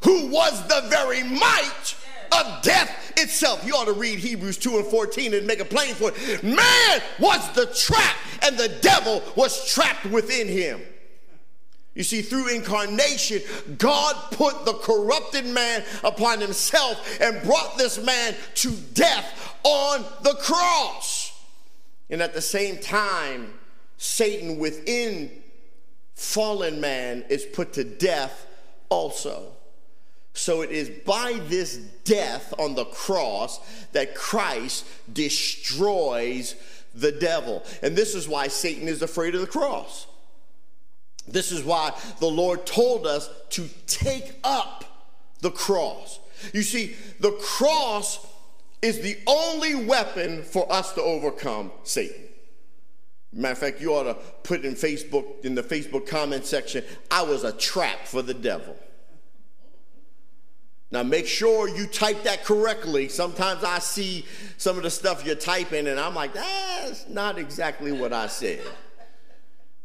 who 0.03 0.27
was 0.27 0.65
the 0.67 0.87
very 0.89 1.23
might 1.23 1.95
of 2.31 2.61
death 2.61 3.13
itself. 3.17 3.65
You 3.65 3.73
ought 3.73 3.85
to 3.85 3.93
read 3.93 4.19
Hebrews 4.19 4.57
2 4.57 4.77
and 4.77 4.85
14 4.85 5.33
and 5.33 5.45
make 5.45 5.59
a 5.59 5.65
plain 5.65 5.93
for 5.93 6.11
it. 6.13 6.43
Man 6.43 7.01
was 7.19 7.51
the 7.53 7.65
trap, 7.67 8.15
and 8.43 8.57
the 8.57 8.69
devil 8.81 9.23
was 9.35 9.71
trapped 9.71 10.05
within 10.05 10.47
him. 10.47 10.81
You 11.99 12.05
see, 12.05 12.21
through 12.21 12.47
incarnation, 12.47 13.41
God 13.77 14.15
put 14.31 14.63
the 14.63 14.71
corrupted 14.71 15.45
man 15.45 15.83
upon 16.01 16.39
himself 16.39 17.19
and 17.19 17.43
brought 17.43 17.77
this 17.77 18.01
man 18.01 18.35
to 18.55 18.71
death 18.93 19.57
on 19.63 20.05
the 20.23 20.33
cross. 20.35 21.37
And 22.09 22.21
at 22.21 22.33
the 22.33 22.39
same 22.39 22.77
time, 22.77 23.53
Satan 23.97 24.59
within 24.59 25.29
fallen 26.15 26.79
man 26.79 27.25
is 27.27 27.43
put 27.43 27.73
to 27.73 27.83
death 27.83 28.47
also. 28.87 29.51
So 30.33 30.61
it 30.61 30.71
is 30.71 30.89
by 31.05 31.41
this 31.47 31.75
death 32.05 32.53
on 32.57 32.75
the 32.75 32.85
cross 32.85 33.59
that 33.91 34.15
Christ 34.15 34.85
destroys 35.11 36.55
the 36.95 37.11
devil. 37.11 37.61
And 37.83 37.93
this 37.93 38.15
is 38.15 38.25
why 38.25 38.47
Satan 38.47 38.87
is 38.87 39.01
afraid 39.01 39.35
of 39.35 39.41
the 39.41 39.47
cross. 39.47 40.07
This 41.31 41.51
is 41.51 41.63
why 41.63 41.93
the 42.19 42.27
Lord 42.27 42.65
told 42.65 43.05
us 43.05 43.29
to 43.51 43.67
take 43.87 44.35
up 44.43 44.85
the 45.41 45.51
cross. 45.51 46.19
You 46.53 46.63
see, 46.63 46.95
the 47.19 47.31
cross 47.31 48.25
is 48.81 49.01
the 49.01 49.17
only 49.27 49.75
weapon 49.75 50.43
for 50.43 50.71
us 50.71 50.93
to 50.93 51.01
overcome 51.01 51.71
Satan. 51.83 52.23
Matter 53.31 53.51
of 53.51 53.57
fact, 53.57 53.81
you 53.81 53.93
ought 53.93 54.03
to 54.03 54.15
put 54.43 54.65
in 54.65 54.73
Facebook, 54.73 55.45
in 55.45 55.53
the 55.53 55.61
Facebook 55.61 56.07
comment 56.07 56.45
section, 56.45 56.83
I 57.11 57.21
was 57.21 57.43
a 57.43 57.51
trap 57.51 58.05
for 58.05 58.21
the 58.21 58.33
devil. 58.33 58.75
Now 60.91 61.03
make 61.03 61.27
sure 61.27 61.69
you 61.69 61.85
type 61.85 62.23
that 62.23 62.43
correctly. 62.43 63.09
Sometimes 63.09 63.63
I 63.63 63.77
see 63.77 64.25
some 64.57 64.77
of 64.77 64.83
the 64.83 64.89
stuff 64.89 65.23
you're 65.23 65.35
typing 65.35 65.87
and 65.87 65.99
I'm 65.99 66.15
like, 66.15 66.33
that's 66.33 67.07
not 67.07 67.37
exactly 67.37 67.91
what 67.91 68.11
I 68.11 68.25
said. 68.25 68.61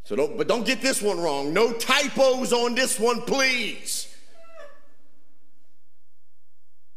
So 0.05 0.15
don't, 0.15 0.37
but 0.37 0.47
don't 0.47 0.67
get 0.67 0.83
this 0.83 1.01
one 1.01 1.19
wrong. 1.19 1.53
No 1.53 1.73
typos 1.73 2.53
on 2.53 2.75
this 2.75 3.01
one, 3.01 3.23
please. 3.23 4.15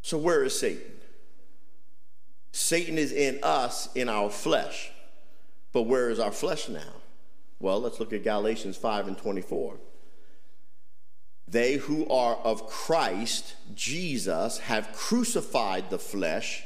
So 0.02 0.18
where 0.18 0.44
is 0.44 0.58
Satan? 0.58 0.92
Satan 2.52 2.98
is 2.98 3.12
in 3.12 3.40
us, 3.44 3.90
in 3.96 4.10
our 4.10 4.30
flesh. 4.30 4.92
But 5.72 5.84
where 5.84 6.10
is 6.10 6.20
our 6.20 6.32
flesh 6.32 6.70
now? 6.70 6.94
Well, 7.60 7.80
let's 7.80 8.00
look 8.00 8.14
at 8.14 8.24
Galatians 8.24 8.78
5 8.78 9.08
and 9.08 9.18
24. 9.18 9.78
They 11.48 11.76
who 11.76 12.08
are 12.10 12.36
of 12.36 12.68
Christ 12.68 13.56
Jesus 13.74 14.60
have 14.60 14.92
crucified 14.94 15.90
the 15.90 16.00
flesh, 16.00 16.64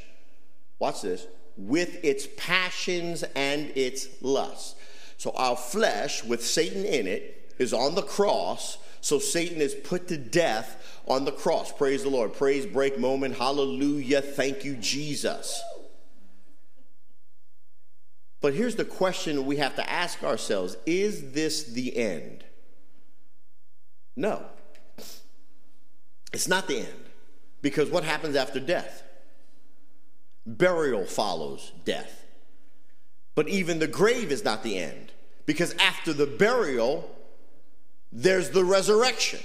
watch 0.80 1.04
this, 1.04 1.28
with 1.56 2.04
its 2.04 2.28
passions 2.36 3.24
and 3.36 3.72
its 3.76 4.08
lusts. 4.22 4.76
So 5.22 5.30
our 5.36 5.56
flesh, 5.56 6.24
with 6.24 6.44
Satan 6.44 6.84
in 6.84 7.06
it, 7.06 7.54
is 7.60 7.74
on 7.74 7.94
the 7.94 8.02
cross. 8.02 8.80
So 9.02 9.20
Satan 9.20 9.62
is 9.62 9.76
put 9.76 10.08
to 10.08 10.18
death 10.18 11.00
on 11.08 11.26
the 11.26 11.32
cross. 11.32 11.72
Praise 11.72 12.02
the 12.02 12.10
Lord. 12.10 12.34
Praise 12.34 12.66
break 12.66 12.98
moment. 12.98 13.36
Hallelujah. 13.36 14.24
Thank 14.24 14.66
you, 14.66 14.76
Jesus. 14.78 15.62
But 18.42 18.56
here's 18.56 18.78
the 18.78 18.84
question 18.84 19.46
we 19.46 19.58
have 19.58 19.76
to 19.76 19.88
ask 19.88 20.24
ourselves 20.24 20.76
Is 20.88 21.34
this 21.34 21.66
the 21.66 21.96
end? 21.96 22.44
No. 24.16 24.44
It's 26.34 26.48
not 26.48 26.68
the 26.68 26.80
end. 26.80 27.06
Because 27.62 27.92
what 27.92 28.04
happens 28.04 28.36
after 28.36 28.60
death? 28.60 29.04
Burial 30.48 31.06
follows 31.06 31.74
death. 31.86 32.21
But 33.36 33.48
even 33.48 33.80
the 33.80 33.88
grave 33.88 34.32
is 34.32 34.44
not 34.44 34.64
the 34.64 34.78
end, 34.78 35.12
because 35.46 35.74
after 35.80 36.14
the 36.14 36.28
burial, 36.28 37.10
there's 38.12 38.50
the 38.50 38.64
resurrection. 38.64 39.40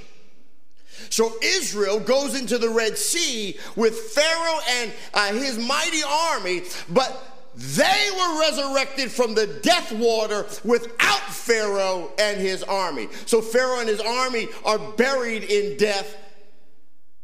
So 1.10 1.32
Israel 1.42 2.00
goes 2.00 2.38
into 2.38 2.58
the 2.58 2.70
Red 2.70 2.98
Sea 2.98 3.56
with 3.76 3.94
Pharaoh 3.94 4.60
and 4.68 4.92
uh, 5.14 5.32
his 5.32 5.58
mighty 5.58 6.02
army, 6.02 6.62
but 6.88 7.32
they 7.54 8.08
were 8.16 8.40
resurrected 8.40 9.10
from 9.10 9.34
the 9.34 9.46
death 9.62 9.92
water 9.92 10.46
without 10.64 11.20
Pharaoh 11.20 12.10
and 12.18 12.40
his 12.40 12.62
army. 12.62 13.08
So 13.24 13.40
Pharaoh 13.40 13.80
and 13.80 13.88
his 13.88 14.00
army 14.00 14.48
are 14.64 14.78
buried 14.78 15.44
in 15.44 15.76
death 15.76 16.16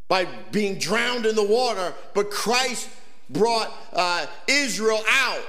by 0.08 0.26
being 0.50 0.78
drowned 0.78 1.26
in 1.26 1.34
the 1.34 1.42
water, 1.42 1.92
but 2.14 2.30
Christ 2.30 2.88
brought 3.30 3.72
uh, 3.92 4.26
Israel 4.46 5.02
out. 5.08 5.42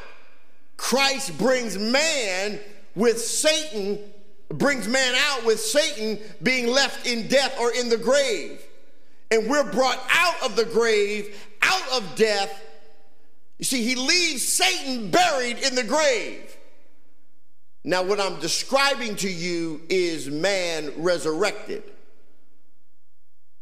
Christ 0.84 1.38
brings 1.38 1.78
man 1.78 2.60
with 2.94 3.18
Satan, 3.18 4.00
brings 4.50 4.86
man 4.86 5.16
out 5.30 5.46
with 5.46 5.62
Satan 5.62 6.20
being 6.44 6.68
left 6.68 7.08
in 7.08 7.30
death 7.30 7.58
or 7.58 7.72
in 7.72 7.88
the 7.88 7.96
grave. 7.96 8.62
And 9.32 9.50
we're 9.50 9.72
brought 9.72 10.04
out 10.10 10.44
of 10.44 10.58
the 10.58 10.66
grave, 10.66 11.42
out 11.62 11.90
of 11.94 12.16
death. 12.16 12.62
You 13.60 13.64
see, 13.64 13.82
he 13.82 13.96
leaves 13.96 14.44
Satan 14.44 15.10
buried 15.10 15.60
in 15.60 15.74
the 15.74 15.86
grave. 15.86 16.54
Now, 17.86 18.04
what 18.04 18.20
I'm 18.20 18.42
describing 18.42 19.16
to 19.16 19.32
you 19.32 19.84
is 19.88 20.30
man 20.30 20.92
resurrected. 20.98 21.84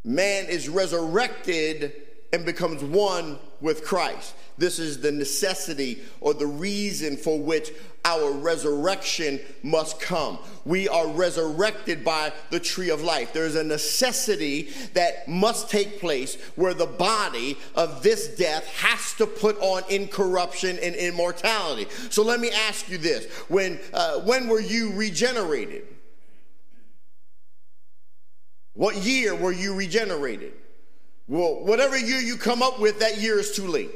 Man 0.04 0.46
is 0.46 0.68
resurrected 0.68 1.92
and 2.32 2.44
becomes 2.44 2.82
one 2.82 3.38
with 3.60 3.84
Christ. 3.84 4.34
This 4.62 4.78
is 4.78 5.00
the 5.00 5.10
necessity 5.10 6.02
or 6.20 6.34
the 6.34 6.46
reason 6.46 7.16
for 7.16 7.36
which 7.36 7.72
our 8.04 8.30
resurrection 8.30 9.40
must 9.64 9.98
come. 9.98 10.38
We 10.64 10.86
are 10.88 11.08
resurrected 11.08 12.04
by 12.04 12.32
the 12.50 12.60
tree 12.60 12.88
of 12.88 13.02
life. 13.02 13.32
There's 13.32 13.56
a 13.56 13.64
necessity 13.64 14.70
that 14.94 15.26
must 15.26 15.68
take 15.68 15.98
place 15.98 16.36
where 16.54 16.74
the 16.74 16.86
body 16.86 17.58
of 17.74 18.04
this 18.04 18.36
death 18.36 18.64
has 18.76 19.14
to 19.14 19.26
put 19.26 19.58
on 19.58 19.82
incorruption 19.90 20.78
and 20.80 20.94
immortality. 20.94 21.88
So 22.10 22.22
let 22.22 22.38
me 22.38 22.52
ask 22.52 22.88
you 22.88 22.98
this 22.98 23.24
when, 23.48 23.80
uh, 23.92 24.20
when 24.20 24.46
were 24.46 24.60
you 24.60 24.92
regenerated? 24.92 25.88
What 28.74 28.94
year 28.98 29.34
were 29.34 29.50
you 29.50 29.74
regenerated? 29.74 30.52
Well, 31.26 31.64
whatever 31.64 31.98
year 31.98 32.20
you 32.20 32.36
come 32.36 32.62
up 32.62 32.78
with, 32.78 33.00
that 33.00 33.18
year 33.18 33.40
is 33.40 33.56
too 33.56 33.66
late. 33.66 33.90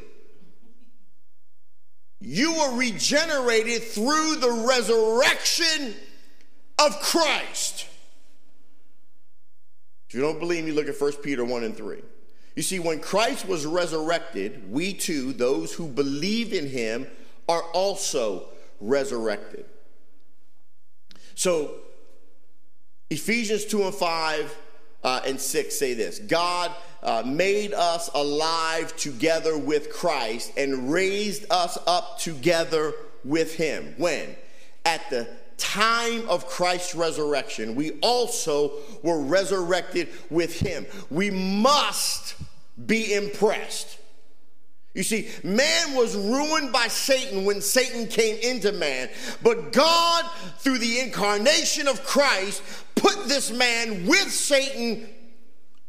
You 2.21 2.55
were 2.55 2.77
regenerated 2.77 3.83
through 3.83 4.37
the 4.37 4.65
resurrection 4.67 5.95
of 6.79 6.99
Christ. 7.01 7.87
If 10.09 10.15
you 10.15 10.21
don't 10.21 10.39
believe 10.39 10.65
me, 10.65 10.73
look 10.73 10.89
at 10.89 11.01
1 11.01 11.13
Peter 11.15 11.45
1 11.45 11.65
and 11.65 11.77
3. 11.77 12.03
You 12.55 12.63
see, 12.63 12.79
when 12.79 13.01
Christ 13.01 13.47
was 13.47 13.67
resurrected, 13.67 14.71
we 14.73 14.95
too, 14.95 15.33
those 15.33 15.75
who 15.75 15.87
believe 15.87 16.53
in 16.53 16.69
him, 16.69 17.07
are 17.49 17.63
also 17.63 18.49
resurrected. 18.81 19.67
So, 21.35 21.75
Ephesians 23.11 23.67
2 23.67 23.85
and 23.85 23.95
5 23.95 24.57
uh, 25.07 25.21
and 25.25 25.41
6 25.41 25.75
say 25.75 25.95
this 25.95 26.19
God 26.19 26.73
uh, 27.03 27.23
made 27.25 27.73
us 27.73 28.11
alive 28.13 28.95
together 28.97 29.57
with 29.57 29.91
Christ 29.91 30.53
and 30.59 30.93
raised 30.93 31.47
us 31.51 31.79
up 31.87 32.19
together 32.19 32.93
with 33.25 33.55
him. 33.55 33.95
When? 33.97 34.37
At 34.85 35.09
the 35.09 35.29
time 35.57 36.29
of 36.29 36.49
Christ's 36.49 36.95
resurrection, 36.95 37.77
we 37.77 37.93
also 38.01 38.73
were 39.03 39.21
resurrected 39.21 40.09
with 40.29 40.59
him. 40.59 40.87
We 41.09 41.31
must 41.31 42.35
be 42.87 43.15
impressed. 43.15 43.99
You 44.97 45.03
see, 45.03 45.29
man 45.45 45.95
was 45.95 46.17
ruined 46.17 46.73
by 46.73 46.89
Satan 46.89 47.45
when 47.45 47.61
Satan 47.61 48.07
came 48.07 48.39
into 48.39 48.73
man. 48.73 49.11
But 49.43 49.71
God, 49.71 50.25
through 50.61 50.79
the 50.79 51.01
incarnation 51.01 51.87
of 51.87 52.03
Christ, 52.03 52.63
put 52.95 53.29
this 53.29 53.51
man 53.51 54.07
with 54.07 54.33
Satan 54.33 55.07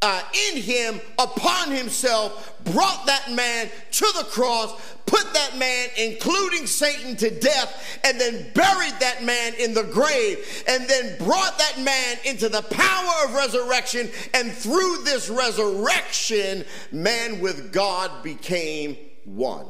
uh, 0.01 0.21
in 0.51 0.61
him 0.61 1.01
upon 1.17 1.71
himself, 1.71 2.55
brought 2.63 3.05
that 3.07 3.31
man 3.31 3.69
to 3.91 4.05
the 4.17 4.25
cross, 4.25 4.95
put 5.07 5.33
that 5.33 5.57
man, 5.57 5.89
including 5.97 6.67
Satan, 6.67 7.15
to 7.15 7.31
death, 7.31 7.99
and 8.03 8.19
then 8.19 8.51
buried 8.53 8.93
that 8.99 9.23
man 9.23 9.53
in 9.55 9.73
the 9.73 9.83
grave, 9.83 10.63
and 10.67 10.87
then 10.87 11.17
brought 11.17 11.57
that 11.57 11.79
man 11.79 12.17
into 12.25 12.47
the 12.47 12.61
power 12.61 13.25
of 13.25 13.33
resurrection. 13.33 14.09
And 14.33 14.51
through 14.51 15.03
this 15.03 15.29
resurrection, 15.29 16.63
man 16.91 17.39
with 17.39 17.73
God 17.73 18.21
became 18.21 18.97
one. 19.25 19.65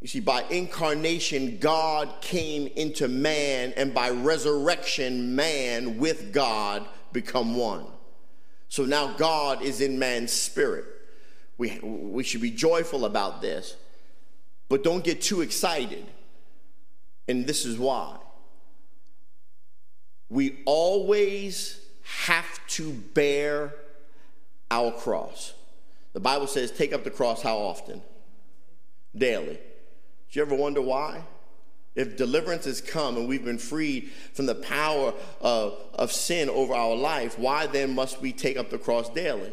You 0.00 0.08
see, 0.08 0.20
by 0.20 0.42
incarnation, 0.50 1.58
God 1.58 2.12
came 2.22 2.66
into 2.76 3.08
man, 3.08 3.72
and 3.76 3.92
by 3.92 4.10
resurrection, 4.10 5.36
man 5.36 5.98
with 5.98 6.32
God 6.32 6.88
become 7.12 7.54
one. 7.54 7.86
So 8.72 8.86
now 8.86 9.12
God 9.12 9.60
is 9.60 9.82
in 9.82 9.98
man's 9.98 10.32
spirit. 10.32 10.86
We, 11.58 11.78
we 11.80 12.24
should 12.24 12.40
be 12.40 12.50
joyful 12.50 13.04
about 13.04 13.42
this, 13.42 13.76
but 14.70 14.82
don't 14.82 15.04
get 15.04 15.20
too 15.20 15.42
excited. 15.42 16.06
And 17.28 17.46
this 17.46 17.66
is 17.66 17.78
why. 17.78 18.16
We 20.30 20.60
always 20.64 21.82
have 22.24 22.66
to 22.68 22.94
bear 22.94 23.74
our 24.70 24.90
cross. 24.90 25.52
The 26.14 26.20
Bible 26.20 26.46
says, 26.46 26.70
take 26.70 26.94
up 26.94 27.04
the 27.04 27.10
cross 27.10 27.42
how 27.42 27.58
often? 27.58 28.00
Daily. 29.14 29.58
Do 30.30 30.38
you 30.38 30.40
ever 30.40 30.54
wonder 30.54 30.80
why? 30.80 31.20
If 31.94 32.16
deliverance 32.16 32.64
has 32.64 32.80
come 32.80 33.16
and 33.16 33.28
we've 33.28 33.44
been 33.44 33.58
freed 33.58 34.10
from 34.32 34.46
the 34.46 34.54
power 34.54 35.12
of, 35.40 35.78
of 35.94 36.10
sin 36.10 36.48
over 36.48 36.72
our 36.72 36.96
life, 36.96 37.38
why 37.38 37.66
then 37.66 37.94
must 37.94 38.20
we 38.20 38.32
take 38.32 38.56
up 38.56 38.70
the 38.70 38.78
cross 38.78 39.10
daily? 39.10 39.52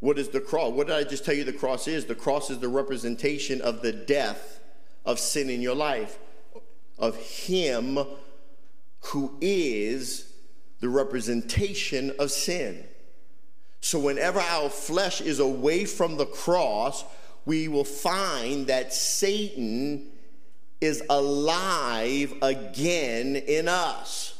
What 0.00 0.18
is 0.18 0.28
the 0.28 0.40
cross? 0.40 0.72
What 0.72 0.86
did 0.86 0.96
I 0.96 1.02
just 1.02 1.24
tell 1.24 1.34
you 1.34 1.42
the 1.42 1.52
cross 1.52 1.88
is? 1.88 2.04
The 2.04 2.14
cross 2.14 2.50
is 2.50 2.60
the 2.60 2.68
representation 2.68 3.60
of 3.60 3.82
the 3.82 3.92
death 3.92 4.60
of 5.04 5.18
sin 5.18 5.50
in 5.50 5.60
your 5.60 5.74
life, 5.74 6.18
of 6.98 7.16
Him 7.16 7.98
who 9.00 9.36
is 9.40 10.32
the 10.80 10.88
representation 10.88 12.12
of 12.18 12.30
sin. 12.30 12.84
So, 13.80 13.98
whenever 13.98 14.40
our 14.40 14.68
flesh 14.68 15.20
is 15.20 15.38
away 15.38 15.84
from 15.84 16.16
the 16.16 16.26
cross, 16.26 17.04
we 17.44 17.68
will 17.68 17.84
find 17.84 18.66
that 18.66 18.92
Satan 18.92 20.08
is 20.86 21.02
alive 21.10 22.32
again 22.40 23.36
in 23.36 23.68
us. 23.68 24.32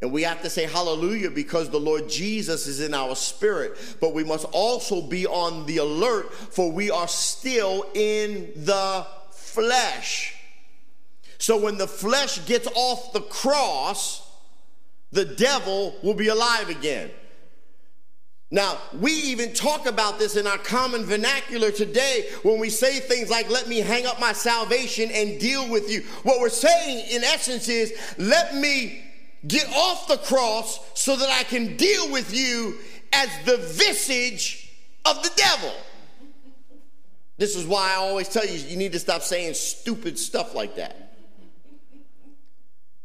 And 0.00 0.12
we 0.12 0.22
have 0.22 0.40
to 0.42 0.50
say 0.50 0.64
hallelujah 0.64 1.30
because 1.30 1.68
the 1.68 1.80
Lord 1.80 2.08
Jesus 2.08 2.66
is 2.66 2.80
in 2.80 2.94
our 2.94 3.14
spirit. 3.14 3.76
But 4.00 4.14
we 4.14 4.24
must 4.24 4.46
also 4.46 5.02
be 5.02 5.26
on 5.26 5.66
the 5.66 5.78
alert 5.78 6.32
for 6.32 6.72
we 6.72 6.90
are 6.90 7.08
still 7.08 7.84
in 7.94 8.52
the 8.56 9.06
flesh. 9.32 10.36
So 11.38 11.58
when 11.58 11.76
the 11.76 11.88
flesh 11.88 12.44
gets 12.46 12.68
off 12.74 13.12
the 13.12 13.20
cross, 13.20 14.26
the 15.12 15.24
devil 15.24 15.94
will 16.02 16.14
be 16.14 16.28
alive 16.28 16.70
again. 16.70 17.10
Now, 18.52 18.78
we 18.98 19.12
even 19.12 19.52
talk 19.52 19.86
about 19.86 20.18
this 20.18 20.36
in 20.36 20.46
our 20.46 20.58
common 20.58 21.04
vernacular 21.04 21.70
today 21.70 22.28
when 22.42 22.58
we 22.58 22.68
say 22.68 22.98
things 22.98 23.30
like, 23.30 23.48
let 23.48 23.68
me 23.68 23.78
hang 23.78 24.06
up 24.06 24.18
my 24.18 24.32
salvation 24.32 25.08
and 25.12 25.38
deal 25.38 25.68
with 25.70 25.88
you. 25.88 26.02
What 26.24 26.40
we're 26.40 26.48
saying, 26.48 27.06
in 27.10 27.22
essence, 27.22 27.68
is, 27.68 27.92
let 28.18 28.56
me 28.56 29.04
get 29.46 29.68
off 29.72 30.08
the 30.08 30.16
cross 30.16 30.80
so 30.94 31.14
that 31.14 31.30
I 31.30 31.44
can 31.44 31.76
deal 31.76 32.10
with 32.10 32.34
you 32.34 32.76
as 33.12 33.28
the 33.44 33.56
visage 33.56 34.72
of 35.04 35.22
the 35.22 35.30
devil. 35.36 35.72
This 37.38 37.54
is 37.54 37.66
why 37.66 37.92
I 37.92 37.94
always 37.94 38.28
tell 38.28 38.44
you, 38.44 38.58
you 38.58 38.76
need 38.76 38.92
to 38.92 38.98
stop 38.98 39.22
saying 39.22 39.54
stupid 39.54 40.18
stuff 40.18 40.56
like 40.56 40.74
that. 40.74 41.09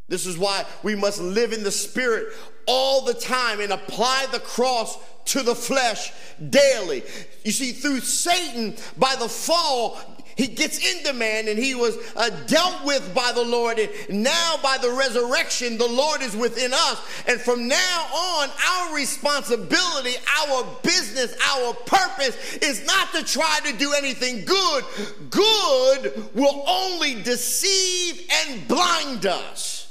This 0.08 0.26
is 0.26 0.38
why 0.38 0.66
we 0.84 0.96
must 0.96 1.20
live 1.20 1.52
in 1.52 1.64
the 1.64 1.72
spirit 1.72 2.28
all 2.68 3.06
the 3.06 3.14
time 3.14 3.60
and 3.60 3.72
apply 3.72 4.28
the 4.32 4.40
cross 4.40 4.98
to 5.26 5.42
the 5.42 5.56
flesh 5.56 6.12
daily. 6.50 7.04
You 7.44 7.52
see, 7.52 7.72
through 7.72 8.02
Satan, 8.02 8.76
by 8.98 9.16
the 9.16 9.28
fall, 9.28 10.00
he 10.36 10.48
gets 10.48 10.78
into 10.94 11.14
man 11.14 11.48
and 11.48 11.58
he 11.58 11.76
was 11.76 11.98
uh, 12.16 12.30
dealt 12.46 12.84
with 12.86 13.14
by 13.16 13.32
the 13.32 13.42
Lord. 13.42 13.80
And 13.80 14.22
now, 14.22 14.58
by 14.62 14.78
the 14.78 14.92
resurrection, 14.92 15.78
the 15.78 15.88
Lord 15.88 16.22
is 16.22 16.36
within 16.36 16.72
us. 16.74 17.02
And 17.28 17.40
from 17.40 17.68
now 17.68 18.08
on, 18.14 18.50
our 18.70 18.96
responsibility, 18.96 20.16
our 20.44 20.66
business, 20.84 21.36
our 21.52 21.74
purpose 21.74 22.58
is 22.58 22.86
not 22.86 23.14
to 23.14 23.24
try 23.24 23.60
to 23.64 23.78
do 23.78 23.94
anything 23.94 24.44
good. 24.44 24.84
Good 25.30 26.30
will 26.36 26.64
only 26.68 27.24
deceive 27.24 28.30
and 28.48 28.68
blind 28.68 29.26
us. 29.26 29.85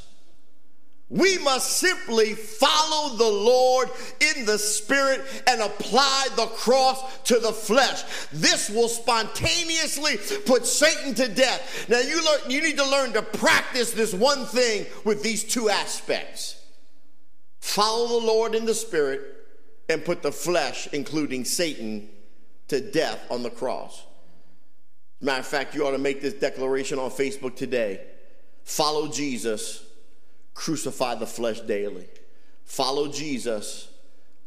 We 1.10 1.38
must 1.38 1.76
simply 1.76 2.32
follow 2.32 3.16
the 3.16 3.30
Lord 3.30 3.90
in 4.20 4.46
the 4.46 4.58
spirit 4.58 5.20
and 5.46 5.60
apply 5.60 6.28
the 6.34 6.46
cross 6.46 7.18
to 7.24 7.38
the 7.38 7.52
flesh. 7.52 8.02
This 8.32 8.70
will 8.70 8.88
spontaneously 8.88 10.16
put 10.46 10.66
Satan 10.66 11.14
to 11.14 11.28
death. 11.28 11.88
Now 11.90 12.00
you 12.00 12.24
learn, 12.24 12.50
you 12.50 12.62
need 12.62 12.78
to 12.78 12.90
learn 12.90 13.12
to 13.12 13.22
practice 13.22 13.92
this 13.92 14.14
one 14.14 14.46
thing 14.46 14.86
with 15.04 15.22
these 15.22 15.44
two 15.44 15.68
aspects. 15.68 16.60
Follow 17.60 18.20
the 18.20 18.26
Lord 18.26 18.54
in 18.54 18.64
the 18.64 18.74
spirit 18.74 19.20
and 19.90 20.04
put 20.04 20.22
the 20.22 20.32
flesh, 20.32 20.88
including 20.92 21.44
Satan, 21.44 22.08
to 22.68 22.80
death 22.80 23.20
on 23.30 23.42
the 23.42 23.50
cross. 23.50 24.02
Matter 25.20 25.40
of 25.40 25.46
fact, 25.46 25.74
you 25.74 25.86
ought 25.86 25.92
to 25.92 25.98
make 25.98 26.22
this 26.22 26.34
declaration 26.34 26.98
on 26.98 27.10
Facebook 27.10 27.56
today. 27.56 28.00
Follow 28.64 29.08
Jesus 29.08 29.84
crucify 30.54 31.16
the 31.16 31.26
flesh 31.26 31.60
daily. 31.60 32.06
Follow 32.64 33.08
Jesus, 33.08 33.88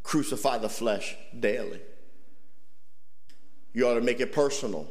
crucify 0.04 0.58
the 0.58 0.70
flesh 0.70 1.16
daily. 1.38 1.82
You 3.74 3.88
ought 3.88 3.96
to 3.96 4.02
make 4.02 4.20
it 4.20 4.32
personal. 4.32 4.88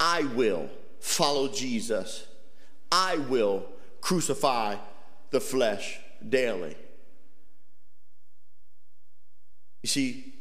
I 0.00 0.22
will 0.22 0.70
follow 1.00 1.48
Jesus. 1.48 2.26
I 2.90 3.16
will 3.16 3.66
crucify 4.00 4.76
the 5.30 5.40
flesh 5.40 5.98
daily. 6.26 6.76
You 9.82 9.88
see, 9.88 10.34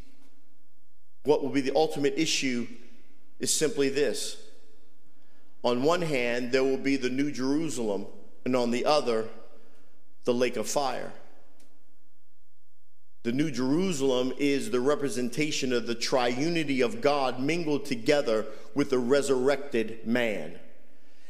what 1.24 1.44
will 1.44 1.50
be 1.50 1.62
the 1.62 1.76
ultimate 1.76 2.14
issue 2.18 2.68
is 3.40 3.54
simply 3.54 3.90
this. 3.90 4.38
On 5.64 5.84
one 5.84 6.02
hand, 6.02 6.52
there 6.52 6.64
will 6.64 6.78
be 6.78 6.96
the 6.96 7.10
New 7.10 7.32
Jerusalem, 7.32 8.06
and 8.46 8.56
on 8.56 8.72
the 8.72 8.86
other, 8.86 9.28
the 10.24 10.34
lake 10.34 10.58
of 10.58 10.68
fire. 10.68 11.12
The 13.24 13.32
New 13.32 13.52
Jerusalem 13.52 14.34
is 14.38 14.72
the 14.72 14.80
representation 14.80 15.74
of 15.74 15.86
the 15.86 15.96
triunity 15.96 16.84
of 16.84 17.02
God 17.02 17.40
mingled 17.40 17.86
together 17.86 18.48
with 18.74 18.90
the 18.90 18.98
resurrected 18.98 20.08
man. 20.08 20.60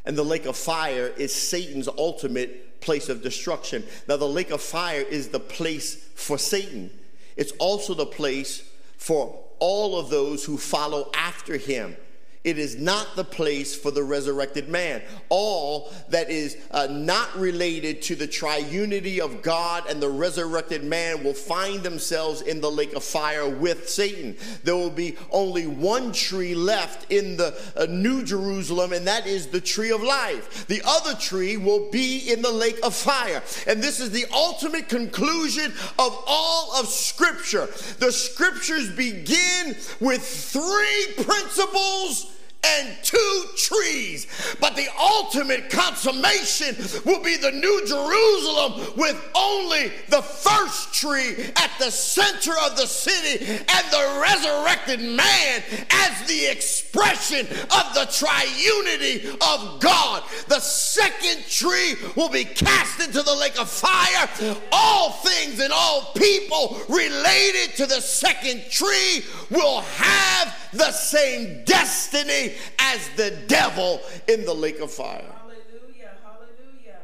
And 0.05 0.17
the 0.17 0.23
lake 0.23 0.45
of 0.45 0.55
fire 0.55 1.07
is 1.17 1.35
Satan's 1.35 1.89
ultimate 1.89 2.79
place 2.79 3.09
of 3.09 3.21
destruction. 3.21 3.83
Now, 4.07 4.17
the 4.17 4.27
lake 4.27 4.51
of 4.51 4.61
fire 4.61 5.01
is 5.01 5.27
the 5.29 5.39
place 5.39 5.95
for 6.15 6.37
Satan, 6.37 6.91
it's 7.35 7.53
also 7.59 7.93
the 7.93 8.05
place 8.05 8.63
for 8.97 9.43
all 9.59 9.99
of 9.99 10.09
those 10.09 10.45
who 10.45 10.57
follow 10.57 11.09
after 11.13 11.57
him. 11.57 11.95
It 12.43 12.57
is 12.57 12.75
not 12.75 13.15
the 13.15 13.23
place 13.23 13.75
for 13.75 13.91
the 13.91 14.03
resurrected 14.03 14.67
man. 14.67 15.03
All 15.29 15.93
that 16.09 16.31
is 16.31 16.57
uh, 16.71 16.87
not 16.89 17.37
related 17.37 18.01
to 18.03 18.15
the 18.15 18.27
triunity 18.27 19.19
of 19.19 19.43
God 19.43 19.83
and 19.87 20.01
the 20.01 20.09
resurrected 20.09 20.83
man 20.83 21.23
will 21.23 21.35
find 21.35 21.83
themselves 21.83 22.41
in 22.41 22.59
the 22.59 22.71
lake 22.71 22.93
of 22.93 23.03
fire 23.03 23.47
with 23.47 23.87
Satan. 23.87 24.35
There 24.63 24.75
will 24.75 24.89
be 24.89 25.17
only 25.29 25.67
one 25.67 26.11
tree 26.13 26.55
left 26.55 27.11
in 27.11 27.37
the 27.37 27.55
uh, 27.75 27.85
New 27.85 28.23
Jerusalem, 28.23 28.91
and 28.91 29.05
that 29.05 29.27
is 29.27 29.47
the 29.47 29.61
tree 29.61 29.91
of 29.91 30.01
life. 30.01 30.65
The 30.65 30.81
other 30.83 31.13
tree 31.13 31.57
will 31.57 31.91
be 31.91 32.31
in 32.31 32.41
the 32.41 32.51
lake 32.51 32.79
of 32.81 32.95
fire. 32.95 33.43
And 33.67 33.83
this 33.83 33.99
is 33.99 34.09
the 34.09 34.25
ultimate 34.33 34.89
conclusion 34.89 35.71
of 35.99 36.23
all 36.25 36.75
of 36.75 36.87
Scripture. 36.87 37.67
The 37.99 38.11
Scriptures 38.11 38.89
begin 38.89 39.75
with 39.99 40.25
three 40.25 41.23
principles 41.23 42.30
and 42.63 42.95
two 43.03 43.45
trees. 43.55 44.27
But 44.59 44.75
the 44.75 44.87
ultimate 44.99 45.69
consummation 45.69 46.75
will 47.05 47.21
be 47.23 47.37
the 47.37 47.51
New 47.51 47.85
Jerusalem 47.85 48.93
with 48.97 49.21
only 49.35 49.91
the 50.09 50.21
first 50.21 50.93
tree 50.93 51.35
at 51.55 51.71
the 51.79 51.91
center 51.91 52.53
of 52.65 52.77
the 52.77 52.85
city 52.85 53.45
and 53.45 53.91
the 53.91 54.19
resurrected 54.21 55.01
man 55.01 55.63
as 55.89 56.27
the 56.27 56.45
expression 56.51 57.47
of 57.47 57.93
the 57.93 58.07
triunity 58.09 59.25
of 59.25 59.79
God. 59.79 60.23
The 60.47 60.59
second 60.59 61.45
tree 61.47 61.95
will 62.15 62.29
be 62.29 62.45
cast 62.45 63.01
into 63.01 63.21
the 63.21 63.35
lake 63.35 63.59
of 63.59 63.69
fire. 63.69 64.29
All 64.71 65.11
things 65.11 65.59
and 65.59 65.73
all 65.73 66.11
people 66.15 66.79
related 66.89 67.75
to 67.77 67.85
the 67.85 68.01
second 68.01 68.69
tree 68.69 69.23
will 69.49 69.81
have 69.81 70.69
the 70.73 70.91
same 70.91 71.63
destiny 71.65 72.50
as 72.79 73.09
the 73.09 73.31
devil 73.47 74.01
in 74.27 74.45
the 74.45 74.53
lake 74.53 74.79
of 74.79 74.91
fire. 74.91 75.23
Hallelujah, 75.39 76.11
hallelujah. 76.23 76.99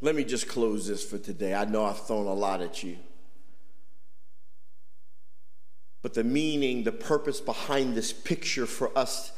Let 0.00 0.14
me 0.14 0.24
just 0.24 0.48
close 0.48 0.86
this 0.86 1.04
for 1.04 1.18
today. 1.18 1.54
I 1.54 1.64
know 1.64 1.84
I've 1.84 2.04
thrown 2.06 2.26
a 2.26 2.34
lot 2.34 2.60
at 2.60 2.82
you. 2.82 2.96
But 6.02 6.14
the 6.14 6.24
meaning, 6.24 6.84
the 6.84 6.92
purpose 6.92 7.40
behind 7.40 7.94
this 7.94 8.12
picture 8.12 8.66
for 8.66 8.96
us 8.96 9.32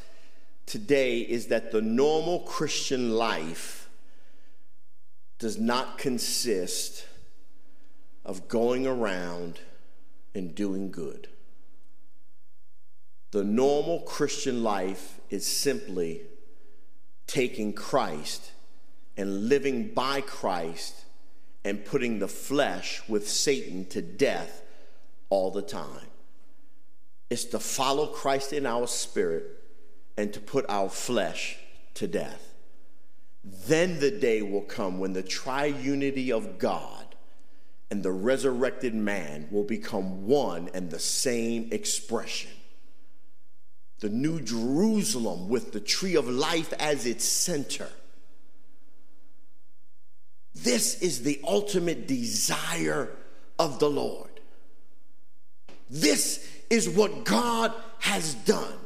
today 0.66 1.20
is 1.20 1.46
that 1.46 1.72
the 1.72 1.80
normal 1.80 2.40
Christian 2.40 3.10
life 3.12 3.88
does 5.38 5.58
not 5.58 5.96
consist 5.98 7.06
of 8.24 8.46
going 8.46 8.86
around 8.86 9.58
and 10.34 10.54
doing 10.54 10.90
good. 10.90 11.28
The 13.32 13.44
normal 13.44 14.00
Christian 14.00 14.64
life 14.64 15.20
is 15.30 15.46
simply 15.46 16.22
taking 17.28 17.72
Christ 17.72 18.50
and 19.16 19.48
living 19.48 19.94
by 19.94 20.20
Christ 20.20 21.04
and 21.64 21.84
putting 21.84 22.18
the 22.18 22.26
flesh 22.26 23.02
with 23.08 23.28
Satan 23.28 23.84
to 23.90 24.02
death 24.02 24.62
all 25.28 25.52
the 25.52 25.62
time. 25.62 26.08
It's 27.28 27.44
to 27.46 27.60
follow 27.60 28.08
Christ 28.08 28.52
in 28.52 28.66
our 28.66 28.88
spirit 28.88 29.44
and 30.16 30.32
to 30.32 30.40
put 30.40 30.66
our 30.68 30.88
flesh 30.88 31.56
to 31.94 32.08
death. 32.08 32.54
Then 33.44 34.00
the 34.00 34.10
day 34.10 34.42
will 34.42 34.62
come 34.62 34.98
when 34.98 35.12
the 35.12 35.22
triunity 35.22 36.30
of 36.30 36.58
God 36.58 37.14
and 37.92 38.02
the 38.02 38.10
resurrected 38.10 38.94
man 38.94 39.46
will 39.52 39.64
become 39.64 40.26
one 40.26 40.68
and 40.74 40.90
the 40.90 40.98
same 40.98 41.68
expression 41.70 42.50
the 44.00 44.08
New 44.08 44.40
Jerusalem 44.40 45.48
with 45.48 45.72
the 45.72 45.80
tree 45.80 46.16
of 46.16 46.28
life 46.28 46.72
as 46.74 47.06
its 47.06 47.24
center. 47.24 47.88
This 50.54 51.00
is 51.00 51.22
the 51.22 51.40
ultimate 51.44 52.08
desire 52.08 53.10
of 53.58 53.78
the 53.78 53.90
Lord. 53.90 54.28
This 55.88 56.48
is 56.70 56.88
what 56.88 57.24
God 57.24 57.72
has 58.00 58.34
done. 58.34 58.78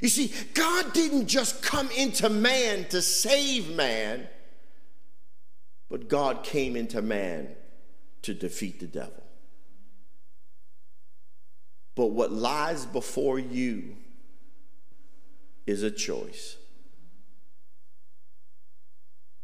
You 0.00 0.08
see, 0.08 0.32
God 0.54 0.92
didn't 0.92 1.26
just 1.26 1.62
come 1.62 1.90
into 1.96 2.28
man 2.28 2.86
to 2.86 3.00
save 3.00 3.74
man, 3.74 4.28
but 5.88 6.08
God 6.08 6.42
came 6.42 6.76
into 6.76 7.00
man 7.00 7.48
to 8.22 8.34
defeat 8.34 8.80
the 8.80 8.86
devil. 8.86 9.22
But 11.94 12.06
what 12.08 12.32
lies 12.32 12.86
before 12.86 13.38
you 13.38 13.96
is 15.66 15.82
a 15.82 15.90
choice. 15.90 16.56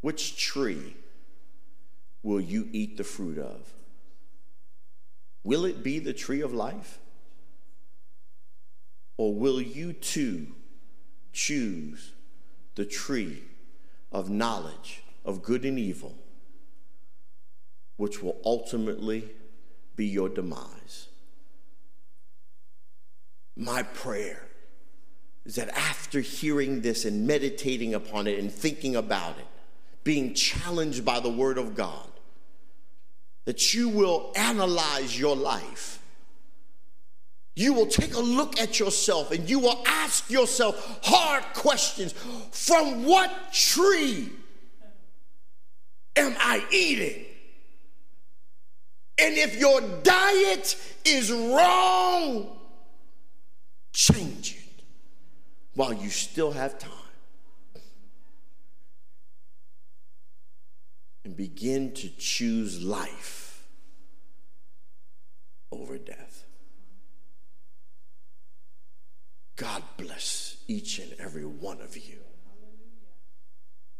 Which 0.01 0.37
tree 0.37 0.97
will 2.23 2.41
you 2.41 2.69
eat 2.73 2.97
the 2.97 3.05
fruit 3.05 3.39
of? 3.39 3.73
Will 5.45 5.65
it 5.65 5.83
be 5.83 5.99
the 5.99 6.13
tree 6.13 6.41
of 6.41 6.53
life? 6.53 6.99
Or 9.17 9.35
will 9.35 9.61
you 9.61 9.93
too 9.93 10.49
choose 11.33 12.13
the 12.75 12.85
tree 12.85 13.43
of 14.13 14.31
knowledge 14.31 15.03
of 15.25 15.43
good 15.43 15.65
and 15.65 15.79
evil, 15.79 16.15
which 17.97 18.23
will 18.23 18.41
ultimately 18.45 19.31
be 19.97 20.07
your 20.07 20.29
demise? 20.29 21.09
My 23.57 23.83
prayer 23.83 24.48
is 25.49 25.55
that 25.55 25.71
after 25.71 26.21
hearing 26.21 26.83
this 26.83 27.07
and 27.07 27.27
meditating 27.27 27.95
upon 27.95 28.27
it 28.27 28.39
and 28.39 28.53
thinking 28.53 28.95
about 28.95 29.39
it, 29.39 29.47
being 30.05 30.35
challenged 30.35 31.07
by 31.07 31.19
the 31.21 31.31
Word 31.31 31.57
of 31.57 31.75
God, 31.75 32.07
that 33.47 33.73
you 33.73 33.89
will 33.89 34.31
analyze 34.37 35.19
your 35.19 35.35
life. 35.35 36.01
You 37.57 37.73
will 37.73 37.87
take 37.87 38.13
a 38.13 38.21
look 38.21 38.61
at 38.61 38.79
yourself 38.79 39.33
and 39.33 39.49
you 39.49 39.59
will 39.59 39.83
ask 39.87 40.31
yourself 40.31 41.01
hard 41.03 41.43
questions. 41.55 42.13
From 42.53 43.07
what 43.07 43.33
tree 43.51 44.31
am 46.15 46.37
I 46.39 46.63
eating? 46.71 47.25
And 49.17 49.35
if 49.39 49.59
your 49.59 49.81
diet 50.03 50.77
is 51.07 51.33
wrong, 51.33 52.55
change 53.95 54.53
it 54.53 54.58
while 55.79 55.93
you 55.93 56.11
still 56.11 56.51
have 56.51 56.77
time. 56.77 56.91
and 61.25 61.37
begin 61.37 61.93
to 61.93 62.09
choose 62.17 62.83
life 62.83 63.63
over 65.71 65.99
death. 65.99 66.45
God 69.57 69.83
bless 69.99 70.57
each 70.69 70.99
and 71.01 71.13
every 71.19 71.45
one 71.45 71.83
of 71.83 71.99
you. 71.99 72.21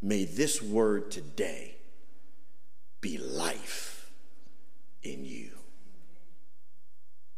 May 0.01 0.25
this 0.25 0.63
word 0.63 1.11
today 1.11 1.77
be 3.03 3.19
life 3.19 4.11
in 5.03 5.27
you. 5.27 5.51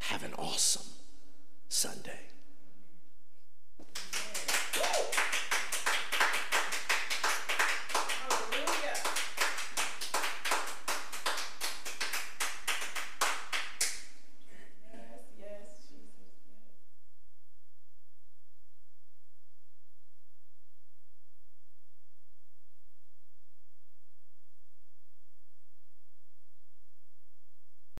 Have 0.03 0.22
an 0.22 0.34
awesome 0.38 0.93
Sunday. 1.68 2.29